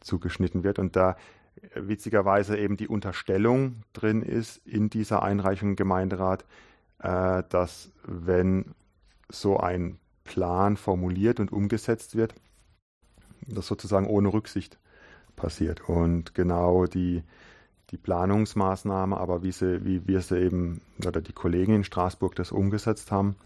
zugeschnitten 0.00 0.64
wird. 0.64 0.78
Und 0.78 0.96
da 0.96 1.16
äh, 1.56 1.80
witzigerweise 1.82 2.56
eben 2.58 2.76
die 2.76 2.88
Unterstellung 2.88 3.82
drin 3.92 4.22
ist 4.22 4.66
in 4.66 4.90
dieser 4.90 5.22
Einreichung 5.22 5.70
im 5.70 5.76
Gemeinderat, 5.76 6.44
äh, 7.00 7.42
dass 7.48 7.92
wenn 8.04 8.74
so 9.28 9.58
ein 9.58 9.98
Plan 10.24 10.76
formuliert 10.76 11.40
und 11.40 11.52
umgesetzt 11.52 12.16
wird, 12.16 12.34
das 13.46 13.66
sozusagen 13.66 14.06
ohne 14.06 14.32
Rücksicht 14.32 14.78
passiert. 15.36 15.88
Und 15.88 16.34
genau 16.34 16.86
die 16.86 17.22
die 17.92 17.98
Planungsmaßnahme, 17.98 19.16
aber 19.16 19.42
wie, 19.42 19.52
sie, 19.52 19.84
wie 19.84 20.06
wir 20.08 20.22
sie 20.22 20.38
eben, 20.38 20.80
oder 21.06 21.20
die 21.20 21.32
Kollegen 21.32 21.74
in 21.74 21.84
Straßburg 21.84 22.34
das 22.34 22.50
umgesetzt 22.50 23.12
haben, 23.12 23.36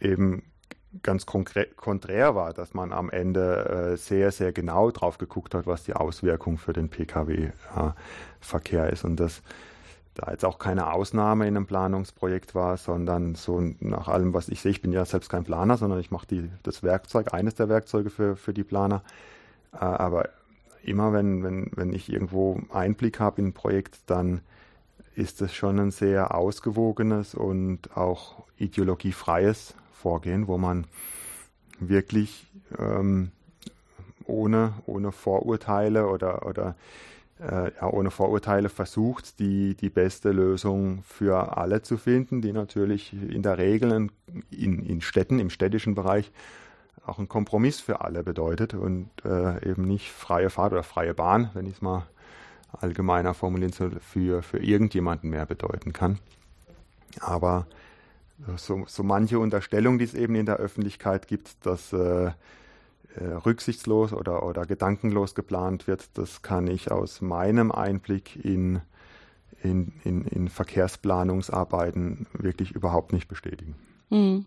eben 0.00 0.42
ganz 1.02 1.24
konträr 1.26 2.34
war, 2.34 2.52
dass 2.52 2.74
man 2.74 2.92
am 2.92 3.08
Ende 3.10 3.92
äh, 3.92 3.96
sehr, 3.96 4.30
sehr 4.32 4.52
genau 4.52 4.90
drauf 4.90 5.18
geguckt 5.18 5.54
hat, 5.54 5.66
was 5.66 5.84
die 5.84 5.94
Auswirkung 5.94 6.58
für 6.58 6.72
den 6.72 6.88
Pkw-Verkehr 6.90 8.86
äh, 8.86 8.92
ist. 8.92 9.04
Und 9.04 9.16
das 9.16 9.42
da 10.14 10.30
jetzt 10.30 10.44
auch 10.44 10.58
keine 10.58 10.92
Ausnahme 10.92 11.46
in 11.46 11.56
einem 11.56 11.66
Planungsprojekt 11.66 12.54
war, 12.54 12.76
sondern 12.76 13.34
so 13.34 13.60
nach 13.80 14.08
allem, 14.08 14.34
was 14.34 14.48
ich 14.48 14.60
sehe, 14.60 14.70
ich 14.70 14.82
bin 14.82 14.92
ja 14.92 15.04
selbst 15.04 15.30
kein 15.30 15.44
Planer, 15.44 15.78
sondern 15.78 16.00
ich 16.00 16.10
mache 16.10 16.26
die, 16.26 16.50
das 16.62 16.82
Werkzeug, 16.82 17.32
eines 17.32 17.54
der 17.54 17.68
Werkzeuge 17.68 18.10
für, 18.10 18.36
für 18.36 18.52
die 18.52 18.64
Planer. 18.64 19.02
Äh, 19.72 19.78
aber 19.78 20.28
immer 20.82 21.12
wenn, 21.12 21.42
wenn, 21.42 21.70
wenn 21.74 21.92
ich 21.92 22.12
irgendwo 22.12 22.60
Einblick 22.70 23.20
habe 23.20 23.40
in 23.40 23.48
ein 23.48 23.52
Projekt, 23.52 23.98
dann 24.06 24.40
ist 25.14 25.42
es 25.42 25.54
schon 25.54 25.78
ein 25.78 25.90
sehr 25.90 26.34
ausgewogenes 26.34 27.34
und 27.34 27.96
auch 27.96 28.44
ideologiefreies 28.56 29.74
Vorgehen, 29.92 30.48
wo 30.48 30.58
man 30.58 30.86
wirklich 31.78 32.46
ähm, 32.78 33.30
ohne, 34.24 34.74
ohne 34.86 35.12
Vorurteile 35.12 36.08
oder, 36.08 36.46
oder 36.46 36.76
äh, 37.40 37.72
ja, 37.74 37.90
ohne 37.90 38.10
Vorurteile 38.10 38.68
versucht, 38.68 39.38
die, 39.38 39.74
die 39.74 39.90
beste 39.90 40.32
Lösung 40.32 41.02
für 41.02 41.56
alle 41.56 41.82
zu 41.82 41.98
finden, 41.98 42.40
die 42.40 42.52
natürlich 42.52 43.12
in 43.12 43.42
der 43.42 43.58
Regel 43.58 44.08
in, 44.50 44.84
in 44.84 45.00
Städten, 45.00 45.38
im 45.38 45.50
städtischen 45.50 45.94
Bereich 45.94 46.30
auch 47.04 47.18
ein 47.18 47.28
Kompromiss 47.28 47.80
für 47.80 48.00
alle 48.00 48.22
bedeutet 48.22 48.74
und 48.74 49.10
äh, 49.24 49.68
eben 49.68 49.82
nicht 49.82 50.10
freie 50.10 50.50
Fahrt 50.50 50.72
oder 50.72 50.82
freie 50.82 51.14
Bahn, 51.14 51.50
wenn 51.54 51.66
ich 51.66 51.74
es 51.74 51.82
mal 51.82 52.06
allgemeiner 52.72 53.34
formulieren 53.34 53.72
soll, 53.72 53.98
für, 54.00 54.42
für 54.42 54.58
irgendjemanden 54.58 55.30
mehr 55.30 55.46
bedeuten 55.46 55.92
kann. 55.92 56.18
Aber 57.20 57.66
so, 58.56 58.84
so 58.86 59.02
manche 59.02 59.38
Unterstellung, 59.38 59.98
die 59.98 60.04
es 60.04 60.14
eben 60.14 60.34
in 60.34 60.46
der 60.46 60.56
Öffentlichkeit 60.56 61.28
gibt, 61.28 61.66
dass 61.66 61.92
äh, 61.92 62.26
äh, 63.16 63.24
rücksichtslos 63.44 64.12
oder, 64.12 64.42
oder 64.44 64.64
gedankenlos 64.64 65.34
geplant 65.34 65.86
wird, 65.86 66.16
das 66.16 66.42
kann 66.42 66.66
ich 66.66 66.90
aus 66.90 67.20
meinem 67.20 67.70
Einblick 67.70 68.42
in, 68.42 68.80
in, 69.62 69.92
in, 70.04 70.24
in 70.24 70.48
Verkehrsplanungsarbeiten 70.48 72.26
wirklich 72.32 72.72
überhaupt 72.72 73.12
nicht 73.12 73.28
bestätigen. 73.28 73.76
Mhm. 74.10 74.46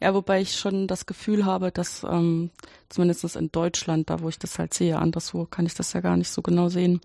Ja, 0.00 0.12
wobei 0.12 0.42
ich 0.42 0.56
schon 0.56 0.86
das 0.86 1.06
Gefühl 1.06 1.44
habe, 1.46 1.70
dass 1.72 2.04
ähm, 2.04 2.50
zumindest 2.88 3.36
in 3.36 3.50
Deutschland, 3.50 4.10
da 4.10 4.20
wo 4.20 4.28
ich 4.28 4.38
das 4.38 4.58
halt 4.58 4.74
sehe, 4.74 4.98
anderswo 4.98 5.46
kann 5.46 5.66
ich 5.66 5.74
das 5.74 5.92
ja 5.94 6.00
gar 6.00 6.16
nicht 6.16 6.30
so 6.30 6.42
genau 6.42 6.68
sehen, 6.68 7.00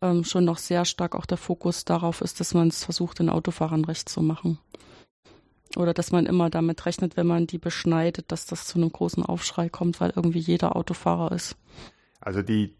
ähm, 0.00 0.24
schon 0.24 0.44
noch 0.44 0.58
sehr 0.58 0.84
stark 0.84 1.14
auch 1.14 1.26
der 1.26 1.36
Fokus 1.36 1.84
darauf 1.84 2.22
ist, 2.22 2.40
dass 2.40 2.54
man 2.54 2.68
es 2.68 2.84
versucht, 2.84 3.18
den 3.18 3.28
Autofahrern 3.28 3.84
recht 3.84 4.08
zu 4.08 4.22
machen. 4.22 4.58
Oder 5.76 5.94
dass 5.94 6.12
man 6.12 6.26
immer 6.26 6.50
damit 6.50 6.84
rechnet, 6.84 7.16
wenn 7.16 7.26
man 7.26 7.46
die 7.46 7.58
beschneidet, 7.58 8.30
dass 8.30 8.46
das 8.46 8.66
zu 8.66 8.78
einem 8.78 8.92
großen 8.92 9.24
Aufschrei 9.24 9.68
kommt, 9.68 10.00
weil 10.00 10.12
irgendwie 10.14 10.38
jeder 10.38 10.76
Autofahrer 10.76 11.32
ist. 11.32 11.56
Also 12.20 12.42
die 12.42 12.74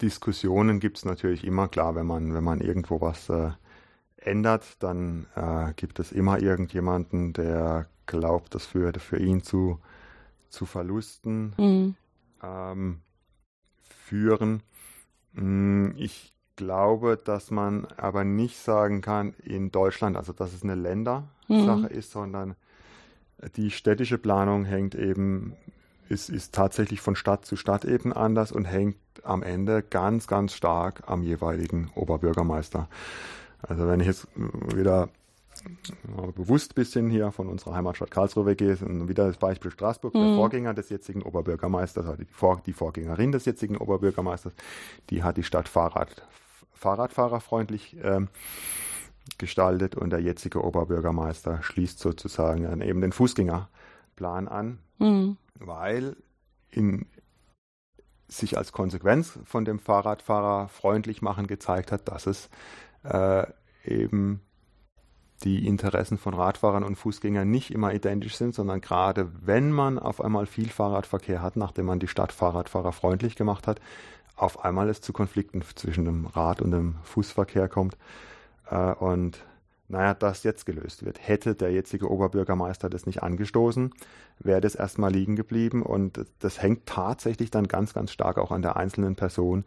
Diskussionen 0.00 0.78
gibt 0.78 0.98
es 0.98 1.04
natürlich 1.04 1.44
immer, 1.44 1.68
klar, 1.68 1.94
wenn 1.94 2.06
man, 2.06 2.34
wenn 2.34 2.44
man 2.44 2.60
irgendwo 2.60 3.00
was 3.00 3.28
äh, 3.28 3.50
ändert, 4.16 4.64
dann 4.80 5.26
äh, 5.34 5.72
gibt 5.74 5.98
es 5.98 6.12
immer 6.12 6.40
irgendjemanden, 6.40 7.32
der 7.32 7.88
glaubt, 8.08 8.56
das 8.56 8.74
würde 8.74 8.98
für 8.98 9.18
ihn 9.18 9.44
zu, 9.44 9.78
zu 10.48 10.66
Verlusten 10.66 11.54
mhm. 11.56 11.94
ähm, 12.42 13.00
führen. 13.78 14.64
Hm, 15.34 15.94
ich 15.96 16.34
glaube, 16.56 17.16
dass 17.22 17.52
man 17.52 17.86
aber 17.96 18.24
nicht 18.24 18.58
sagen 18.58 19.00
kann, 19.00 19.34
in 19.44 19.70
Deutschland, 19.70 20.16
also 20.16 20.32
dass 20.32 20.52
es 20.52 20.64
eine 20.64 20.74
Ländersache 20.74 21.22
mhm. 21.48 21.86
ist, 21.86 22.10
sondern 22.10 22.56
die 23.56 23.70
städtische 23.70 24.18
Planung 24.18 24.64
hängt 24.64 24.96
eben, 24.96 25.54
ist, 26.08 26.28
ist 26.28 26.54
tatsächlich 26.54 27.00
von 27.00 27.14
Stadt 27.14 27.44
zu 27.44 27.54
Stadt 27.54 27.84
eben 27.84 28.12
anders 28.12 28.50
und 28.50 28.64
hängt 28.64 28.96
am 29.22 29.44
Ende 29.44 29.82
ganz, 29.82 30.26
ganz 30.26 30.54
stark 30.54 31.04
am 31.06 31.22
jeweiligen 31.22 31.92
Oberbürgermeister. 31.94 32.88
Also 33.62 33.86
wenn 33.86 34.00
ich 34.00 34.06
jetzt 34.06 34.26
wieder 34.74 35.08
bewusst 36.34 36.72
ein 36.72 36.74
bisschen 36.74 37.10
hier 37.10 37.32
von 37.32 37.48
unserer 37.48 37.74
Heimatstadt 37.74 38.10
Karlsruhe 38.10 38.46
weggehe, 38.46 38.76
und 38.76 39.08
wieder 39.08 39.26
das 39.26 39.36
Beispiel 39.36 39.70
Straßburg, 39.70 40.14
mhm. 40.14 40.18
der 40.18 40.34
Vorgänger 40.34 40.74
des 40.74 40.88
jetzigen 40.88 41.22
Oberbürgermeisters, 41.22 42.06
also 42.06 42.22
die, 42.22 42.28
Vor 42.30 42.62
die 42.64 42.72
Vorgängerin 42.72 43.32
des 43.32 43.44
jetzigen 43.44 43.76
Oberbürgermeisters, 43.76 44.52
die 45.10 45.22
hat 45.22 45.36
die 45.36 45.42
Stadt 45.42 45.68
Fahrrad 45.68 46.26
fahrradfahrerfreundlich 46.74 47.96
ähm, 48.02 48.28
gestaltet 49.36 49.94
und 49.96 50.10
der 50.10 50.20
jetzige 50.20 50.64
Oberbürgermeister 50.64 51.62
schließt 51.62 51.98
sozusagen 51.98 52.62
dann 52.62 52.80
eben 52.80 53.00
den 53.00 53.12
Fußgängerplan 53.12 54.48
an, 54.48 54.78
mhm. 54.98 55.36
weil 55.58 56.16
in, 56.70 57.06
sich 58.28 58.56
als 58.56 58.72
Konsequenz 58.72 59.38
von 59.44 59.64
dem 59.64 59.78
Fahrradfahrer 59.78 60.68
freundlich 60.68 61.20
machen 61.20 61.46
gezeigt 61.46 61.92
hat, 61.92 62.08
dass 62.08 62.26
es 62.26 62.48
äh, 63.02 63.46
eben 63.84 64.40
die 65.44 65.66
Interessen 65.66 66.18
von 66.18 66.34
Radfahrern 66.34 66.82
und 66.82 66.96
Fußgängern 66.96 67.48
nicht 67.48 67.70
immer 67.70 67.94
identisch 67.94 68.36
sind, 68.36 68.54
sondern 68.54 68.80
gerade 68.80 69.30
wenn 69.44 69.70
man 69.70 69.98
auf 69.98 70.20
einmal 70.20 70.46
viel 70.46 70.68
Fahrradverkehr 70.68 71.42
hat, 71.42 71.56
nachdem 71.56 71.86
man 71.86 72.00
die 72.00 72.08
Stadt 72.08 72.32
Fahrradfahrer 72.32 72.92
freundlich 72.92 73.36
gemacht 73.36 73.66
hat, 73.66 73.80
auf 74.36 74.64
einmal 74.64 74.88
es 74.88 75.00
zu 75.00 75.12
Konflikten 75.12 75.62
zwischen 75.74 76.04
dem 76.04 76.26
Rad- 76.26 76.62
und 76.62 76.70
dem 76.70 76.96
Fußverkehr 77.04 77.68
kommt. 77.68 77.96
Äh, 78.70 78.92
und 78.94 79.38
naja, 79.88 80.12
das 80.14 80.42
jetzt 80.42 80.66
gelöst 80.66 81.04
wird. 81.04 81.18
Hätte 81.26 81.54
der 81.54 81.72
jetzige 81.72 82.10
Oberbürgermeister 82.10 82.90
das 82.90 83.06
nicht 83.06 83.22
angestoßen, 83.22 83.90
wäre 84.38 84.60
das 84.60 84.74
erstmal 84.74 85.10
liegen 85.10 85.34
geblieben. 85.34 85.82
Und 85.82 86.26
das 86.40 86.60
hängt 86.60 86.86
tatsächlich 86.86 87.50
dann 87.50 87.68
ganz, 87.68 87.94
ganz 87.94 88.12
stark 88.12 88.38
auch 88.38 88.52
an 88.52 88.62
der 88.62 88.76
einzelnen 88.76 89.16
Person, 89.16 89.64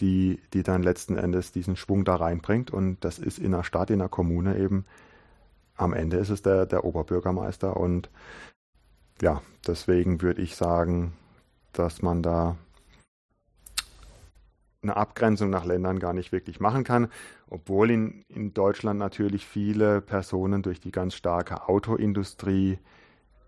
die, 0.00 0.40
die 0.52 0.62
dann 0.62 0.82
letzten 0.82 1.16
Endes 1.16 1.52
diesen 1.52 1.76
Schwung 1.76 2.04
da 2.04 2.16
reinbringt. 2.16 2.70
Und 2.70 2.98
das 3.04 3.18
ist 3.18 3.38
in 3.38 3.52
der 3.52 3.64
Stadt, 3.64 3.90
in 3.90 3.98
der 3.98 4.08
Kommune 4.08 4.56
eben, 4.58 4.84
am 5.76 5.92
Ende 5.92 6.16
ist 6.16 6.30
es 6.30 6.42
der, 6.42 6.66
der 6.66 6.84
Oberbürgermeister. 6.84 7.76
Und 7.76 8.10
ja, 9.20 9.42
deswegen 9.66 10.22
würde 10.22 10.42
ich 10.42 10.56
sagen, 10.56 11.12
dass 11.72 12.02
man 12.02 12.22
da 12.22 12.56
eine 14.82 14.96
Abgrenzung 14.96 15.50
nach 15.50 15.64
Ländern 15.64 15.98
gar 15.98 16.12
nicht 16.12 16.32
wirklich 16.32 16.60
machen 16.60 16.84
kann, 16.84 17.08
obwohl 17.48 17.90
in, 17.90 18.24
in 18.28 18.54
Deutschland 18.54 18.98
natürlich 18.98 19.46
viele 19.46 20.00
Personen 20.00 20.62
durch 20.62 20.80
die 20.80 20.92
ganz 20.92 21.14
starke 21.14 21.68
Autoindustrie 21.68 22.78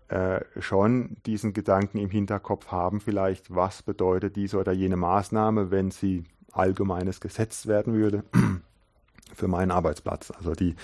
äh, 0.09 0.41
schon 0.59 1.17
diesen 1.25 1.53
Gedanken 1.53 1.97
im 1.97 2.09
Hinterkopf 2.09 2.71
haben, 2.71 2.99
vielleicht, 2.99 3.55
was 3.55 3.83
bedeutet 3.83 4.35
diese 4.35 4.57
oder 4.57 4.71
jene 4.71 4.97
Maßnahme, 4.97 5.71
wenn 5.71 5.91
sie 5.91 6.25
allgemeines 6.51 7.21
Gesetz 7.21 7.67
werden 7.67 7.93
würde 7.93 8.23
für 9.33 9.47
meinen 9.47 9.71
Arbeitsplatz. 9.71 10.31
Also 10.31 10.53
die, 10.53 10.75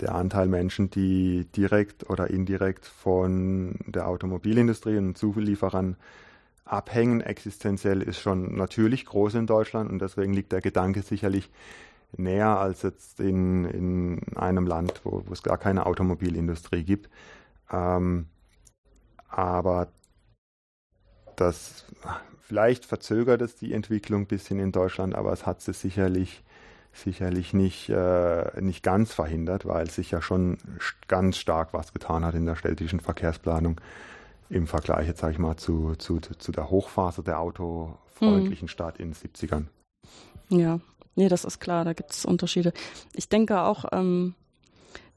der 0.00 0.14
Anteil 0.14 0.48
Menschen, 0.48 0.90
die 0.90 1.46
direkt 1.56 2.08
oder 2.08 2.30
indirekt 2.30 2.86
von 2.86 3.78
der 3.86 4.08
Automobilindustrie 4.08 4.98
und 4.98 5.16
Zulieferern 5.16 5.96
abhängen 6.64 7.20
existenziell 7.20 8.02
ist 8.02 8.18
schon 8.18 8.56
natürlich 8.56 9.06
groß 9.06 9.34
in 9.34 9.46
Deutschland 9.46 9.90
und 9.90 10.00
deswegen 10.00 10.34
liegt 10.34 10.50
der 10.50 10.60
Gedanke 10.60 11.02
sicherlich 11.02 11.48
näher 12.16 12.58
als 12.58 12.82
jetzt 12.82 13.20
in, 13.20 13.64
in 13.64 14.36
einem 14.36 14.66
Land, 14.66 15.00
wo, 15.04 15.22
wo 15.26 15.32
es 15.32 15.42
gar 15.42 15.58
keine 15.58 15.86
Automobilindustrie 15.86 16.82
gibt. 16.82 17.08
Ähm, 17.70 18.26
aber 19.28 19.88
das 21.36 21.84
vielleicht 22.40 22.84
verzögert 22.84 23.42
es 23.42 23.56
die 23.56 23.72
Entwicklung 23.72 24.22
ein 24.22 24.26
bisschen 24.26 24.58
in 24.58 24.72
Deutschland, 24.72 25.14
aber 25.14 25.32
es 25.32 25.46
hat 25.46 25.60
sie 25.60 25.72
sicherlich 25.72 26.42
sicherlich 26.96 27.52
nicht, 27.52 27.88
äh, 27.88 28.60
nicht 28.60 28.82
ganz 28.82 29.12
verhindert, 29.12 29.66
weil 29.66 29.90
sich 29.90 30.10
ja 30.10 30.22
schon 30.22 30.58
ganz 31.08 31.36
stark 31.36 31.72
was 31.72 31.92
getan 31.92 32.24
hat 32.24 32.34
in 32.34 32.46
der 32.46 32.56
städtischen 32.56 33.00
Verkehrsplanung 33.00 33.80
im 34.48 34.66
Vergleich 34.66 35.08
jetzt, 35.08 35.20
sage 35.20 35.32
ich 35.34 35.38
mal, 35.38 35.56
zu, 35.56 35.94
zu, 35.96 36.20
zu 36.20 36.52
der 36.52 36.70
Hochphase 36.70 37.22
der 37.22 37.40
autofreundlichen 37.40 38.66
mhm. 38.66 38.70
Stadt 38.70 38.98
in 38.98 39.12
den 39.12 39.14
70ern. 39.14 39.66
Ja, 40.48 40.80
nee, 41.16 41.28
das 41.28 41.44
ist 41.44 41.60
klar, 41.60 41.84
da 41.84 41.92
gibt 41.92 42.12
es 42.12 42.24
Unterschiede. 42.24 42.72
Ich 43.14 43.28
denke 43.28 43.62
auch, 43.62 43.86
ähm, 43.92 44.34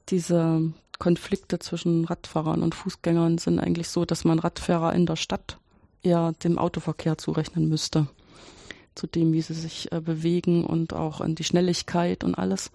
diese 0.10 0.74
Konflikte 0.98 1.60
zwischen 1.60 2.06
Radfahrern 2.06 2.64
und 2.64 2.76
Fußgängern 2.76 3.38
sind 3.38 3.60
eigentlich 3.60 3.90
so, 3.90 4.06
dass 4.06 4.26
man 4.26 4.40
Radfahrer 4.40 4.94
in 4.94 5.06
der 5.06 5.16
Stadt 5.16 5.60
eher 6.02 6.34
dem 6.44 6.58
Autoverkehr 6.58 7.18
zurechnen 7.18 7.70
müsste. 7.70 8.08
Zu 9.00 9.08
dem, 9.08 9.32
wie 9.32 9.42
sie 9.42 9.54
sich 9.54 9.92
äh, 9.94 10.02
bewegen 10.02 10.66
und 10.66 10.94
auch 10.94 11.22
in 11.22 11.36
die 11.36 11.46
Schnelligkeit 11.46 12.26
und 12.26 12.36
alles. 12.36 12.70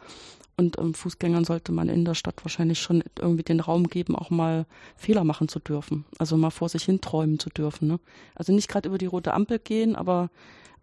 Und 0.56 0.78
ähm, 0.78 0.94
Fußgängern 0.94 1.44
sollte 1.44 1.70
man 1.70 1.90
in 1.90 2.06
der 2.06 2.14
Stadt 2.14 2.42
wahrscheinlich 2.44 2.80
schon 2.80 3.02
irgendwie 3.18 3.42
den 3.42 3.60
Raum 3.60 3.88
geben, 3.88 4.16
auch 4.16 4.30
mal 4.30 4.64
Fehler 4.96 5.24
machen 5.24 5.48
zu 5.48 5.58
dürfen. 5.58 6.06
Also 6.18 6.38
mal 6.38 6.50
vor 6.50 6.70
sich 6.70 6.84
hin 6.84 7.02
träumen 7.02 7.38
zu 7.38 7.50
dürfen. 7.50 7.88
Ne? 7.88 8.00
Also 8.34 8.54
nicht 8.54 8.68
gerade 8.68 8.88
über 8.88 8.96
die 8.96 9.06
rote 9.06 9.34
Ampel 9.34 9.58
gehen, 9.58 9.96
aber 9.96 10.30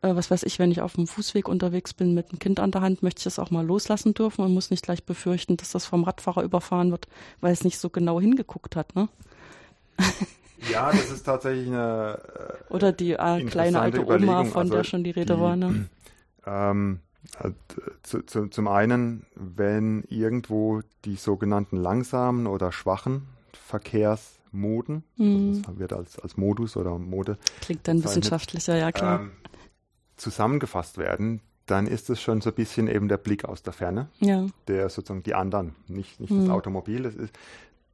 äh, 0.01 0.15
was 0.15 0.29
weiß 0.29 0.43
ich, 0.43 0.59
wenn 0.59 0.71
ich 0.71 0.81
auf 0.81 0.93
dem 0.93 1.07
Fußweg 1.07 1.47
unterwegs 1.47 1.93
bin 1.93 2.13
mit 2.13 2.29
einem 2.29 2.39
Kind 2.39 2.59
an 2.59 2.71
der 2.71 2.81
Hand, 2.81 3.01
möchte 3.01 3.19
ich 3.19 3.23
das 3.23 3.39
auch 3.39 3.49
mal 3.49 3.65
loslassen 3.65 4.13
dürfen 4.13 4.43
und 4.43 4.53
muss 4.53 4.69
nicht 4.69 4.83
gleich 4.83 5.03
befürchten, 5.05 5.57
dass 5.57 5.71
das 5.71 5.85
vom 5.85 6.03
Radfahrer 6.03 6.43
überfahren 6.43 6.91
wird, 6.91 7.07
weil 7.39 7.53
es 7.53 7.63
nicht 7.63 7.79
so 7.79 7.89
genau 7.89 8.19
hingeguckt 8.19 8.75
hat, 8.75 8.95
ne? 8.95 9.09
Ja, 10.69 10.91
das 10.91 11.11
ist 11.11 11.23
tatsächlich 11.23 11.67
eine. 11.67 12.19
Äh, 12.69 12.73
Oder 12.73 12.91
die 12.91 13.13
äh, 13.13 13.45
kleine 13.45 13.79
alte 13.79 14.05
Oma, 14.05 14.43
von 14.45 14.61
also 14.61 14.75
der 14.75 14.83
schon 14.83 15.03
die 15.03 15.11
Rede 15.11 15.35
die, 15.35 15.41
war, 15.41 15.55
ne? 15.55 15.89
Ähm, 16.43 17.01
äh, 17.39 17.51
zu, 18.01 18.23
zu, 18.23 18.47
zum 18.47 18.67
einen, 18.67 19.27
wenn 19.35 20.03
irgendwo 20.09 20.81
die 21.05 21.15
sogenannten 21.15 21.77
langsamen 21.77 22.47
oder 22.47 22.71
schwachen 22.71 23.27
Verkehrsmoden, 23.53 25.03
mhm. 25.17 25.49
also 25.49 25.61
das 25.61 25.79
wird 25.79 25.93
als, 25.93 26.19
als 26.19 26.37
Modus 26.37 26.75
oder 26.77 26.97
Mode. 26.97 27.37
Klingt 27.61 27.87
dann 27.87 28.03
wissenschaftlicher, 28.03 28.75
ja 28.75 28.91
klar. 28.91 29.21
Ähm, 29.21 29.31
zusammengefasst 30.17 30.97
werden, 30.97 31.41
dann 31.65 31.87
ist 31.87 32.09
es 32.09 32.21
schon 32.21 32.41
so 32.41 32.49
ein 32.49 32.55
bisschen 32.55 32.87
eben 32.87 33.07
der 33.07 33.17
Blick 33.17 33.45
aus 33.45 33.63
der 33.63 33.73
Ferne, 33.73 34.09
ja. 34.19 34.45
der 34.67 34.89
sozusagen 34.89 35.23
die 35.23 35.33
anderen, 35.33 35.75
nicht, 35.87 36.19
nicht 36.19 36.31
mhm. 36.31 36.41
das 36.41 36.49
Automobil. 36.49 37.03
Das 37.03 37.15
ist, 37.15 37.33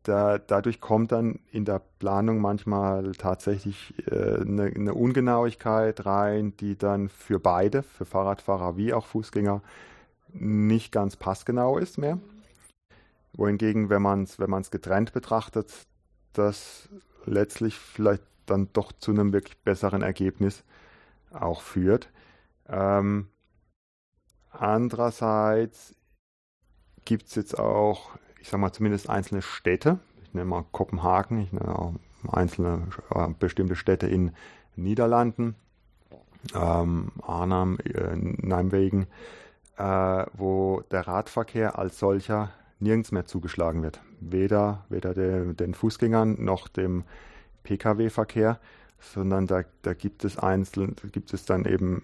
da, 0.08 0.38
dadurch 0.38 0.80
kommt 0.80 1.12
dann 1.12 1.40
in 1.52 1.66
der 1.66 1.82
Planung 2.00 2.40
manchmal 2.40 3.12
tatsächlich 3.14 3.94
äh, 4.10 4.42
eine, 4.42 4.64
eine, 4.64 4.94
Ungenauigkeit 4.94 6.06
rein, 6.06 6.56
die 6.58 6.78
dann 6.78 7.10
für 7.10 7.40
beide, 7.40 7.84
für 7.84 8.06
Fahrradfahrer 8.06 8.78
wie 8.78 8.94
auch 8.94 9.06
Fußgänger, 9.06 9.62
nicht 10.34 10.92
ganz 10.92 11.16
passgenau 11.16 11.78
ist 11.78 11.98
mehr. 11.98 12.20
Wohingegen, 13.34 13.90
wenn 13.90 14.02
man 14.02 14.24
es 14.24 14.40
wenn 14.40 14.62
getrennt 14.72 15.14
betrachtet, 15.14 15.72
das 16.34 16.90
letztlich 17.26 17.78
vielleicht 17.78 18.24
dann 18.46 18.70
doch 18.74 18.92
zu 18.94 19.12
einem 19.12 19.34
wirklich 19.34 19.58
besseren 19.58 20.02
Ergebnis 20.02 20.64
auch 21.32 21.62
führt. 21.62 22.10
Ähm, 22.70 23.28
andererseits 24.52 25.96
gibt 27.04 27.28
es 27.28 27.36
jetzt 27.36 27.60
auch, 27.60 28.18
ich 28.48 28.52
sage 28.52 28.62
mal 28.62 28.72
zumindest 28.72 29.10
einzelne 29.10 29.42
Städte, 29.42 30.00
ich 30.24 30.34
nenne 30.34 30.46
mal 30.46 30.64
Kopenhagen, 30.72 31.42
ich 31.42 31.52
nenne 31.52 31.78
auch 31.78 31.96
einzelne 32.32 32.88
äh, 33.14 33.28
bestimmte 33.38 33.76
Städte 33.76 34.08
in 34.08 34.32
Niederlanden, 34.78 35.56
ähm, 36.56 37.12
Arnhem, 37.22 37.78
äh, 37.80 38.16
Nijmegen, 38.16 39.08
äh, 39.76 40.26
wo 40.32 40.82
der 40.92 41.10
Radverkehr 41.10 41.78
als 41.78 42.00
solcher 42.00 42.52
nirgends 42.80 43.12
mehr 43.12 43.26
zugeschlagen 43.26 43.84
wird. 43.84 44.00
Weder, 44.22 44.86
weder 44.88 45.14
de, 45.14 45.54
den 45.54 45.74
Fußgängern 45.74 46.42
noch 46.42 46.70
dem 46.70 47.04
Pkw-Verkehr 47.64 48.62
sondern 49.00 49.46
da, 49.46 49.64
da 49.82 49.94
gibt 49.94 50.24
es 50.24 50.38
einzeln, 50.38 50.96
gibt 51.12 51.34
es 51.34 51.44
dann 51.44 51.66
eben 51.66 52.02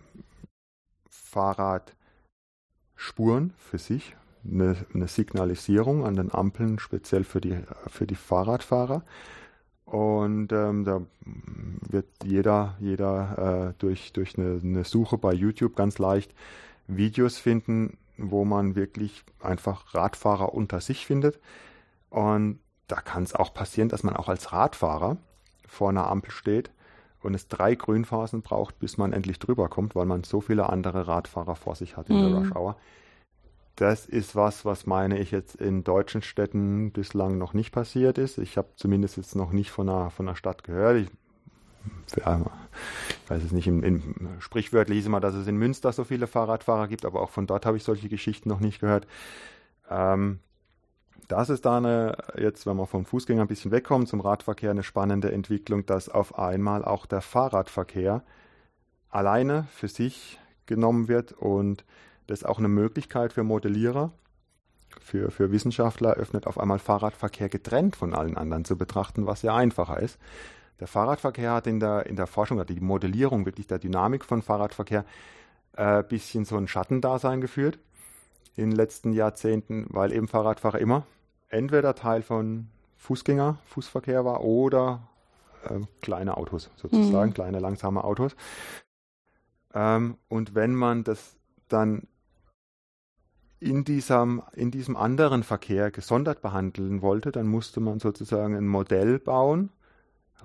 Fahrradspuren 1.09 3.53
für 3.57 3.77
sich, 3.77 4.17
eine, 4.49 4.75
eine, 4.93 5.07
Signalisierung 5.07 6.05
an 6.05 6.15
den 6.15 6.33
Ampeln 6.33 6.79
speziell 6.79 7.23
für 7.23 7.41
die, 7.41 7.57
für 7.87 8.07
die 8.07 8.15
Fahrradfahrer. 8.15 9.03
Und 9.85 10.51
ähm, 10.51 10.85
da 10.85 11.01
wird 11.89 12.07
jeder, 12.23 12.75
jeder 12.79 13.69
äh, 13.69 13.73
durch, 13.79 14.13
durch 14.13 14.37
eine, 14.37 14.59
eine 14.63 14.83
Suche 14.83 15.17
bei 15.17 15.33
YouTube 15.33 15.75
ganz 15.75 15.99
leicht 15.99 16.33
Videos 16.87 17.37
finden, 17.37 17.97
wo 18.17 18.45
man 18.45 18.75
wirklich 18.75 19.23
einfach 19.39 19.93
Radfahrer 19.93 20.53
unter 20.53 20.81
sich 20.81 21.05
findet. 21.05 21.39
Und 22.09 22.59
da 22.87 23.01
kann 23.01 23.23
es 23.23 23.33
auch 23.33 23.53
passieren, 23.53 23.89
dass 23.89 24.03
man 24.03 24.15
auch 24.15 24.29
als 24.29 24.51
Radfahrer 24.51 25.17
vor 25.67 25.89
einer 25.89 26.09
Ampel 26.09 26.31
steht 26.31 26.71
und 27.21 27.33
es 27.33 27.47
drei 27.47 27.75
Grünphasen 27.75 28.41
braucht, 28.41 28.79
bis 28.79 28.97
man 28.97 29.13
endlich 29.13 29.39
drüber 29.39 29.69
kommt, 29.69 29.95
weil 29.95 30.05
man 30.05 30.23
so 30.23 30.41
viele 30.41 30.69
andere 30.69 31.07
Radfahrer 31.07 31.55
vor 31.55 31.75
sich 31.75 31.97
hat 31.97 32.09
in 32.09 32.17
mhm. 32.17 32.21
der 32.21 32.39
Rush 32.39 32.51
Hour. 32.55 32.75
Das 33.75 34.05
ist 34.05 34.35
was, 34.35 34.65
was 34.65 34.85
meine 34.85 35.17
ich 35.17 35.31
jetzt 35.31 35.55
in 35.55 35.83
deutschen 35.83 36.21
Städten 36.21 36.91
bislang 36.91 37.39
noch 37.39 37.53
nicht 37.53 37.71
passiert 37.71 38.19
ist. 38.19 38.37
Ich 38.37 38.57
habe 38.57 38.69
zumindest 38.75 39.17
jetzt 39.17 39.35
noch 39.35 39.51
nicht 39.51 39.71
von 39.71 39.89
einer, 39.89 40.11
von 40.11 40.27
einer 40.27 40.35
Stadt 40.35 40.63
gehört. 40.63 40.97
Ich, 40.97 41.09
ja, 42.17 42.39
ich 43.23 43.29
weiß 43.29 43.43
es 43.43 43.51
nicht, 43.51 43.67
im, 43.67 43.83
im 43.83 44.39
sprichwörtlich 44.39 44.99
ist 44.99 45.07
immer, 45.07 45.19
dass 45.19 45.33
es 45.33 45.47
in 45.47 45.57
Münster 45.57 45.91
so 45.91 46.03
viele 46.03 46.27
Fahrradfahrer 46.27 46.87
gibt, 46.87 47.03
aber 47.03 47.21
auch 47.21 47.31
von 47.31 47.47
dort 47.47 47.65
habe 47.65 47.77
ich 47.77 47.83
solche 47.83 48.09
Geschichten 48.09 48.47
noch 48.47 48.59
nicht 48.59 48.79
gehört. 48.79 49.07
Ähm, 49.89 50.39
das 51.27 51.49
ist 51.49 51.65
da 51.65 51.77
eine, 51.77 52.17
jetzt, 52.37 52.67
wenn 52.67 52.77
wir 52.77 52.85
vom 52.85 53.05
Fußgänger 53.05 53.41
ein 53.41 53.47
bisschen 53.47 53.71
wegkommen, 53.71 54.05
zum 54.05 54.21
Radverkehr 54.21 54.69
eine 54.69 54.83
spannende 54.83 55.31
Entwicklung, 55.31 55.85
dass 55.85 56.09
auf 56.09 56.37
einmal 56.37 56.85
auch 56.85 57.07
der 57.07 57.21
Fahrradverkehr 57.21 58.23
alleine 59.09 59.67
für 59.71 59.87
sich 59.87 60.39
genommen 60.67 61.07
wird 61.07 61.31
und 61.31 61.85
das 62.27 62.39
ist 62.39 62.45
auch 62.45 62.59
eine 62.59 62.67
Möglichkeit 62.67 63.33
für 63.33 63.43
Modellierer, 63.43 64.11
für, 64.99 65.31
für 65.31 65.51
Wissenschaftler 65.51 66.13
öffnet 66.13 66.47
auf 66.47 66.59
einmal 66.59 66.79
Fahrradverkehr 66.79 67.49
getrennt 67.49 67.95
von 67.95 68.13
allen 68.13 68.37
anderen 68.37 68.65
zu 68.65 68.77
betrachten, 68.77 69.25
was 69.25 69.41
ja 69.41 69.55
einfacher 69.55 69.99
ist. 69.99 70.19
Der 70.79 70.87
Fahrradverkehr 70.87 71.53
hat 71.53 71.67
in 71.67 71.79
der, 71.79 72.05
in 72.05 72.15
der 72.15 72.27
Forschung, 72.27 72.59
hat 72.59 72.69
die 72.69 72.79
Modellierung 72.79 73.45
wirklich 73.45 73.67
der 73.67 73.79
Dynamik 73.79 74.25
von 74.25 74.41
Fahrradverkehr 74.41 75.05
ein 75.73 75.99
äh, 75.99 76.03
bisschen 76.03 76.45
so 76.45 76.57
ein 76.57 76.67
Schattendasein 76.67 77.41
geführt 77.41 77.79
in 78.55 78.69
den 78.69 78.75
letzten 78.75 79.13
Jahrzehnten, 79.13 79.87
weil 79.89 80.11
eben 80.11 80.27
Fahrradfahrer 80.27 80.79
immer 80.79 81.05
entweder 81.49 81.95
Teil 81.95 82.21
von 82.21 82.67
Fußgänger, 82.97 83.57
Fußverkehr 83.65 84.25
war 84.25 84.43
oder 84.43 85.07
äh, 85.65 85.79
kleine 86.01 86.37
Autos 86.37 86.69
sozusagen, 86.75 87.29
mhm. 87.29 87.33
kleine 87.33 87.59
langsame 87.59 88.03
Autos. 88.03 88.35
Ähm, 89.73 90.17
und 90.29 90.55
wenn 90.55 90.75
man 90.75 91.03
das 91.03 91.35
dann 91.67 92.07
in 93.63 93.83
diesem, 93.83 94.41
in 94.53 94.71
diesem 94.71 94.95
anderen 94.97 95.43
Verkehr 95.43 95.91
gesondert 95.91 96.41
behandeln 96.41 97.01
wollte, 97.01 97.31
dann 97.31 97.47
musste 97.47 97.79
man 97.79 97.99
sozusagen 97.99 98.55
ein 98.55 98.67
Modell 98.67 99.19
bauen, 99.19 99.69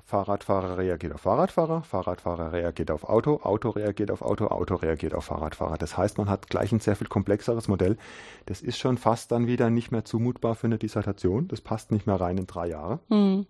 Fahrradfahrer 0.05 0.79
reagiert 0.79 1.13
auf 1.13 1.21
Fahrradfahrer, 1.21 1.83
Fahrradfahrer 1.83 2.53
reagiert 2.53 2.91
auf 2.91 3.05
Auto, 3.05 3.41
Auto 3.43 3.69
reagiert 3.71 4.11
auf 4.11 4.23
Auto, 4.23 4.47
Auto 4.47 4.77
reagiert 4.77 5.15
auf 5.15 5.27
Fahrradfahrer. 5.27 5.77
Das 5.77 5.99
heißt, 5.99 6.17
man 6.17 6.31
hat 6.31 6.49
gleich 6.49 6.73
ein 6.73 6.81
sehr 6.81 6.97
viel 6.97 7.09
komplexeres 7.09 7.69
Modell. 7.69 7.99
Das 8.47 8.63
ist 8.63 8.79
schon 8.79 8.97
fast 8.97 9.33
dann 9.33 9.47
wieder 9.47 9.69
nicht 9.69 9.91
mehr 9.91 10.07
zumutbar 10.07 10.55
für 10.55 10.67
eine 10.67 10.79
Dissertation. 10.79 11.49
Das 11.49 11.61
passt 11.61 11.91
nicht 11.91 12.07
mehr 12.07 12.19
rein 12.19 12.39
in 12.39 12.47
drei 12.47 12.69
Jahre. 12.69 13.01
Mhm. 13.11 13.47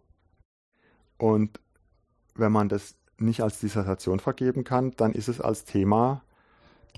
Und 1.16 1.60
wenn 2.34 2.50
man 2.50 2.68
das 2.68 2.96
nicht 3.18 3.42
als 3.42 3.60
Dissertation 3.60 4.18
vergeben 4.18 4.64
kann, 4.64 4.92
dann 4.96 5.12
ist 5.12 5.28
es 5.28 5.40
als 5.40 5.64
Thema 5.64 6.22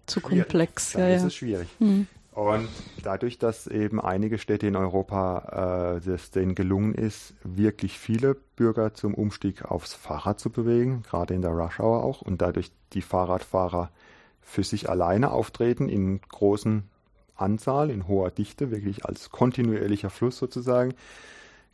zu 0.06 0.22
komplex. 0.22 0.92
Dann 0.92 1.02
ja, 1.02 1.16
ist 1.16 1.22
ja. 1.22 1.26
es 1.26 1.34
schwierig. 1.34 1.68
Mhm. 1.80 2.06
Und 2.32 2.68
dadurch, 3.02 3.38
dass 3.38 3.66
eben 3.66 4.00
einige 4.00 4.38
Städte 4.38 4.66
in 4.66 4.76
Europa 4.76 5.98
äh, 6.04 6.10
es 6.10 6.30
denen 6.30 6.54
gelungen 6.54 6.94
ist, 6.94 7.34
wirklich 7.42 7.98
viele 7.98 8.36
Bürger 8.56 8.94
zum 8.94 9.14
Umstieg 9.14 9.64
aufs 9.64 9.94
Fahrrad 9.94 10.38
zu 10.38 10.50
bewegen, 10.50 11.02
gerade 11.02 11.34
in 11.34 11.42
der 11.42 11.50
Rush 11.50 11.80
Hour 11.80 12.04
auch, 12.04 12.22
und 12.22 12.40
dadurch 12.40 12.70
die 12.92 13.02
Fahrradfahrer 13.02 13.90
für 14.40 14.62
sich 14.62 14.88
alleine 14.88 15.32
auftreten 15.32 15.88
in 15.88 16.20
großen 16.20 16.84
Anzahl, 17.34 17.90
in 17.90 18.06
hoher 18.06 18.30
Dichte, 18.30 18.70
wirklich 18.70 19.04
als 19.04 19.30
kontinuierlicher 19.30 20.10
Fluss 20.10 20.38
sozusagen, 20.38 20.94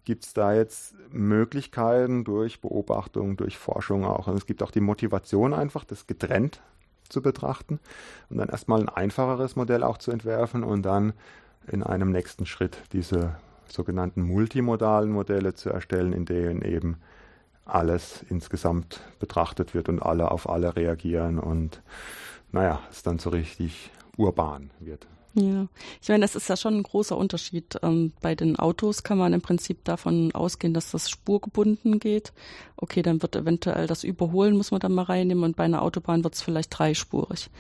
gibt 0.04 0.24
es 0.24 0.32
da 0.32 0.54
jetzt 0.54 0.94
Möglichkeiten 1.10 2.24
durch 2.24 2.60
Beobachtung, 2.60 3.36
durch 3.36 3.58
Forschung 3.58 4.04
auch. 4.04 4.28
Und 4.28 4.36
es 4.36 4.46
gibt 4.46 4.62
auch 4.62 4.70
die 4.70 4.80
Motivation 4.80 5.52
einfach, 5.52 5.84
das 5.84 6.06
getrennt 6.06 6.62
zu 7.08 7.22
betrachten 7.22 7.80
und 8.30 8.38
dann 8.38 8.48
erstmal 8.48 8.80
ein 8.80 8.88
einfacheres 8.88 9.56
Modell 9.56 9.82
auch 9.82 9.98
zu 9.98 10.10
entwerfen 10.10 10.64
und 10.64 10.82
dann 10.82 11.12
in 11.66 11.82
einem 11.82 12.10
nächsten 12.10 12.46
Schritt 12.46 12.78
diese 12.92 13.36
sogenannten 13.68 14.22
multimodalen 14.22 15.10
Modelle 15.10 15.54
zu 15.54 15.70
erstellen, 15.70 16.12
in 16.12 16.24
denen 16.24 16.62
eben 16.62 16.98
alles 17.64 18.24
insgesamt 18.28 19.00
betrachtet 19.18 19.74
wird 19.74 19.88
und 19.88 20.00
alle 20.00 20.30
auf 20.30 20.48
alle 20.48 20.76
reagieren 20.76 21.38
und 21.38 21.82
naja, 22.52 22.80
es 22.90 23.02
dann 23.02 23.18
so 23.18 23.30
richtig 23.30 23.90
urban 24.16 24.70
wird. 24.78 25.06
Ja, 25.38 25.68
ich 26.00 26.08
meine, 26.08 26.22
das 26.22 26.34
ist 26.34 26.48
ja 26.48 26.56
schon 26.56 26.78
ein 26.78 26.82
großer 26.82 27.14
Unterschied. 27.14 27.78
Ähm, 27.82 28.12
bei 28.22 28.34
den 28.34 28.58
Autos 28.58 29.02
kann 29.02 29.18
man 29.18 29.34
im 29.34 29.42
Prinzip 29.42 29.84
davon 29.84 30.34
ausgehen, 30.34 30.72
dass 30.72 30.92
das 30.92 31.10
spurgebunden 31.10 31.98
geht. 32.00 32.32
Okay, 32.76 33.02
dann 33.02 33.20
wird 33.20 33.36
eventuell 33.36 33.86
das 33.86 34.02
Überholen, 34.02 34.56
muss 34.56 34.70
man 34.70 34.80
dann 34.80 34.94
mal 34.94 35.02
reinnehmen 35.02 35.44
und 35.44 35.54
bei 35.54 35.64
einer 35.64 35.82
Autobahn 35.82 36.24
wird 36.24 36.34
es 36.34 36.40
vielleicht 36.40 36.78
dreispurig. 36.78 37.50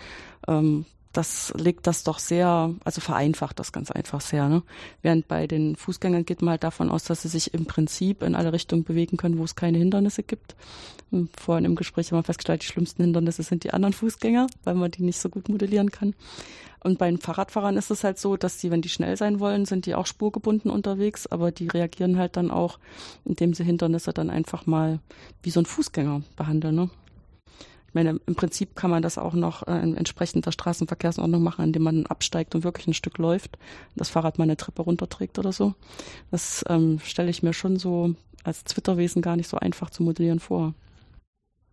Ähm, 0.48 0.86
das 1.12 1.52
legt 1.56 1.86
das 1.86 2.02
doch 2.02 2.18
sehr, 2.18 2.74
also 2.84 3.00
vereinfacht 3.02 3.58
das 3.58 3.72
ganz 3.72 3.90
einfach 3.90 4.22
sehr. 4.22 4.48
Ne? 4.48 4.62
Während 5.02 5.28
bei 5.28 5.46
den 5.46 5.76
Fußgängern 5.76 6.24
geht 6.24 6.40
man 6.40 6.52
halt 6.52 6.64
davon 6.64 6.90
aus, 6.90 7.04
dass 7.04 7.22
sie 7.22 7.28
sich 7.28 7.52
im 7.52 7.66
Prinzip 7.66 8.22
in 8.22 8.34
alle 8.34 8.54
Richtungen 8.54 8.84
bewegen 8.84 9.18
können, 9.18 9.38
wo 9.38 9.44
es 9.44 9.54
keine 9.54 9.78
Hindernisse 9.78 10.22
gibt. 10.22 10.56
Und 11.10 11.30
vorhin 11.38 11.64
im 11.64 11.76
Gespräch 11.76 12.10
haben 12.10 12.18
wir 12.18 12.24
festgestellt, 12.24 12.62
die 12.62 12.66
schlimmsten 12.66 13.02
Hindernisse 13.02 13.42
sind 13.42 13.64
die 13.64 13.72
anderen 13.72 13.92
Fußgänger, 13.92 14.48
weil 14.64 14.74
man 14.74 14.90
die 14.90 15.02
nicht 15.02 15.20
so 15.20 15.28
gut 15.28 15.48
modellieren 15.48 15.90
kann. 15.90 16.14
Und 16.82 16.98
bei 16.98 17.08
den 17.08 17.18
Fahrradfahrern 17.18 17.76
ist 17.76 17.90
es 17.90 18.04
halt 18.04 18.18
so, 18.18 18.36
dass 18.36 18.58
die, 18.58 18.70
wenn 18.70 18.82
die 18.82 18.88
schnell 18.88 19.16
sein 19.16 19.40
wollen, 19.40 19.64
sind 19.64 19.86
die 19.86 19.94
auch 19.94 20.06
spurgebunden 20.06 20.70
unterwegs, 20.70 21.26
aber 21.26 21.50
die 21.50 21.68
reagieren 21.68 22.18
halt 22.18 22.36
dann 22.36 22.50
auch, 22.50 22.78
indem 23.24 23.54
sie 23.54 23.64
Hindernisse 23.64 24.12
dann 24.12 24.30
einfach 24.30 24.66
mal 24.66 25.00
wie 25.42 25.50
so 25.50 25.60
ein 25.60 25.66
Fußgänger 25.66 26.22
behandeln. 26.36 26.74
Ne? 26.74 26.90
meine, 27.96 28.20
im 28.26 28.34
Prinzip 28.36 28.76
kann 28.76 28.90
man 28.90 29.02
das 29.02 29.18
auch 29.18 29.32
noch 29.32 29.66
äh, 29.66 29.72
entsprechend 29.72 30.46
der 30.46 30.52
Straßenverkehrsordnung 30.52 31.42
machen, 31.42 31.64
indem 31.64 31.82
man 31.82 32.06
absteigt 32.06 32.54
und 32.54 32.62
wirklich 32.62 32.86
ein 32.86 32.94
Stück 32.94 33.18
läuft, 33.18 33.58
das 33.96 34.10
Fahrrad 34.10 34.38
mal 34.38 34.44
eine 34.44 34.56
Treppe 34.56 34.82
runterträgt 34.82 35.38
oder 35.38 35.50
so. 35.50 35.74
Das 36.30 36.64
ähm, 36.68 37.00
stelle 37.02 37.30
ich 37.30 37.42
mir 37.42 37.54
schon 37.54 37.78
so 37.78 38.14
als 38.44 38.62
Twitterwesen 38.64 39.22
gar 39.22 39.34
nicht 39.34 39.48
so 39.48 39.56
einfach 39.56 39.90
zu 39.90 40.04
modellieren 40.04 40.38
vor. 40.38 40.74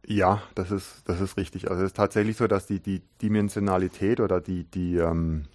Ja, 0.06 0.42
das 0.56 0.72
ist, 0.72 1.04
das 1.06 1.22
ist 1.22 1.38
richtig. 1.38 1.70
Also 1.70 1.84
es 1.84 1.88
ist 1.88 1.96
tatsächlich 1.96 2.38
so, 2.38 2.48
dass 2.48 2.66
die, 2.66 2.80
die 2.80 3.02
Dimensionalität 3.22 4.20
oder 4.20 4.42
die, 4.42 4.66
die, 4.66 4.98
ähm, 4.98 5.46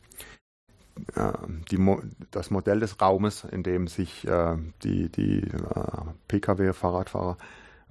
äh, 1.15 1.33
die 1.71 1.79
das 2.31 2.51
Modell 2.51 2.81
des 2.81 3.01
Raumes, 3.01 3.45
in 3.45 3.63
dem 3.63 3.89
sich 3.89 4.27
äh, 4.27 4.57
die, 4.83 5.11
die 5.11 5.41
äh, 5.41 6.13
Pkw, 6.29 6.73
Fahrradfahrer, 6.73 7.37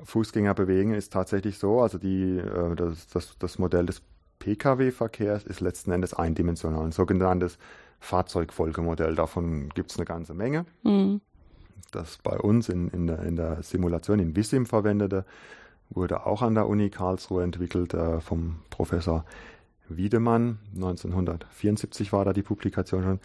Fußgänger 0.04 0.54
bewegen, 0.54 0.94
ist 0.94 1.14
tatsächlich 1.14 1.58
so. 1.58 1.82
Also 1.82 1.98
die, 1.98 2.38
äh, 2.38 2.76
das, 2.76 3.08
das, 3.08 3.38
das 3.38 3.60
Modell 3.60 3.86
des 3.86 4.02
Pkw-Verkehrs 4.40 5.44
ist 5.44 5.62
letzten 5.62 5.92
Endes 5.92 6.14
eindimensional, 6.14 6.86
ein 6.86 6.92
sogenanntes 6.92 7.58
Fahrzeugfolgemodell. 8.00 9.16
Davon 9.16 9.70
gibt 9.70 9.92
es 9.92 9.98
eine 9.98 10.06
ganze 10.06 10.34
Menge. 10.34 10.66
Mhm. 10.84 11.22
Das 11.92 12.18
bei 12.18 12.38
uns 12.38 12.70
in, 12.70 12.90
in, 12.90 13.08
der, 13.08 13.24
in 13.24 13.36
der 13.36 13.64
Simulation 13.64 14.20
in 14.20 14.36
Vissim 14.36 14.66
verwendete 14.66 15.26
wurde 15.90 16.26
auch 16.26 16.42
an 16.42 16.56
der 16.56 16.68
Uni 16.68 16.90
Karlsruhe 16.90 17.44
entwickelt 17.44 17.94
äh, 17.94 18.20
vom 18.20 18.60
Professor 18.70 19.26
Wiedemann. 19.90 20.60
1974 20.76 22.14
war 22.14 22.26
da 22.26 22.34
die 22.34 22.44
Publikation 22.44 23.04
schon. 23.04 23.20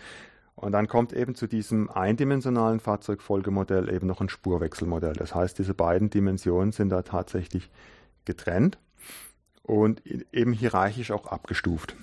Und 0.55 0.73
dann 0.73 0.87
kommt 0.87 1.13
eben 1.13 1.35
zu 1.35 1.47
diesem 1.47 1.91
eindimensionalen 1.91 2.79
Fahrzeugfolgemodell 2.79 3.93
eben 3.93 4.07
noch 4.07 4.21
ein 4.21 4.29
Spurwechselmodell. 4.29 5.15
Das 5.15 5.35
heißt, 5.35 5.59
diese 5.59 5.75
beiden 5.75 6.11
Dimensionen 6.11 6.73
sind 6.73 6.91
da 6.91 7.03
tatsächlich 7.03 7.71
getrennt 8.25 8.79
und 9.63 10.03
eben 10.07 10.53
hierarchisch 10.53 11.11
auch 11.11 11.27
abgestuft. 11.27 11.97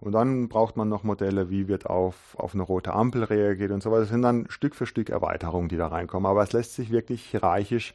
Und 0.00 0.12
dann 0.12 0.48
braucht 0.48 0.76
man 0.76 0.88
noch 0.88 1.04
Modelle, 1.04 1.48
wie 1.48 1.68
wird 1.68 1.86
auf, 1.86 2.36
auf 2.36 2.54
eine 2.54 2.64
rote 2.64 2.92
Ampel 2.92 3.22
reagiert 3.22 3.70
und 3.70 3.82
so 3.82 3.92
weiter. 3.92 4.00
Das 4.00 4.10
sind 4.10 4.22
dann 4.22 4.46
Stück 4.50 4.74
für 4.74 4.84
Stück 4.84 5.10
Erweiterungen, 5.10 5.68
die 5.68 5.76
da 5.76 5.86
reinkommen. 5.86 6.28
Aber 6.28 6.42
es 6.42 6.52
lässt 6.52 6.74
sich 6.74 6.90
wirklich 6.90 7.22
hierarchisch 7.22 7.94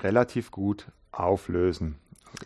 relativ 0.00 0.50
gut 0.50 0.86
auflösen. 1.10 1.96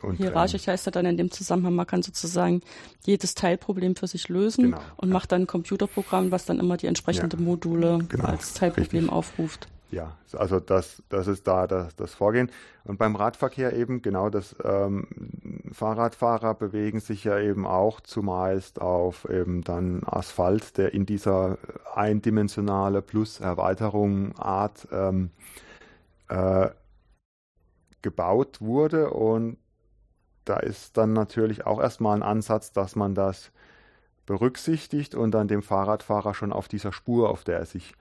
Und, 0.02 0.16
Hierarchisch 0.16 0.66
ähm, 0.66 0.72
heißt 0.72 0.86
ja 0.86 0.92
dann 0.92 1.06
in 1.06 1.16
dem 1.16 1.30
Zusammenhang, 1.30 1.74
man 1.74 1.86
kann 1.86 2.02
sozusagen 2.02 2.60
jedes 3.04 3.34
Teilproblem 3.34 3.96
für 3.96 4.06
sich 4.06 4.28
lösen 4.28 4.64
genau, 4.64 4.80
und 4.96 5.08
ja. 5.08 5.12
macht 5.12 5.32
dann 5.32 5.42
ein 5.42 5.46
Computerprogramm, 5.46 6.30
was 6.32 6.44
dann 6.44 6.58
immer 6.58 6.76
die 6.76 6.86
entsprechenden 6.86 7.40
ja, 7.40 7.46
Module 7.46 7.98
genau, 8.08 8.24
als 8.24 8.54
Teilproblem 8.54 9.04
richtig. 9.04 9.12
aufruft. 9.12 9.68
Ja, 9.92 10.16
also 10.36 10.58
das, 10.58 11.02
das 11.08 11.28
ist 11.28 11.46
da 11.46 11.68
das, 11.68 11.94
das 11.94 12.12
Vorgehen. 12.12 12.50
Und 12.84 12.98
beim 12.98 13.14
Radverkehr 13.14 13.72
eben 13.72 14.02
genau 14.02 14.30
das 14.30 14.56
ähm, 14.64 15.06
Fahrradfahrer 15.72 16.54
bewegen 16.54 16.98
sich 16.98 17.22
ja 17.22 17.38
eben 17.38 17.66
auch 17.66 18.00
zumeist 18.00 18.80
auf 18.80 19.28
eben 19.30 19.62
dann 19.62 20.02
Asphalt, 20.04 20.76
der 20.76 20.92
in 20.92 21.06
dieser 21.06 21.58
eindimensionale 21.94 23.00
plus 23.00 23.38
Erweiterung 23.38 24.36
Art 24.36 24.88
ähm, 24.90 25.30
äh, 26.28 26.68
gebaut 28.06 28.60
wurde. 28.60 29.10
Und 29.10 29.58
da 30.44 30.58
ist 30.58 30.96
dann 30.96 31.12
natürlich 31.12 31.66
auch 31.66 31.80
erstmal 31.80 32.16
ein 32.16 32.22
Ansatz, 32.22 32.70
dass 32.70 32.94
man 32.94 33.16
das 33.16 33.50
berücksichtigt 34.26 35.16
und 35.16 35.32
dann 35.32 35.48
dem 35.48 35.60
Fahrradfahrer 35.60 36.32
schon 36.32 36.52
auf 36.52 36.68
dieser 36.68 36.92
Spur, 36.92 37.30
auf 37.30 37.42
der 37.42 37.58
er 37.58 37.66
sich 37.66 37.94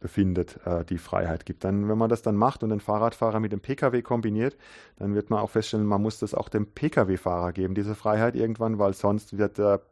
befindet, 0.00 0.58
äh, 0.64 0.86
die 0.86 0.96
Freiheit 0.96 1.44
gibt. 1.44 1.64
Dann, 1.64 1.86
wenn 1.86 1.98
man 1.98 2.08
das 2.08 2.22
dann 2.22 2.34
macht 2.34 2.62
und 2.62 2.70
den 2.70 2.80
Fahrradfahrer 2.80 3.40
mit 3.40 3.52
dem 3.52 3.60
Pkw 3.60 4.00
kombiniert, 4.00 4.56
dann 4.96 5.14
wird 5.14 5.28
man 5.28 5.40
auch 5.40 5.50
feststellen, 5.50 5.86
man 5.86 6.00
muss 6.00 6.18
das 6.18 6.34
auch 6.34 6.48
dem 6.48 6.66
Pkw-Fahrer 6.66 7.52
geben, 7.52 7.74
diese 7.74 7.94
Freiheit 7.94 8.34
irgendwann, 8.34 8.78
weil 8.78 8.94
sonst 8.94 9.36
wird 9.36 9.58
der 9.58 9.82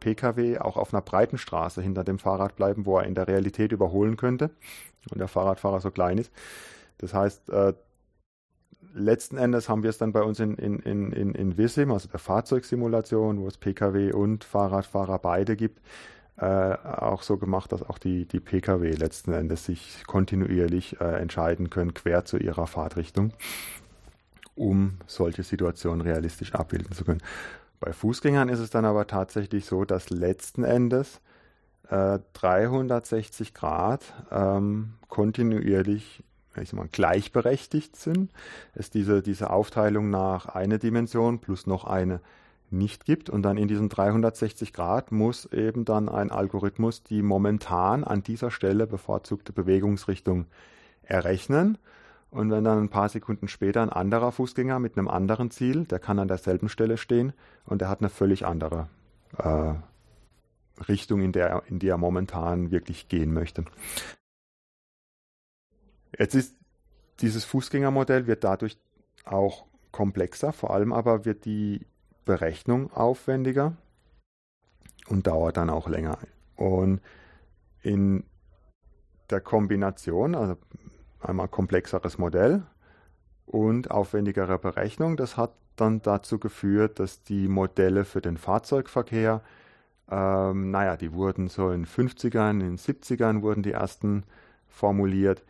Pkw 0.00 0.58
auch 0.58 0.78
auf 0.78 0.94
einer 0.94 1.02
breiten 1.02 1.36
Straße 1.36 1.82
hinter 1.82 2.04
dem 2.04 2.18
Fahrrad 2.18 2.56
bleiben, 2.56 2.86
wo 2.86 2.98
er 2.98 3.04
in 3.04 3.14
der 3.14 3.28
Realität 3.28 3.70
überholen 3.70 4.16
könnte 4.16 4.50
und 5.10 5.18
der 5.18 5.28
Fahrradfahrer 5.28 5.80
so 5.80 5.90
klein 5.90 6.16
ist. 6.16 6.32
Das 6.98 7.12
heißt, 7.12 7.50
äh, 7.50 7.74
letzten 8.94 9.36
Endes 9.36 9.68
haben 9.68 9.82
wir 9.82 9.90
es 9.90 9.98
dann 9.98 10.12
bei 10.12 10.22
uns 10.22 10.40
in, 10.40 10.56
in, 10.56 10.78
in, 10.80 11.12
in, 11.12 11.34
in 11.34 11.56
Vissim, 11.56 11.90
also 11.90 12.08
der 12.08 12.18
Fahrzeugsimulation, 12.18 13.40
wo 13.40 13.46
es 13.46 13.56
Pkw 13.56 14.12
und 14.12 14.44
Fahrradfahrer 14.44 15.18
beide 15.18 15.56
gibt, 15.56 15.80
äh, 16.36 16.44
auch 16.44 17.22
so 17.22 17.36
gemacht, 17.36 17.72
dass 17.72 17.82
auch 17.82 17.98
die, 17.98 18.26
die 18.26 18.40
Pkw 18.40 18.90
letzten 18.92 19.32
Endes 19.32 19.66
sich 19.66 20.04
kontinuierlich 20.06 21.00
äh, 21.00 21.20
entscheiden 21.20 21.70
können, 21.70 21.94
quer 21.94 22.24
zu 22.24 22.38
ihrer 22.38 22.66
Fahrtrichtung, 22.66 23.32
um 24.54 24.98
solche 25.06 25.42
Situationen 25.42 26.00
realistisch 26.00 26.54
abbilden 26.54 26.92
zu 26.92 27.04
können. 27.04 27.22
Bei 27.78 27.92
Fußgängern 27.92 28.48
ist 28.48 28.58
es 28.58 28.70
dann 28.70 28.84
aber 28.84 29.06
tatsächlich 29.06 29.64
so, 29.64 29.84
dass 29.84 30.10
letzten 30.10 30.64
Endes 30.64 31.20
äh, 31.88 32.18
360 32.34 33.54
Grad 33.54 34.14
ähm, 34.30 34.94
kontinuierlich 35.08 36.22
ich 36.56 36.72
mal, 36.72 36.88
gleichberechtigt 36.90 37.96
sind, 37.96 38.32
es 38.74 38.90
diese, 38.90 39.22
diese 39.22 39.50
Aufteilung 39.50 40.10
nach 40.10 40.46
eine 40.46 40.78
Dimension 40.78 41.38
plus 41.38 41.66
noch 41.66 41.84
eine 41.84 42.20
nicht 42.70 43.04
gibt. 43.04 43.30
Und 43.30 43.42
dann 43.42 43.56
in 43.56 43.68
diesen 43.68 43.88
360 43.88 44.72
Grad 44.72 45.12
muss 45.12 45.46
eben 45.46 45.84
dann 45.84 46.08
ein 46.08 46.30
Algorithmus 46.30 47.02
die 47.02 47.22
momentan 47.22 48.04
an 48.04 48.22
dieser 48.22 48.50
Stelle 48.50 48.86
bevorzugte 48.86 49.52
Bewegungsrichtung 49.52 50.46
errechnen. 51.02 51.78
Und 52.30 52.50
wenn 52.50 52.62
dann 52.62 52.78
ein 52.78 52.88
paar 52.88 53.08
Sekunden 53.08 53.48
später 53.48 53.82
ein 53.82 53.90
anderer 53.90 54.30
Fußgänger 54.30 54.78
mit 54.78 54.96
einem 54.96 55.08
anderen 55.08 55.50
Ziel, 55.50 55.84
der 55.84 55.98
kann 55.98 56.20
an 56.20 56.28
derselben 56.28 56.68
Stelle 56.68 56.96
stehen 56.96 57.32
und 57.66 57.80
der 57.80 57.88
hat 57.88 58.00
eine 58.00 58.08
völlig 58.08 58.46
andere 58.46 58.86
äh, 59.38 59.74
Richtung, 60.88 61.22
in 61.22 61.32
der, 61.32 61.64
in 61.66 61.80
die 61.80 61.88
er 61.88 61.98
momentan 61.98 62.70
wirklich 62.70 63.08
gehen 63.08 63.34
möchte. 63.34 63.64
Jetzt 66.18 66.34
ist 66.34 66.56
dieses 67.20 67.44
Fußgängermodell 67.44 68.26
wird 68.26 68.44
dadurch 68.44 68.78
auch 69.24 69.66
komplexer, 69.92 70.52
vor 70.52 70.72
allem 70.72 70.92
aber 70.92 71.24
wird 71.24 71.44
die 71.44 71.86
Berechnung 72.24 72.92
aufwendiger 72.92 73.76
und 75.08 75.26
dauert 75.26 75.56
dann 75.56 75.70
auch 75.70 75.88
länger. 75.88 76.18
Und 76.56 77.00
in 77.82 78.24
der 79.30 79.40
Kombination, 79.40 80.34
also 80.34 80.56
einmal 81.20 81.48
komplexeres 81.48 82.18
Modell 82.18 82.62
und 83.46 83.90
aufwendigere 83.90 84.58
Berechnung, 84.58 85.16
das 85.16 85.36
hat 85.36 85.52
dann 85.76 86.02
dazu 86.02 86.38
geführt, 86.38 86.98
dass 86.98 87.22
die 87.22 87.48
Modelle 87.48 88.04
für 88.04 88.20
den 88.20 88.36
Fahrzeugverkehr, 88.36 89.42
ähm, 90.10 90.70
naja, 90.70 90.96
die 90.96 91.12
wurden 91.12 91.48
so 91.48 91.70
in 91.70 91.86
50ern, 91.86 92.50
in 92.50 92.60
den 92.60 92.78
70ern 92.78 93.42
wurden 93.42 93.62
die 93.62 93.72
ersten 93.72 94.24
formuliert 94.68 95.42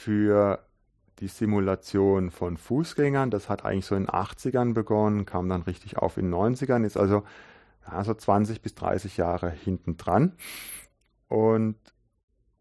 für 0.00 0.60
die 1.18 1.28
Simulation 1.28 2.30
von 2.30 2.56
Fußgängern. 2.56 3.30
Das 3.30 3.48
hat 3.48 3.64
eigentlich 3.64 3.86
so 3.86 3.94
in 3.94 4.04
den 4.04 4.10
80ern 4.10 4.72
begonnen, 4.72 5.26
kam 5.26 5.48
dann 5.48 5.62
richtig 5.62 5.98
auf 5.98 6.16
in 6.16 6.30
den 6.30 6.34
90ern, 6.34 6.84
ist 6.84 6.96
also 6.96 7.22
also 7.84 8.14
20 8.14 8.62
bis 8.62 8.74
30 8.74 9.16
Jahre 9.16 9.50
hinten 9.50 9.96
dran. 9.96 10.32
Und 11.28 11.76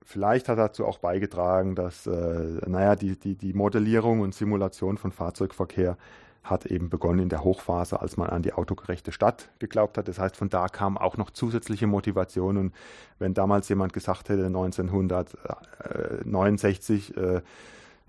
vielleicht 0.04 0.50
hat 0.50 0.58
dazu 0.58 0.86
auch 0.86 1.00
beigetragen, 1.00 1.76
dass, 1.76 2.08
äh, 2.08 2.62
naja, 2.68 2.96
die, 2.96 3.18
die, 3.18 3.36
die 3.36 3.54
Modellierung 3.54 4.22
und 4.22 4.34
Simulation 4.34 4.98
von 4.98 5.12
Fahrzeugverkehr 5.12 5.98
hat 6.44 6.66
eben 6.66 6.90
begonnen 6.90 7.20
in 7.20 7.30
der 7.30 7.44
Hochphase, 7.44 8.02
als 8.02 8.18
man 8.18 8.30
an 8.30 8.42
die 8.42 8.54
autogerechte 8.54 9.12
Stadt 9.12 9.50
geglaubt 9.60 9.98
hat. 9.98 10.08
Das 10.08 10.20
heißt, 10.20 10.36
von 10.36 10.50
da 10.50 10.68
kam 10.68 10.98
auch 10.98 11.18
noch 11.18 11.30
zusätzliche 11.32 11.88
Motivation. 11.88 12.58
Und 12.58 12.74
wenn 13.20 13.34
damals 13.34 13.70
jemand 13.70 13.94
gesagt 13.94 14.30
hätte, 14.30 14.46
1969, 14.46 17.18
äh, 17.18 17.42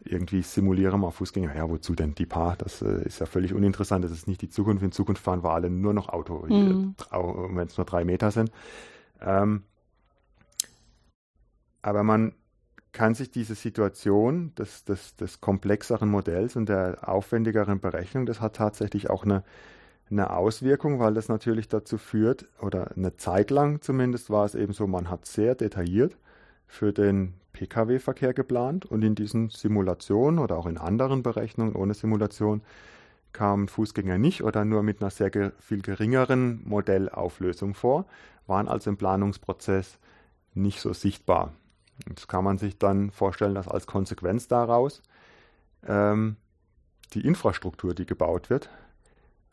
irgendwie 0.04 0.42
simuliere 0.42 0.98
mal 0.98 1.10
Fußgänger, 1.10 1.54
ja, 1.54 1.68
wozu 1.68 1.94
denn 1.94 2.14
die 2.14 2.26
Paar? 2.26 2.56
Das 2.56 2.82
äh, 2.82 3.04
ist 3.04 3.20
ja 3.20 3.26
völlig 3.26 3.52
uninteressant. 3.52 4.04
Das 4.04 4.12
ist 4.12 4.26
nicht 4.26 4.40
die 4.40 4.48
Zukunft. 4.48 4.82
In 4.82 4.92
Zukunft 4.92 5.22
fahren 5.22 5.42
wir 5.42 5.50
alle 5.50 5.68
nur 5.68 5.92
noch 5.92 6.08
Auto, 6.08 6.46
mhm. 6.48 6.94
wenn 7.10 7.66
es 7.66 7.76
nur 7.76 7.84
drei 7.84 8.04
Meter 8.04 8.30
sind. 8.30 8.50
Ähm, 9.20 9.64
aber 11.82 12.02
man 12.02 12.32
kann 12.92 13.14
sich 13.14 13.30
diese 13.30 13.54
Situation 13.54 14.54
des, 14.56 14.84
des, 14.84 15.16
des 15.16 15.40
komplexeren 15.40 16.08
Modells 16.08 16.56
und 16.56 16.68
der 16.68 17.08
aufwendigeren 17.08 17.80
Berechnung, 17.80 18.26
das 18.26 18.40
hat 18.40 18.56
tatsächlich 18.56 19.10
auch 19.10 19.24
eine, 19.24 19.44
eine 20.10 20.30
Auswirkung, 20.30 20.98
weil 20.98 21.14
das 21.14 21.28
natürlich 21.28 21.68
dazu 21.68 21.98
führt, 21.98 22.46
oder 22.60 22.90
eine 22.96 23.16
Zeit 23.16 23.50
lang 23.50 23.80
zumindest 23.80 24.30
war 24.30 24.44
es 24.44 24.54
eben 24.54 24.72
so, 24.72 24.86
man 24.86 25.08
hat 25.08 25.26
sehr 25.26 25.54
detailliert 25.54 26.16
für 26.66 26.92
den 26.92 27.34
Pkw-Verkehr 27.52 28.32
geplant 28.32 28.86
und 28.86 29.02
in 29.02 29.14
diesen 29.14 29.50
Simulationen 29.50 30.38
oder 30.38 30.56
auch 30.56 30.66
in 30.66 30.78
anderen 30.78 31.22
Berechnungen 31.22 31.74
ohne 31.74 31.94
Simulation 31.94 32.62
kamen 33.32 33.68
Fußgänger 33.68 34.18
nicht 34.18 34.42
oder 34.42 34.64
nur 34.64 34.82
mit 34.82 35.00
einer 35.00 35.10
sehr 35.10 35.52
viel 35.60 35.82
geringeren 35.82 36.62
Modellauflösung 36.64 37.74
vor, 37.74 38.06
waren 38.46 38.68
also 38.68 38.90
im 38.90 38.96
Planungsprozess 38.96 39.98
nicht 40.54 40.80
so 40.80 40.92
sichtbar. 40.92 41.52
Das 42.06 42.28
kann 42.28 42.44
man 42.44 42.58
sich 42.58 42.78
dann 42.78 43.10
vorstellen, 43.10 43.54
dass 43.54 43.68
als 43.68 43.86
Konsequenz 43.86 44.48
daraus 44.48 45.02
ähm, 45.86 46.36
die 47.14 47.26
Infrastruktur, 47.26 47.94
die 47.94 48.06
gebaut 48.06 48.50
wird, 48.50 48.70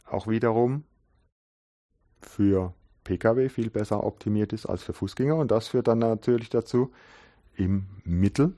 auch 0.06 0.28
wiederum 0.28 0.84
für 2.22 2.74
Pkw 3.04 3.50
viel 3.50 3.70
besser 3.70 4.04
optimiert 4.04 4.54
ist 4.54 4.66
als 4.66 4.84
für 4.84 4.94
Fußgänger. 4.94 5.36
Und 5.36 5.52
das 5.52 5.70
führt 5.70 5.88
dann 5.88 6.00
natürlich 6.00 6.50
dazu, 6.50 6.92
im 7.56 7.88
Mittel, 8.04 8.54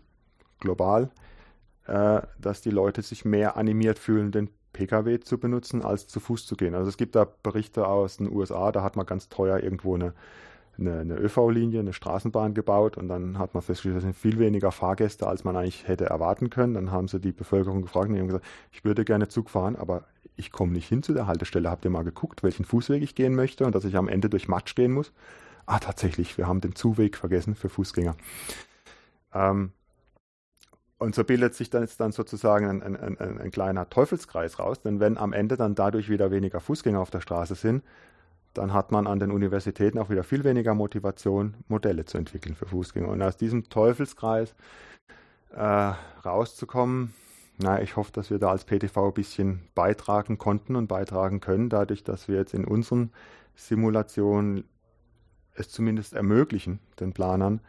global, 0.59 1.09
äh, 1.87 2.21
dass 2.39 2.61
die 2.61 2.69
Leute 2.69 3.01
sich 3.01 3.25
mehr 3.25 3.57
animiert 3.57 3.97
fühlen, 3.97 4.31
den 4.31 4.49
Pkw 4.73 5.19
zu 5.19 5.37
benutzen, 5.39 5.83
als 5.83 6.07
zu 6.07 6.19
Fuß 6.19 6.45
zu 6.45 6.55
gehen. 6.55 6.75
Also 6.75 6.89
es 6.89 6.97
gibt 6.97 7.15
da 7.15 7.25
Berichte 7.25 7.87
aus 7.87 8.17
den 8.17 8.31
USA, 8.31 8.71
da 8.71 8.83
hat 8.83 8.95
man 8.95 9.05
ganz 9.05 9.29
teuer 9.29 9.59
irgendwo 9.59 9.95
eine, 9.95 10.13
eine, 10.79 10.99
eine 10.99 11.15
ÖV-Linie, 11.15 11.79
eine 11.79 11.93
Straßenbahn 11.93 12.53
gebaut 12.53 12.97
und 12.97 13.07
dann 13.07 13.37
hat 13.37 13.53
man 13.53 13.61
festgestellt, 13.61 13.97
es 13.97 14.03
sind 14.03 14.15
viel 14.15 14.39
weniger 14.39 14.71
Fahrgäste, 14.71 15.27
als 15.27 15.43
man 15.43 15.55
eigentlich 15.55 15.87
hätte 15.87 16.05
erwarten 16.05 16.49
können. 16.49 16.73
Dann 16.73 16.91
haben 16.91 17.07
sie 17.07 17.19
die 17.19 17.31
Bevölkerung 17.31 17.81
gefragt 17.81 18.09
und 18.09 18.17
haben 18.17 18.27
gesagt, 18.27 18.45
ich 18.71 18.85
würde 18.85 19.05
gerne 19.05 19.27
Zug 19.27 19.49
fahren, 19.49 19.75
aber 19.75 20.03
ich 20.35 20.51
komme 20.51 20.71
nicht 20.71 20.87
hin 20.87 21.03
zu 21.03 21.13
der 21.13 21.27
Haltestelle. 21.27 21.69
Habt 21.69 21.85
ihr 21.85 21.91
mal 21.91 22.03
geguckt, 22.03 22.43
welchen 22.43 22.65
Fußweg 22.65 23.03
ich 23.03 23.15
gehen 23.15 23.35
möchte 23.35 23.65
und 23.65 23.75
dass 23.75 23.85
ich 23.85 23.97
am 23.97 24.07
Ende 24.07 24.29
durch 24.29 24.47
Matsch 24.47 24.75
gehen 24.75 24.91
muss? 24.91 25.11
Ah, 25.65 25.79
tatsächlich, 25.79 26.37
wir 26.37 26.47
haben 26.47 26.61
den 26.61 26.75
Zuweg 26.75 27.17
vergessen 27.17 27.55
für 27.55 27.69
Fußgänger. 27.69 28.15
Ähm, 29.33 29.71
und 30.97 31.15
so 31.15 31.23
bildet 31.23 31.55
sich 31.55 31.69
dann 31.69 31.81
jetzt 31.81 31.99
dann 31.99 32.11
sozusagen 32.11 32.67
ein, 32.67 32.83
ein, 32.83 33.17
ein, 33.19 33.39
ein, 33.39 33.51
kleiner 33.51 33.89
Teufelskreis 33.89 34.59
raus, 34.59 34.81
denn 34.81 34.99
wenn 34.99 35.17
am 35.17 35.31
Ende 35.31 35.55
dann 35.55 35.73
dadurch 35.73 36.09
wieder 36.09 36.29
weniger 36.29 36.59
Fußgänger 36.59 36.99
auf 36.99 37.09
der 37.09 37.21
Straße 37.21 37.55
sind, 37.55 37.83
dann 38.53 38.73
hat 38.73 38.91
man 38.91 39.07
an 39.07 39.19
den 39.19 39.31
Universitäten 39.31 39.99
auch 39.99 40.09
wieder 40.09 40.23
viel 40.23 40.43
weniger 40.43 40.73
Motivation, 40.73 41.55
Modelle 41.67 42.05
zu 42.05 42.17
entwickeln 42.17 42.55
für 42.55 42.65
Fußgänger. 42.65 43.09
Und 43.09 43.21
aus 43.21 43.37
diesem 43.37 43.69
Teufelskreis 43.69 44.55
äh, 45.51 45.93
rauszukommen, 46.25 47.13
na, 47.61 47.81
ich 47.81 47.97
hoffe, 47.97 48.11
dass 48.13 48.29
wir 48.29 48.39
da 48.39 48.51
als 48.51 48.63
PTV 48.63 49.07
ein 49.07 49.13
bisschen 49.13 49.61
beitragen 49.75 50.37
konnten 50.37 50.75
und 50.75 50.87
beitragen 50.87 51.41
können, 51.41 51.69
dadurch, 51.69 52.03
dass 52.03 52.27
wir 52.27 52.37
jetzt 52.37 52.53
in 52.53 52.65
unseren 52.65 53.11
Simulationen 53.55 54.63
es 55.55 55.69
zumindest 55.69 56.13
ermöglichen, 56.13 56.79
den 56.99 57.13
Planern, 57.13 57.59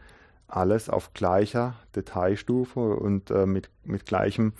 alles 0.47 0.89
auf 0.89 1.13
gleicher 1.13 1.75
Detailstufe 1.95 2.79
und 2.79 3.31
äh, 3.31 3.45
mit, 3.45 3.69
mit 3.83 4.05
gleichem 4.05 4.53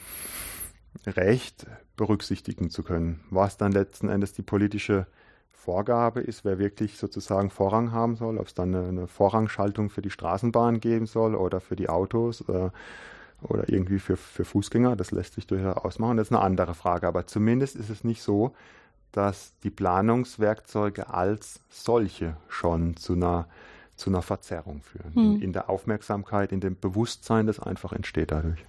Recht 1.05 1.65
berücksichtigen 1.95 2.69
zu 2.69 2.83
können. 2.83 3.21
Was 3.29 3.57
dann 3.57 3.71
letzten 3.71 4.09
Endes 4.09 4.33
die 4.33 4.41
politische 4.41 5.07
Vorgabe 5.61 6.21
ist, 6.21 6.43
wer 6.43 6.57
wirklich 6.57 6.97
sozusagen 6.97 7.51
Vorrang 7.51 7.91
haben 7.91 8.15
soll, 8.15 8.39
ob 8.39 8.47
es 8.47 8.55
dann 8.55 8.73
eine, 8.73 8.87
eine, 8.87 9.07
Vorrangschaltung 9.07 9.91
für 9.91 10.01
die 10.01 10.09
Straßenbahn 10.09 10.79
geben 10.79 11.05
soll 11.05 11.35
oder 11.35 11.59
für 11.59 11.75
die 11.75 11.87
Autos 11.87 12.41
äh, 12.49 12.69
oder 13.43 13.69
irgendwie 13.69 13.99
für, 13.99 14.17
für 14.17 14.43
Fußgänger, 14.43 14.95
das 14.95 15.11
lässt 15.11 15.35
sich 15.35 15.45
durchaus 15.45 15.77
ausmachen. 15.77 16.17
Das 16.17 16.27
ist 16.27 16.33
eine 16.33 16.41
andere 16.41 16.73
Frage. 16.73 17.07
Aber 17.07 17.27
zumindest 17.27 17.75
ist 17.75 17.91
es 17.91 18.03
nicht 18.03 18.23
so, 18.23 18.53
dass 19.11 19.53
die 19.63 19.69
Planungswerkzeuge 19.69 21.13
als 21.13 21.59
solche 21.69 22.37
schon 22.47 22.97
zu 22.97 23.13
einer 23.13 23.47
zu 23.97 24.09
einer 24.09 24.23
Verzerrung 24.23 24.81
führen. 24.81 25.13
Hm. 25.13 25.35
In, 25.35 25.41
in, 25.43 25.53
der 25.53 25.69
Aufmerksamkeit, 25.69 26.51
in 26.51 26.59
dem 26.59 26.75
Bewusstsein, 26.75 27.45
das 27.45 27.59
einfach 27.59 27.93
entsteht 27.93 28.31
dadurch. 28.31 28.65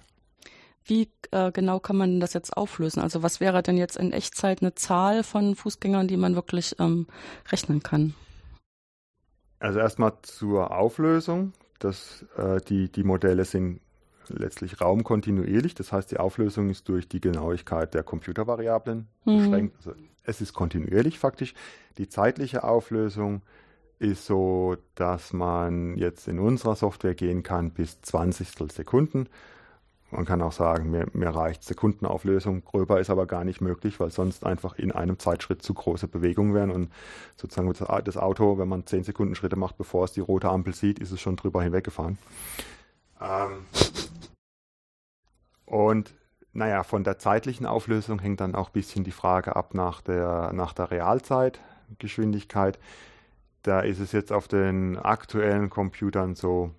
Wie 0.85 1.09
äh, 1.31 1.51
genau 1.51 1.79
kann 1.79 1.95
man 1.95 2.19
das 2.19 2.33
jetzt 2.33 2.55
auflösen? 2.55 3.01
Also 3.01 3.23
was 3.23 3.39
wäre 3.39 3.63
denn 3.63 3.77
jetzt 3.77 3.97
in 3.97 4.11
Echtzeit 4.11 4.61
eine 4.61 4.75
Zahl 4.75 5.23
von 5.23 5.55
Fußgängern, 5.55 6.07
die 6.07 6.17
man 6.17 6.35
wirklich 6.35 6.75
ähm, 6.79 7.07
rechnen 7.51 7.81
kann? 7.81 8.13
Also 9.59 9.79
erstmal 9.79 10.13
zur 10.23 10.75
Auflösung. 10.75 11.53
Das, 11.79 12.25
äh, 12.37 12.59
die, 12.61 12.91
die 12.91 13.03
Modelle 13.03 13.45
sind 13.45 13.79
letztlich 14.27 14.81
raumkontinuierlich. 14.81 15.75
Das 15.75 15.91
heißt, 15.91 16.11
die 16.11 16.17
Auflösung 16.17 16.69
ist 16.69 16.89
durch 16.89 17.07
die 17.07 17.21
Genauigkeit 17.21 17.93
der 17.93 18.03
Computervariablen 18.03 19.07
mhm. 19.25 19.37
beschränkt. 19.37 19.75
Also 19.77 19.93
es 20.23 20.41
ist 20.41 20.53
kontinuierlich 20.53 21.19
faktisch. 21.19 21.53
Die 21.97 22.09
zeitliche 22.09 22.63
Auflösung 22.63 23.41
ist 23.99 24.25
so, 24.25 24.75
dass 24.95 25.33
man 25.33 25.97
jetzt 25.97 26.27
in 26.27 26.39
unserer 26.39 26.75
Software 26.75 27.15
gehen 27.15 27.43
kann 27.43 27.71
bis 27.71 28.01
20 28.01 28.49
Sekunden. 28.71 29.27
Man 30.13 30.25
kann 30.25 30.43
auch 30.43 30.51
sagen, 30.51 30.91
mir, 30.91 31.07
mir 31.13 31.29
reicht 31.29 31.63
Sekundenauflösung. 31.63 32.63
Gröber 32.63 32.99
ist 32.99 33.09
aber 33.09 33.25
gar 33.25 33.43
nicht 33.43 33.61
möglich, 33.61 33.99
weil 33.99 34.11
sonst 34.11 34.45
einfach 34.45 34.75
in 34.75 34.91
einem 34.91 35.17
Zeitschritt 35.17 35.63
zu 35.63 35.73
große 35.73 36.07
Bewegungen 36.07 36.53
wären. 36.53 36.69
Und 36.69 36.91
sozusagen 37.35 37.73
das 38.03 38.17
Auto, 38.17 38.59
wenn 38.59 38.67
man 38.67 38.85
10 38.85 39.05
Sekunden 39.05 39.33
Schritte 39.33 39.55
macht, 39.55 39.75
bevor 39.77 40.05
es 40.05 40.13
die 40.13 40.19
rote 40.19 40.49
Ampel 40.49 40.75
sieht, 40.75 40.99
ist 40.99 41.11
es 41.11 41.19
schon 41.19 41.35
drüber 41.35 41.63
hinweggefahren. 41.63 42.19
Ähm 43.19 43.65
und 45.65 46.13
naja, 46.53 46.83
von 46.83 47.03
der 47.03 47.17
zeitlichen 47.17 47.65
Auflösung 47.65 48.19
hängt 48.19 48.39
dann 48.39 48.53
auch 48.53 48.69
ein 48.69 48.73
bisschen 48.73 49.03
die 49.03 49.11
Frage 49.11 49.55
ab 49.55 49.73
nach 49.73 50.01
der, 50.01 50.53
nach 50.53 50.73
der 50.73 50.91
Realzeitgeschwindigkeit. 50.91 52.77
Da 53.63 53.79
ist 53.79 53.99
es 53.99 54.11
jetzt 54.11 54.31
auf 54.31 54.47
den 54.47 54.99
aktuellen 54.99 55.71
Computern 55.71 56.35
so, 56.35 56.69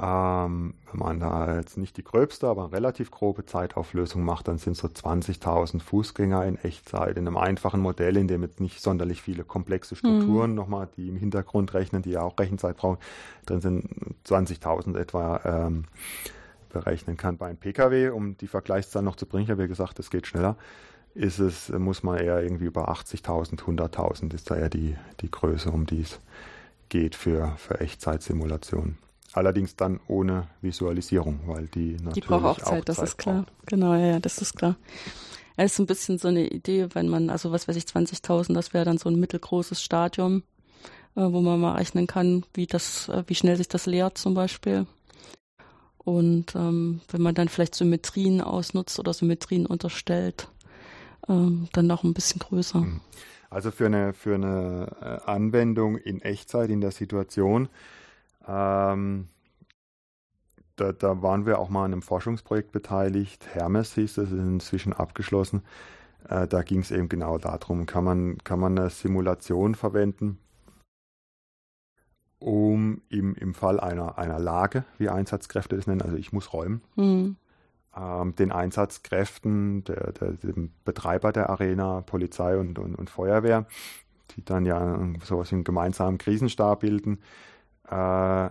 ähm, 0.00 0.74
wenn 0.90 1.00
man 1.00 1.20
da 1.20 1.56
jetzt 1.56 1.76
nicht 1.76 1.96
die 1.96 2.04
gröbste, 2.04 2.46
aber 2.46 2.64
eine 2.64 2.72
relativ 2.72 3.10
grobe 3.10 3.44
Zeitauflösung 3.44 4.22
macht, 4.22 4.46
dann 4.46 4.58
sind 4.58 4.76
so 4.76 4.86
20.000 4.86 5.80
Fußgänger 5.80 6.44
in 6.46 6.56
Echtzeit 6.56 7.16
in 7.16 7.26
einem 7.26 7.36
einfachen 7.36 7.80
Modell, 7.80 8.16
in 8.16 8.28
dem 8.28 8.42
jetzt 8.42 8.60
nicht 8.60 8.80
sonderlich 8.80 9.22
viele 9.22 9.44
komplexe 9.44 9.96
Strukturen 9.96 10.50
mhm. 10.50 10.56
nochmal, 10.56 10.88
die 10.96 11.08
im 11.08 11.16
Hintergrund 11.16 11.74
rechnen, 11.74 12.02
die 12.02 12.12
ja 12.12 12.22
auch 12.22 12.38
Rechenzeit 12.38 12.76
brauchen, 12.76 12.98
drin 13.44 13.60
sind 13.60 13.88
20.000 14.26 14.96
etwa 14.96 15.40
ähm, 15.44 15.84
berechnen 16.68 17.16
kann. 17.16 17.36
Bei 17.36 17.46
einem 17.46 17.58
Pkw, 17.58 18.10
um 18.10 18.36
die 18.36 18.46
Vergleichszahl 18.46 19.02
noch 19.02 19.16
zu 19.16 19.26
bringen, 19.26 19.44
ich 19.44 19.50
habe 19.50 19.62
ja 19.62 19.68
gesagt, 19.68 19.98
es 19.98 20.10
geht 20.10 20.28
schneller, 20.28 20.56
ist 21.14 21.40
es, 21.40 21.70
muss 21.70 22.04
man 22.04 22.18
eher 22.18 22.40
irgendwie 22.40 22.66
über 22.66 22.88
80.000, 22.88 23.64
100.000 23.64 24.32
ist 24.34 24.50
da 24.50 24.56
eher 24.56 24.70
die, 24.70 24.96
die 25.20 25.30
Größe, 25.30 25.70
um 25.70 25.86
die 25.86 26.02
es 26.02 26.20
geht 26.88 27.16
für, 27.16 27.54
für 27.56 27.80
Echtzeitsimulationen. 27.80 29.07
Allerdings 29.38 29.76
dann 29.76 30.00
ohne 30.08 30.48
Visualisierung, 30.62 31.38
weil 31.46 31.68
die 31.68 31.92
natürlich 31.92 32.14
die 32.14 32.20
braucht 32.22 32.44
auch 32.44 32.58
Zeit, 32.58 32.80
auch 32.80 32.84
das 32.84 32.96
Zeit 32.96 33.04
ist 33.04 33.18
klar. 33.18 33.42
Braucht. 33.42 33.66
Genau, 33.66 33.94
ja, 33.94 34.18
das 34.18 34.38
ist 34.38 34.56
klar. 34.56 34.74
Es 35.56 35.74
ist 35.74 35.78
ein 35.78 35.86
bisschen 35.86 36.18
so 36.18 36.26
eine 36.26 36.48
Idee, 36.48 36.88
wenn 36.94 37.08
man, 37.08 37.30
also 37.30 37.52
was 37.52 37.68
weiß 37.68 37.76
ich, 37.76 37.84
20.000, 37.84 38.52
das 38.54 38.74
wäre 38.74 38.84
dann 38.84 38.98
so 38.98 39.08
ein 39.08 39.20
mittelgroßes 39.20 39.80
Stadium, 39.80 40.42
äh, 41.14 41.20
wo 41.20 41.40
man 41.40 41.60
mal 41.60 41.76
rechnen 41.76 42.08
kann, 42.08 42.46
wie 42.52 42.66
das, 42.66 43.08
äh, 43.10 43.22
wie 43.28 43.36
schnell 43.36 43.56
sich 43.56 43.68
das 43.68 43.86
leert 43.86 44.18
zum 44.18 44.34
Beispiel. 44.34 44.86
Und 45.98 46.56
ähm, 46.56 47.00
wenn 47.08 47.22
man 47.22 47.36
dann 47.36 47.48
vielleicht 47.48 47.76
Symmetrien 47.76 48.40
ausnutzt 48.40 48.98
oder 48.98 49.12
Symmetrien 49.12 49.66
unterstellt, 49.66 50.48
ähm, 51.28 51.68
dann 51.74 51.86
noch 51.86 52.02
ein 52.02 52.12
bisschen 52.12 52.40
größer. 52.40 52.80
Mhm. 52.80 53.02
Also 53.50 53.70
für 53.70 53.86
eine, 53.86 54.14
für 54.14 54.34
eine 54.34 54.96
äh, 55.00 55.30
Anwendung 55.30 55.96
in 55.96 56.20
Echtzeit 56.22 56.70
in 56.70 56.80
der 56.80 56.90
Situation, 56.90 57.68
ähm, 58.48 59.28
da, 60.76 60.92
da, 60.92 61.22
waren 61.22 61.46
wir 61.46 61.58
auch 61.58 61.68
mal 61.68 61.84
an 61.84 61.92
einem 61.92 62.02
Forschungsprojekt 62.02 62.72
beteiligt. 62.72 63.46
Hermes 63.52 63.94
hieß 63.94 64.14
das, 64.14 64.30
ist 64.30 64.38
inzwischen 64.38 64.92
abgeschlossen. 64.92 65.62
Äh, 66.28 66.46
da 66.46 66.62
ging 66.62 66.80
es 66.80 66.90
eben 66.90 67.08
genau 67.08 67.38
darum, 67.38 67.86
kann 67.86 68.04
man, 68.04 68.38
kann 68.38 68.60
man 68.60 68.78
eine 68.78 68.90
Simulation 68.90 69.74
verwenden, 69.74 70.38
um 72.38 73.02
im, 73.08 73.34
im 73.34 73.54
Fall 73.54 73.80
einer, 73.80 74.18
einer 74.18 74.38
Lage, 74.38 74.84
wie 74.98 75.08
Einsatzkräfte 75.08 75.76
das 75.76 75.86
nennen, 75.86 76.02
also 76.02 76.16
ich 76.16 76.32
muss 76.32 76.52
räumen, 76.52 76.82
mhm 76.96 77.36
ähm, 77.98 78.34
den 78.34 78.52
Einsatzkräften, 78.52 79.84
der, 79.84 80.12
der, 80.12 80.32
dem 80.32 80.72
Betreiber 80.84 81.32
der 81.32 81.50
Arena, 81.50 82.02
Polizei 82.02 82.56
und, 82.56 82.78
und, 82.78 82.94
und 82.94 83.10
Feuerwehr, 83.10 83.66
die 84.36 84.44
dann 84.44 84.66
ja 84.66 84.98
sowas 85.24 85.50
wie 85.50 85.56
einen 85.56 85.64
gemeinsamen 85.64 86.18
Krisenstab 86.18 86.80
bilden, 86.80 87.18
äh, 87.90 88.50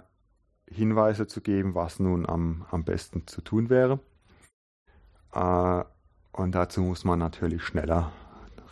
Hinweise 0.70 1.28
zu 1.28 1.42
geben, 1.42 1.76
was 1.76 2.00
nun 2.00 2.28
am, 2.28 2.66
am 2.72 2.84
besten 2.84 3.26
zu 3.28 3.42
tun 3.42 3.70
wäre. 3.70 4.00
Äh, 5.34 5.84
und 6.32 6.54
dazu 6.54 6.82
muss 6.82 7.04
man 7.04 7.20
natürlich 7.20 7.64
schneller 7.64 8.12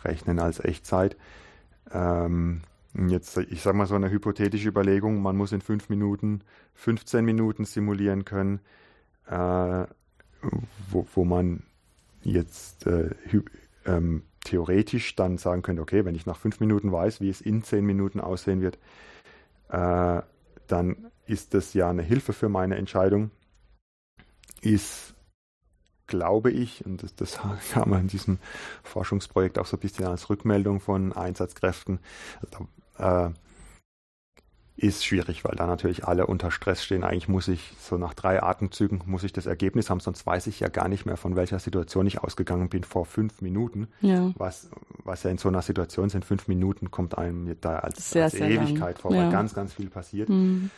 rechnen 0.04 0.38
als 0.38 0.60
Echtzeit. 0.60 1.16
Ähm, 1.90 2.62
jetzt, 3.08 3.36
ich 3.38 3.62
sage 3.62 3.76
mal 3.76 3.86
so 3.86 3.94
eine 3.94 4.10
hypothetische 4.10 4.68
Überlegung, 4.68 5.20
man 5.22 5.36
muss 5.36 5.52
in 5.52 5.60
fünf 5.60 5.88
Minuten 5.88 6.42
15 6.74 7.24
Minuten 7.24 7.64
simulieren 7.64 8.24
können. 8.24 8.60
Äh, 9.26 9.86
wo, 10.90 11.06
wo 11.14 11.24
man 11.24 11.62
jetzt 12.22 12.86
äh, 12.86 13.10
ähm, 13.84 14.22
theoretisch 14.44 15.16
dann 15.16 15.38
sagen 15.38 15.62
könnte, 15.62 15.82
okay, 15.82 16.04
wenn 16.04 16.14
ich 16.14 16.26
nach 16.26 16.36
fünf 16.36 16.60
Minuten 16.60 16.92
weiß, 16.92 17.20
wie 17.20 17.28
es 17.28 17.40
in 17.40 17.62
zehn 17.62 17.84
Minuten 17.84 18.20
aussehen 18.20 18.60
wird, 18.60 18.78
äh, 19.70 20.22
dann 20.66 21.10
ist 21.26 21.54
das 21.54 21.74
ja 21.74 21.90
eine 21.90 22.02
Hilfe 22.02 22.32
für 22.32 22.48
meine 22.48 22.76
Entscheidung. 22.76 23.30
Ist, 24.60 25.14
glaube 26.06 26.50
ich, 26.50 26.84
und 26.84 27.02
das, 27.02 27.14
das 27.14 27.44
wir 27.90 27.98
in 27.98 28.08
diesem 28.08 28.38
Forschungsprojekt 28.82 29.58
auch 29.58 29.66
so 29.66 29.76
ein 29.76 29.80
bisschen 29.80 30.06
als 30.06 30.30
Rückmeldung 30.30 30.80
von 30.80 31.12
Einsatzkräften, 31.12 32.00
äh, 32.98 33.30
ist 34.76 35.06
schwierig, 35.06 35.42
weil 35.44 35.56
da 35.56 35.66
natürlich 35.66 36.04
alle 36.04 36.26
unter 36.26 36.50
Stress 36.50 36.84
stehen. 36.84 37.02
Eigentlich 37.02 37.28
muss 37.28 37.48
ich 37.48 37.72
so 37.80 37.96
nach 37.96 38.12
drei 38.12 38.42
Atemzügen 38.42 39.00
muss 39.06 39.24
ich 39.24 39.32
das 39.32 39.46
Ergebnis 39.46 39.88
haben, 39.88 40.00
sonst 40.00 40.26
weiß 40.26 40.46
ich 40.48 40.60
ja 40.60 40.68
gar 40.68 40.88
nicht 40.88 41.06
mehr, 41.06 41.16
von 41.16 41.34
welcher 41.34 41.58
Situation 41.58 42.06
ich 42.06 42.22
ausgegangen 42.22 42.68
bin 42.68 42.84
vor 42.84 43.06
fünf 43.06 43.40
Minuten. 43.40 43.88
Ja. 44.02 44.32
Was, 44.36 44.70
was 45.02 45.22
ja 45.22 45.30
in 45.30 45.38
so 45.38 45.48
einer 45.48 45.62
Situation 45.62 46.10
sind, 46.10 46.26
fünf 46.26 46.46
Minuten 46.46 46.90
kommt 46.90 47.16
einem 47.16 47.56
da 47.60 47.78
als, 47.78 48.10
sehr, 48.10 48.24
als 48.24 48.34
sehr 48.34 48.50
Ewigkeit 48.50 48.96
lang. 48.96 49.02
vor, 49.02 49.10
weil 49.12 49.24
ja. 49.24 49.30
ganz, 49.30 49.54
ganz 49.54 49.72
viel 49.72 49.88
passiert. 49.88 50.28
Mhm. 50.28 50.70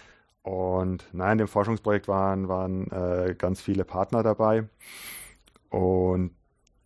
Und 0.42 1.05
nein, 1.12 1.32
in 1.32 1.38
dem 1.38 1.49
Forschungsprojekt 1.49 2.07
waren, 2.07 2.49
waren 2.49 2.90
äh, 2.92 3.34
ganz 3.36 3.61
viele 3.61 3.84
Partner 3.84 4.22
dabei. 4.22 4.68
Und 5.70 6.30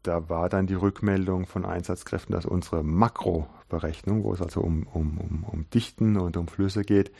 da 0.02 0.28
war 0.28 0.48
dann 0.48 0.66
die 0.66 0.74
Rückmeldung 0.74 1.46
von 1.46 1.64
Einsatzkräften, 1.64 2.34
dass 2.34 2.46
unsere 2.46 2.82
Makroberechnung, 2.82 4.24
wo 4.24 4.32
es 4.32 4.42
also 4.42 4.60
um, 4.60 4.86
um, 4.92 5.18
um, 5.18 5.44
um 5.44 5.70
Dichten 5.70 6.16
und 6.16 6.36
um 6.36 6.48
Flüsse 6.48 6.82
geht, 6.82 7.12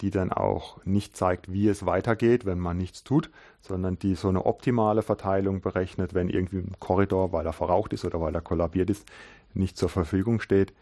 die 0.00 0.10
dann 0.10 0.32
auch 0.32 0.84
nicht 0.84 1.16
zeigt, 1.16 1.52
wie 1.52 1.68
es 1.68 1.84
weitergeht, 1.86 2.46
wenn 2.46 2.58
man 2.58 2.76
nichts 2.76 3.04
tut, 3.04 3.30
sondern 3.60 3.98
die 3.98 4.14
so 4.14 4.28
eine 4.28 4.46
optimale 4.46 5.02
Verteilung 5.02 5.60
berechnet, 5.60 6.14
wenn 6.14 6.28
irgendwie 6.28 6.58
ein 6.58 6.76
Korridor, 6.78 7.32
weil 7.32 7.46
er 7.46 7.52
verraucht 7.52 7.92
ist 7.92 8.04
oder 8.04 8.20
weil 8.20 8.34
er 8.34 8.40
kollabiert 8.40 8.90
ist, 8.90 9.06
nicht 9.52 9.76
zur 9.76 9.88
Verfügung 9.88 10.40
steht, 10.40 10.72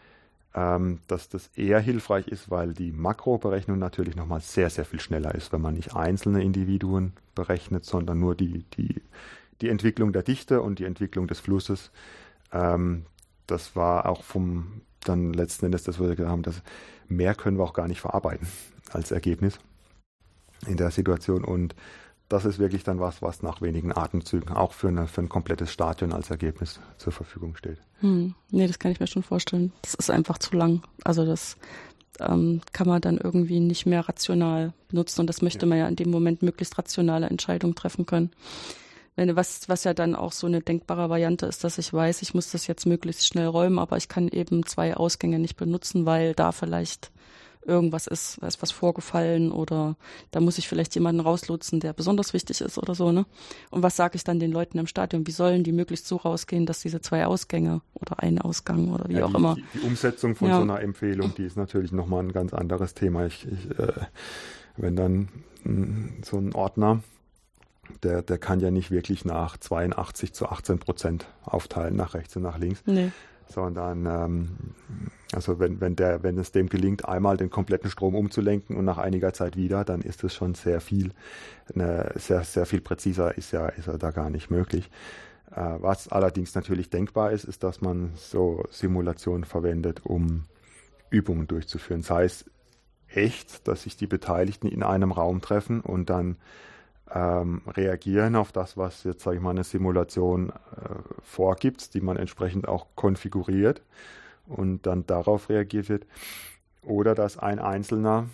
ähm, 0.55 0.99
dass 1.07 1.29
das 1.29 1.47
eher 1.55 1.79
hilfreich 1.79 2.27
ist, 2.27 2.49
weil 2.49 2.73
die 2.73 2.91
Makroberechnung 2.91 3.77
natürlich 3.77 4.15
nochmal 4.15 4.41
sehr, 4.41 4.69
sehr 4.69 4.85
viel 4.85 4.99
schneller 4.99 5.35
ist, 5.35 5.51
wenn 5.51 5.61
man 5.61 5.75
nicht 5.75 5.95
einzelne 5.95 6.43
Individuen 6.43 7.13
berechnet, 7.35 7.85
sondern 7.85 8.19
nur 8.19 8.35
die, 8.35 8.63
die 8.77 9.01
die 9.61 9.69
Entwicklung 9.69 10.13
der 10.13 10.23
Dichte 10.23 10.61
und 10.61 10.79
die 10.79 10.85
Entwicklung 10.85 11.27
des 11.27 11.39
Flusses. 11.39 11.91
Ähm, 12.51 13.05
das 13.47 13.75
war 13.75 14.07
auch 14.07 14.23
vom 14.23 14.81
dann 15.01 15.33
letzten 15.33 15.65
Endes, 15.65 15.83
dass 15.83 15.99
wir 15.99 16.07
gesagt 16.07 16.29
haben, 16.29 16.43
dass 16.43 16.61
mehr 17.07 17.35
können 17.35 17.57
wir 17.57 17.63
auch 17.63 17.73
gar 17.73 17.87
nicht 17.87 18.01
verarbeiten 18.01 18.47
als 18.91 19.11
Ergebnis 19.11 19.59
in 20.67 20.77
der 20.77 20.91
Situation. 20.91 21.43
Und 21.43 21.75
das 22.27 22.45
ist 22.45 22.59
wirklich 22.59 22.83
dann 22.83 22.99
was, 22.99 23.21
was 23.21 23.41
nach 23.41 23.61
wenigen 23.61 23.95
Atemzügen 23.95 24.55
auch 24.55 24.73
für, 24.73 24.89
eine, 24.89 25.07
für 25.07 25.21
ein 25.21 25.29
komplettes 25.29 25.71
Stadion 25.71 26.13
als 26.13 26.29
Ergebnis 26.29 26.79
zur 26.97 27.11
Verfügung 27.11 27.55
steht. 27.55 27.79
Hm. 28.01 28.35
Nee, 28.51 28.67
das 28.67 28.77
kann 28.77 28.91
ich 28.91 28.99
mir 28.99 29.07
schon 29.07 29.23
vorstellen. 29.23 29.71
Das 29.81 29.95
ist 29.95 30.11
einfach 30.11 30.37
zu 30.37 30.55
lang. 30.55 30.83
Also 31.03 31.25
das 31.25 31.57
ähm, 32.19 32.61
kann 32.71 32.87
man 32.87 33.01
dann 33.01 33.17
irgendwie 33.17 33.59
nicht 33.59 33.85
mehr 33.85 34.07
rational 34.07 34.73
benutzen 34.89 35.21
und 35.21 35.27
das 35.27 35.41
möchte 35.41 35.65
ja. 35.65 35.69
man 35.69 35.77
ja 35.77 35.87
in 35.87 35.95
dem 35.95 36.11
Moment 36.11 36.43
möglichst 36.43 36.77
rationale 36.77 37.27
Entscheidungen 37.27 37.75
treffen 37.75 38.05
können 38.05 38.31
wenn, 39.19 39.35
was, 39.35 39.67
was 39.67 39.83
ja 39.83 39.93
dann 39.93 40.15
auch 40.15 40.31
so 40.31 40.47
eine 40.47 40.61
denkbare 40.61 41.09
Variante 41.09 41.45
ist, 41.45 41.65
dass 41.65 41.77
ich 41.77 41.91
weiß, 41.91 42.21
ich 42.21 42.33
muss 42.33 42.51
das 42.51 42.67
jetzt 42.67 42.85
möglichst 42.85 43.27
schnell 43.27 43.47
räumen, 43.47 43.77
aber 43.77 43.97
ich 43.97 44.07
kann 44.07 44.29
eben 44.29 44.65
zwei 44.65 44.95
Ausgänge 44.95 45.39
nicht 45.39 45.57
benutzen, 45.57 46.05
weil 46.05 46.33
da 46.33 46.53
vielleicht 46.53 47.11
irgendwas 47.65 48.07
ist, 48.07 48.41
da 48.41 48.47
ist 48.47 48.61
was 48.61 48.71
vorgefallen 48.71 49.51
oder 49.51 49.97
da 50.31 50.39
muss 50.39 50.57
ich 50.57 50.69
vielleicht 50.69 50.95
jemanden 50.95 51.19
rauslotsen, 51.19 51.81
der 51.81 51.91
besonders 51.91 52.33
wichtig 52.33 52.61
ist 52.61 52.77
oder 52.77 52.95
so, 52.95 53.11
ne? 53.11 53.25
Und 53.71 53.83
was 53.83 53.97
sage 53.97 54.15
ich 54.15 54.23
dann 54.23 54.39
den 54.39 54.53
Leuten 54.53 54.79
im 54.79 54.87
Stadion? 54.87 55.27
Wie 55.27 55.31
sollen 55.31 55.65
die 55.65 55.73
möglichst 55.73 56.07
so 56.07 56.15
rausgehen, 56.15 56.65
dass 56.65 56.79
diese 56.79 57.01
zwei 57.01 57.25
Ausgänge 57.25 57.81
oder 57.95 58.23
ein 58.23 58.39
Ausgang 58.39 58.93
oder 58.93 59.09
wie 59.09 59.15
ja, 59.15 59.25
auch 59.25 59.31
die, 59.31 59.35
immer. 59.35 59.55
Die, 59.55 59.79
die 59.79 59.85
Umsetzung 59.85 60.35
von 60.35 60.47
ja. 60.47 60.55
so 60.55 60.61
einer 60.61 60.79
Empfehlung, 60.79 61.33
die 61.35 61.43
ist 61.43 61.57
natürlich 61.57 61.91
nochmal 61.91 62.23
ein 62.23 62.31
ganz 62.31 62.53
anderes 62.53 62.93
Thema. 62.93 63.25
Ich, 63.25 63.45
ich 63.45 63.77
äh, 63.77 63.91
wenn 64.77 64.95
dann 64.95 65.27
mh, 65.65 65.85
hm, 65.85 66.13
so 66.23 66.37
ein 66.37 66.55
Ordner 66.55 67.03
der, 68.03 68.21
der 68.21 68.37
kann 68.37 68.59
ja 68.59 68.71
nicht 68.71 68.91
wirklich 68.91 69.25
nach 69.25 69.57
82 69.57 70.33
zu 70.33 70.47
18 70.47 70.79
Prozent 70.79 71.27
aufteilen, 71.43 71.95
nach 71.95 72.13
rechts 72.13 72.35
und 72.35 72.43
nach 72.43 72.57
links. 72.57 72.83
Nee. 72.85 73.11
Sondern 73.47 74.05
ähm, 74.05 74.49
also 75.33 75.59
wenn, 75.59 75.81
wenn 75.81 75.95
der, 75.95 76.23
wenn 76.23 76.37
es 76.37 76.51
dem 76.51 76.69
gelingt, 76.69 77.05
einmal 77.05 77.37
den 77.37 77.49
kompletten 77.49 77.89
Strom 77.89 78.15
umzulenken 78.15 78.75
und 78.77 78.85
nach 78.85 78.97
einiger 78.97 79.33
Zeit 79.33 79.55
wieder, 79.55 79.83
dann 79.83 80.01
ist 80.01 80.23
es 80.23 80.33
schon 80.33 80.55
sehr 80.55 80.81
viel, 80.81 81.11
eine, 81.73 82.11
sehr, 82.15 82.43
sehr 82.43 82.65
viel 82.65 82.81
präziser 82.81 83.37
ist 83.37 83.51
ja, 83.51 83.67
ist 83.69 83.87
ja 83.87 83.97
da 83.97 84.11
gar 84.11 84.29
nicht 84.29 84.49
möglich. 84.49 84.89
Äh, 85.51 85.75
was 85.79 86.07
allerdings 86.07 86.55
natürlich 86.55 86.89
denkbar 86.89 87.31
ist, 87.31 87.43
ist, 87.43 87.63
dass 87.63 87.81
man 87.81 88.11
so 88.15 88.63
Simulationen 88.69 89.45
verwendet, 89.45 90.01
um 90.03 90.45
Übungen 91.09 91.47
durchzuführen. 91.47 92.01
Sei 92.01 92.25
es 92.25 92.45
echt, 93.07 93.67
dass 93.67 93.83
sich 93.83 93.97
die 93.97 94.07
Beteiligten 94.07 94.67
in 94.67 94.83
einem 94.83 95.11
Raum 95.11 95.41
treffen 95.41 95.81
und 95.81 96.09
dann 96.09 96.37
ähm, 97.13 97.61
reagieren 97.67 98.35
auf 98.35 98.51
das, 98.51 98.77
was 98.77 99.03
jetzt, 99.03 99.23
sage 99.23 99.37
ich 99.37 99.43
mal, 99.43 99.51
eine 99.51 99.63
Simulation 99.63 100.49
äh, 100.49 100.53
vorgibt, 101.23 101.93
die 101.93 102.01
man 102.01 102.17
entsprechend 102.17 102.67
auch 102.67 102.87
konfiguriert 102.95 103.81
und 104.47 104.85
dann 104.85 105.05
darauf 105.05 105.49
reagiert 105.49 105.89
wird. 105.89 106.05
Oder 106.83 107.15
dass 107.15 107.37
ein 107.37 107.59
Einzelner, 107.59 108.27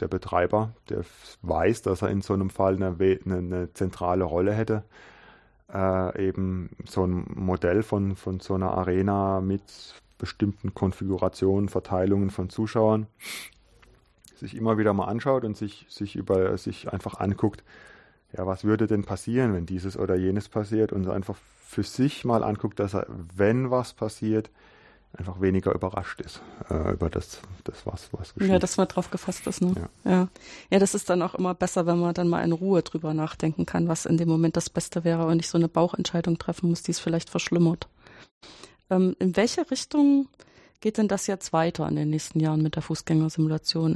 der 0.00 0.08
Betreiber, 0.08 0.74
der 0.88 1.04
weiß, 1.42 1.82
dass 1.82 2.02
er 2.02 2.10
in 2.10 2.22
so 2.22 2.34
einem 2.34 2.50
Fall 2.50 2.76
eine, 2.76 2.96
eine, 2.98 3.36
eine 3.36 3.72
zentrale 3.72 4.24
Rolle 4.24 4.52
hätte, 4.52 4.84
äh, 5.72 6.28
eben 6.28 6.70
so 6.84 7.06
ein 7.06 7.26
Modell 7.34 7.82
von, 7.82 8.16
von 8.16 8.40
so 8.40 8.54
einer 8.54 8.72
Arena 8.72 9.40
mit 9.40 9.62
bestimmten 10.18 10.74
Konfigurationen, 10.74 11.68
Verteilungen 11.68 12.30
von 12.30 12.48
Zuschauern 12.48 13.06
sich 14.36 14.56
immer 14.56 14.78
wieder 14.78 14.92
mal 14.92 15.06
anschaut 15.06 15.44
und 15.44 15.56
sich, 15.56 15.86
sich 15.88 16.16
über 16.16 16.56
sich 16.58 16.92
einfach 16.92 17.20
anguckt, 17.20 17.62
ja, 18.36 18.46
was 18.46 18.64
würde 18.64 18.86
denn 18.86 19.04
passieren, 19.04 19.54
wenn 19.54 19.66
dieses 19.66 19.96
oder 19.96 20.16
jenes 20.16 20.48
passiert 20.48 20.92
und 20.92 21.08
einfach 21.08 21.36
für 21.64 21.82
sich 21.82 22.24
mal 22.24 22.42
anguckt, 22.42 22.80
dass 22.80 22.94
er, 22.94 23.06
wenn 23.08 23.70
was 23.70 23.92
passiert, 23.92 24.50
einfach 25.16 25.40
weniger 25.40 25.72
überrascht 25.72 26.20
ist 26.20 26.40
äh, 26.70 26.92
über 26.92 27.08
das, 27.08 27.40
das 27.62 27.86
was, 27.86 28.08
was 28.12 28.34
geschieht. 28.34 28.50
Ja, 28.50 28.58
dass 28.58 28.76
man 28.76 28.88
drauf 28.88 29.10
gefasst 29.10 29.46
ist, 29.46 29.60
ne? 29.60 29.74
Ja. 30.04 30.10
ja. 30.10 30.28
Ja, 30.70 30.78
das 30.78 30.94
ist 30.94 31.08
dann 31.08 31.22
auch 31.22 31.34
immer 31.34 31.54
besser, 31.54 31.86
wenn 31.86 31.98
man 31.98 32.14
dann 32.14 32.28
mal 32.28 32.42
in 32.42 32.52
Ruhe 32.52 32.82
drüber 32.82 33.14
nachdenken 33.14 33.66
kann, 33.66 33.88
was 33.88 34.06
in 34.06 34.16
dem 34.16 34.28
Moment 34.28 34.56
das 34.56 34.70
Beste 34.70 35.04
wäre 35.04 35.26
und 35.26 35.36
nicht 35.36 35.48
so 35.48 35.58
eine 35.58 35.68
Bauchentscheidung 35.68 36.38
treffen 36.38 36.68
muss, 36.68 36.82
die 36.82 36.90
es 36.90 36.98
vielleicht 36.98 37.30
verschlimmert. 37.30 37.88
Ähm, 38.90 39.14
in 39.18 39.36
welche 39.36 39.70
Richtung 39.70 40.28
geht 40.80 40.98
denn 40.98 41.08
das 41.08 41.26
jetzt 41.26 41.52
weiter 41.52 41.88
in 41.88 41.96
den 41.96 42.10
nächsten 42.10 42.40
Jahren 42.40 42.62
mit 42.62 42.76
der 42.76 42.82
Fußgängersimulation? 42.82 43.94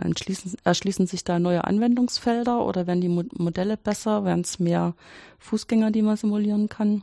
erschließen 0.65 1.07
sich 1.07 1.25
da 1.25 1.39
neue 1.39 1.65
Anwendungsfelder 1.65 2.65
oder 2.65 2.87
werden 2.87 3.01
die 3.01 3.09
Modelle 3.09 3.77
besser? 3.77 4.25
Werden 4.25 4.43
es 4.43 4.59
mehr 4.59 4.95
Fußgänger, 5.39 5.91
die 5.91 6.03
man 6.03 6.17
simulieren 6.17 6.69
kann? 6.69 7.03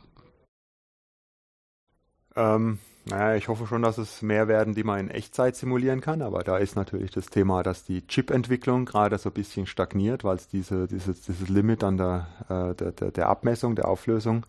Ähm, 2.34 2.78
naja, 3.08 3.36
ich 3.36 3.46
hoffe 3.48 3.66
schon, 3.66 3.82
dass 3.82 3.98
es 3.98 4.20
mehr 4.20 4.48
werden, 4.48 4.74
die 4.74 4.82
man 4.82 4.98
in 4.98 5.10
Echtzeit 5.10 5.54
simulieren 5.54 6.00
kann, 6.00 6.22
aber 6.22 6.42
da 6.42 6.58
ist 6.58 6.74
natürlich 6.74 7.12
das 7.12 7.26
Thema, 7.26 7.62
dass 7.62 7.84
die 7.84 8.06
Chip-Entwicklung 8.06 8.84
gerade 8.84 9.16
so 9.18 9.30
ein 9.30 9.34
bisschen 9.34 9.66
stagniert, 9.66 10.24
weil 10.24 10.36
es 10.36 10.48
diese, 10.48 10.88
dieses, 10.88 11.22
dieses 11.22 11.48
Limit 11.48 11.84
an 11.84 11.96
der, 11.96 12.26
äh, 12.48 12.74
der, 12.74 12.92
der, 12.92 13.10
der 13.12 13.28
Abmessung, 13.28 13.76
der 13.76 13.86
Auflösung 13.86 14.44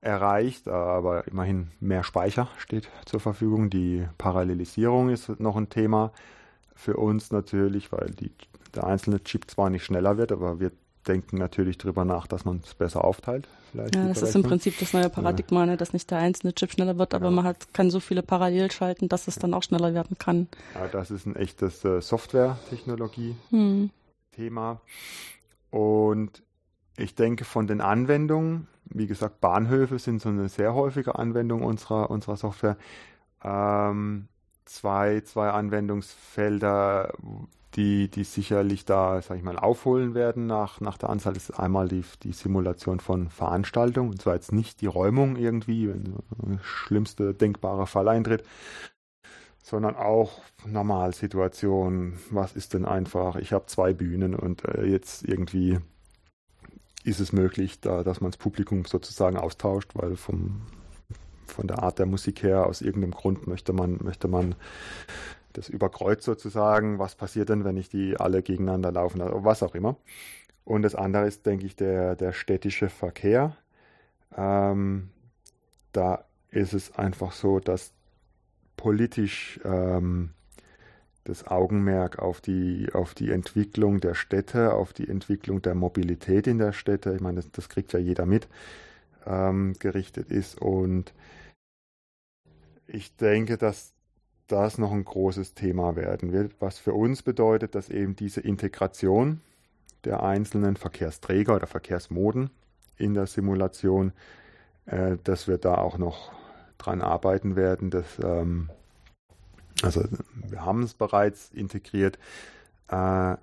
erreicht, 0.00 0.68
aber 0.68 1.26
immerhin 1.26 1.68
mehr 1.80 2.04
Speicher 2.04 2.48
steht 2.58 2.88
zur 3.04 3.20
Verfügung. 3.20 3.70
Die 3.70 4.06
Parallelisierung 4.16 5.10
ist 5.10 5.40
noch 5.40 5.56
ein 5.56 5.68
Thema 5.68 6.12
für 6.74 6.96
uns 6.96 7.32
natürlich, 7.32 7.90
weil 7.90 8.10
die, 8.10 8.30
der 8.74 8.86
einzelne 8.86 9.22
Chip 9.24 9.50
zwar 9.50 9.70
nicht 9.70 9.84
schneller 9.84 10.16
wird, 10.16 10.30
aber 10.30 10.60
wir 10.60 10.70
denken 11.06 11.38
natürlich 11.38 11.78
darüber 11.78 12.04
nach, 12.04 12.26
dass 12.26 12.44
man 12.44 12.60
es 12.64 12.74
besser 12.74 13.04
aufteilt. 13.04 13.48
ja, 13.74 13.86
das 13.88 14.22
ist 14.22 14.36
im 14.36 14.42
Prinzip 14.42 14.78
das 14.78 14.92
neue 14.92 15.08
Paradigma, 15.08 15.64
ne, 15.66 15.76
dass 15.76 15.92
nicht 15.92 16.10
der 16.10 16.18
einzelne 16.18 16.54
Chip 16.54 16.72
schneller 16.72 16.98
wird, 16.98 17.14
aber 17.14 17.26
ja. 17.26 17.30
man 17.30 17.44
hat, 17.44 17.72
kann 17.72 17.90
so 17.90 18.00
viele 18.00 18.22
parallel 18.22 18.70
schalten, 18.70 19.08
dass 19.08 19.26
es 19.26 19.36
dann 19.36 19.54
auch 19.54 19.62
schneller 19.62 19.94
werden 19.94 20.18
kann. 20.18 20.48
Ja, 20.74 20.86
das 20.88 21.10
ist 21.10 21.26
ein 21.26 21.34
echtes 21.34 21.84
äh, 21.84 22.00
Software-Technologie-Thema. 22.00 24.70
Hm. 24.70 24.78
Und 25.70 26.42
ich 26.96 27.14
denke, 27.14 27.44
von 27.44 27.66
den 27.66 27.80
Anwendungen 27.80 28.68
wie 28.90 29.06
gesagt, 29.06 29.40
Bahnhöfe 29.40 29.98
sind 29.98 30.20
so 30.20 30.28
eine 30.28 30.48
sehr 30.48 30.74
häufige 30.74 31.18
Anwendung 31.18 31.62
unserer, 31.62 32.10
unserer 32.10 32.36
Software. 32.36 32.76
Ähm, 33.42 34.28
zwei, 34.64 35.20
zwei 35.22 35.50
Anwendungsfelder, 35.50 37.12
die, 37.74 38.10
die 38.10 38.24
sicherlich 38.24 38.84
da, 38.84 39.20
sag 39.22 39.36
ich 39.36 39.42
mal, 39.42 39.58
aufholen 39.58 40.14
werden 40.14 40.46
nach, 40.46 40.80
nach 40.80 40.98
der 40.98 41.10
Anzahl, 41.10 41.36
ist 41.36 41.50
einmal 41.58 41.88
die, 41.88 42.04
die 42.22 42.32
Simulation 42.32 43.00
von 43.00 43.28
Veranstaltungen, 43.28 44.10
und 44.10 44.22
zwar 44.22 44.34
jetzt 44.34 44.52
nicht 44.52 44.80
die 44.80 44.86
Räumung 44.86 45.36
irgendwie, 45.36 45.88
wenn 45.88 46.04
der 46.04 46.58
schlimmste 46.62 47.34
denkbare 47.34 47.86
Fall 47.86 48.08
eintritt, 48.08 48.44
sondern 49.62 49.96
auch 49.96 50.40
Normalsituationen. 50.66 52.18
Was 52.30 52.54
ist 52.54 52.74
denn 52.74 52.84
einfach? 52.84 53.36
Ich 53.36 53.52
habe 53.52 53.66
zwei 53.66 53.92
Bühnen 53.92 54.34
und 54.34 54.64
äh, 54.64 54.84
jetzt 54.84 55.24
irgendwie 55.28 55.78
ist 57.04 57.20
es 57.20 57.32
möglich, 57.32 57.80
da, 57.80 58.02
dass 58.02 58.20
man 58.20 58.30
das 58.30 58.38
Publikum 58.38 58.84
sozusagen 58.84 59.36
austauscht, 59.36 59.90
weil 59.94 60.16
vom, 60.16 60.62
von 61.46 61.66
der 61.66 61.82
Art 61.82 61.98
der 61.98 62.06
Musik 62.06 62.42
her, 62.42 62.66
aus 62.66 62.82
irgendeinem 62.82 63.12
Grund 63.12 63.46
möchte 63.46 63.72
man, 63.72 63.98
möchte 64.02 64.28
man 64.28 64.54
das 65.52 65.68
überkreuzt 65.68 66.24
sozusagen. 66.24 66.98
Was 66.98 67.14
passiert 67.14 67.48
denn, 67.48 67.64
wenn 67.64 67.76
ich 67.76 67.88
die 67.88 68.16
alle 68.18 68.42
gegeneinander 68.42 68.92
laufen, 68.92 69.20
also 69.20 69.44
was 69.44 69.62
auch 69.62 69.74
immer. 69.74 69.96
Und 70.64 70.82
das 70.82 70.94
andere 70.94 71.26
ist, 71.26 71.46
denke 71.46 71.66
ich, 71.66 71.76
der, 71.76 72.14
der 72.14 72.32
städtische 72.32 72.90
Verkehr. 72.90 73.56
Ähm, 74.36 75.08
da 75.92 76.24
ist 76.50 76.74
es 76.74 76.94
einfach 76.96 77.32
so, 77.32 77.58
dass 77.58 77.92
politisch 78.76 79.60
ähm, 79.64 80.30
das 81.28 81.46
Augenmerk 81.46 82.18
auf 82.18 82.40
die, 82.40 82.88
auf 82.92 83.14
die 83.14 83.30
Entwicklung 83.30 84.00
der 84.00 84.14
Städte, 84.14 84.72
auf 84.72 84.92
die 84.92 85.08
Entwicklung 85.08 85.62
der 85.62 85.74
Mobilität 85.74 86.46
in 86.46 86.58
der 86.58 86.72
Städte, 86.72 87.14
ich 87.14 87.20
meine, 87.20 87.36
das, 87.36 87.50
das 87.52 87.68
kriegt 87.68 87.92
ja 87.92 87.98
jeder 87.98 88.26
mit, 88.26 88.48
ähm, 89.26 89.74
gerichtet 89.78 90.30
ist. 90.30 90.60
Und 90.60 91.12
ich 92.86 93.14
denke, 93.16 93.58
dass 93.58 93.92
das 94.46 94.78
noch 94.78 94.92
ein 94.92 95.04
großes 95.04 95.54
Thema 95.54 95.94
werden 95.96 96.32
wird, 96.32 96.54
was 96.60 96.78
für 96.78 96.94
uns 96.94 97.22
bedeutet, 97.22 97.74
dass 97.74 97.90
eben 97.90 98.16
diese 98.16 98.40
Integration 98.40 99.40
der 100.04 100.22
einzelnen 100.22 100.76
Verkehrsträger 100.76 101.54
oder 101.56 101.66
Verkehrsmoden 101.66 102.50
in 102.96 103.14
der 103.14 103.26
Simulation, 103.26 104.12
äh, 104.86 105.16
dass 105.22 105.46
wir 105.46 105.58
da 105.58 105.74
auch 105.74 105.98
noch 105.98 106.32
dran 106.78 107.02
arbeiten 107.02 107.56
werden, 107.56 107.90
dass 107.90 108.18
ähm, 108.24 108.70
also 109.82 110.04
wir 110.34 110.64
haben 110.64 110.82
es 110.82 110.94
bereits 110.94 111.50
integriert, 111.50 112.18
äh, 112.88 113.36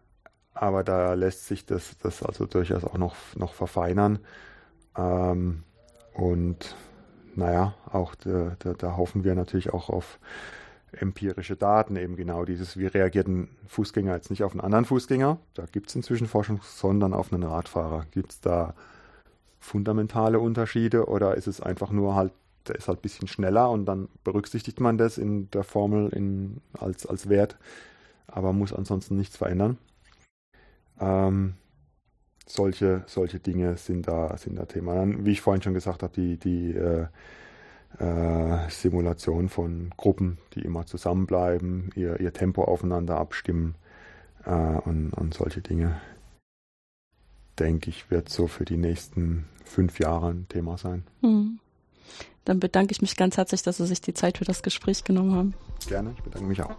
aber 0.53 0.83
da 0.83 1.13
lässt 1.13 1.47
sich 1.47 1.65
das, 1.65 1.97
das 1.99 2.23
also 2.23 2.45
durchaus 2.45 2.83
auch 2.83 2.97
noch, 2.97 3.15
noch 3.35 3.53
verfeinern. 3.53 4.19
Ähm, 4.97 5.63
und 6.13 6.75
naja, 7.35 7.73
auch 7.91 8.15
da, 8.15 8.55
da, 8.59 8.73
da, 8.73 8.95
hoffen 8.95 9.23
wir 9.23 9.35
natürlich 9.35 9.73
auch 9.73 9.89
auf 9.89 10.19
empirische 10.93 11.57
Daten, 11.57 11.97
eben 11.97 12.15
genau 12.15 12.45
dieses, 12.45 12.77
wie 12.77 12.87
reagiert 12.87 13.27
ein 13.27 13.49
Fußgänger 13.67 14.15
jetzt 14.15 14.29
nicht 14.29 14.43
auf 14.43 14.53
einen 14.53 14.61
anderen 14.61 14.85
Fußgänger, 14.85 15.37
da 15.53 15.65
gibt 15.69 15.89
es 15.89 15.95
inzwischen 15.95 16.27
Forschung, 16.27 16.61
sondern 16.63 17.13
auf 17.13 17.33
einen 17.33 17.43
Radfahrer. 17.43 18.05
Gibt 18.11 18.31
es 18.31 18.39
da 18.39 18.73
fundamentale 19.59 20.39
Unterschiede 20.39 21.07
oder 21.07 21.35
ist 21.35 21.47
es 21.47 21.59
einfach 21.59 21.91
nur 21.91 22.15
halt 22.15 22.31
der 22.67 22.75
ist 22.75 22.87
halt 22.87 22.99
ein 22.99 23.01
bisschen 23.01 23.27
schneller 23.27 23.69
und 23.69 23.85
dann 23.85 24.09
berücksichtigt 24.23 24.79
man 24.79 24.97
das 24.97 25.17
in 25.17 25.49
der 25.51 25.63
Formel 25.63 26.09
in, 26.09 26.61
als, 26.73 27.05
als 27.05 27.29
Wert, 27.29 27.57
aber 28.27 28.53
muss 28.53 28.73
ansonsten 28.73 29.15
nichts 29.15 29.37
verändern. 29.37 29.77
Ähm, 30.99 31.53
solche, 32.45 33.03
solche 33.07 33.39
Dinge 33.39 33.77
sind 33.77 34.07
da, 34.07 34.37
sind 34.37 34.57
da 34.57 34.65
Thema. 34.65 34.95
Dann, 34.95 35.25
wie 35.25 35.31
ich 35.31 35.41
vorhin 35.41 35.61
schon 35.61 35.73
gesagt 35.73 36.03
habe, 36.03 36.13
die, 36.13 36.37
die 36.37 36.71
äh, 36.71 37.07
äh, 37.99 38.69
Simulation 38.69 39.49
von 39.49 39.91
Gruppen, 39.97 40.37
die 40.53 40.61
immer 40.61 40.85
zusammenbleiben, 40.85 41.91
ihr, 41.95 42.19
ihr 42.19 42.33
Tempo 42.33 42.63
aufeinander 42.63 43.17
abstimmen 43.17 43.75
äh, 44.45 44.51
und, 44.51 45.11
und 45.13 45.33
solche 45.33 45.61
Dinge, 45.61 45.99
denke 47.59 47.89
ich, 47.89 48.11
wird 48.11 48.29
so 48.29 48.47
für 48.47 48.65
die 48.65 48.77
nächsten 48.77 49.45
fünf 49.63 49.99
Jahre 49.99 50.29
ein 50.29 50.47
Thema 50.49 50.77
sein. 50.77 51.03
Mhm. 51.21 51.59
Dann 52.45 52.59
bedanke 52.59 52.91
ich 52.91 53.01
mich 53.01 53.15
ganz 53.15 53.37
herzlich, 53.37 53.63
dass 53.63 53.77
Sie 53.77 53.87
sich 53.87 54.01
die 54.01 54.13
Zeit 54.13 54.37
für 54.37 54.45
das 54.45 54.61
Gespräch 54.61 55.03
genommen 55.03 55.35
haben. 55.35 55.53
Gerne, 55.87 56.13
ich 56.15 56.23
bedanke 56.23 56.47
mich 56.47 56.61
auch. 56.61 56.75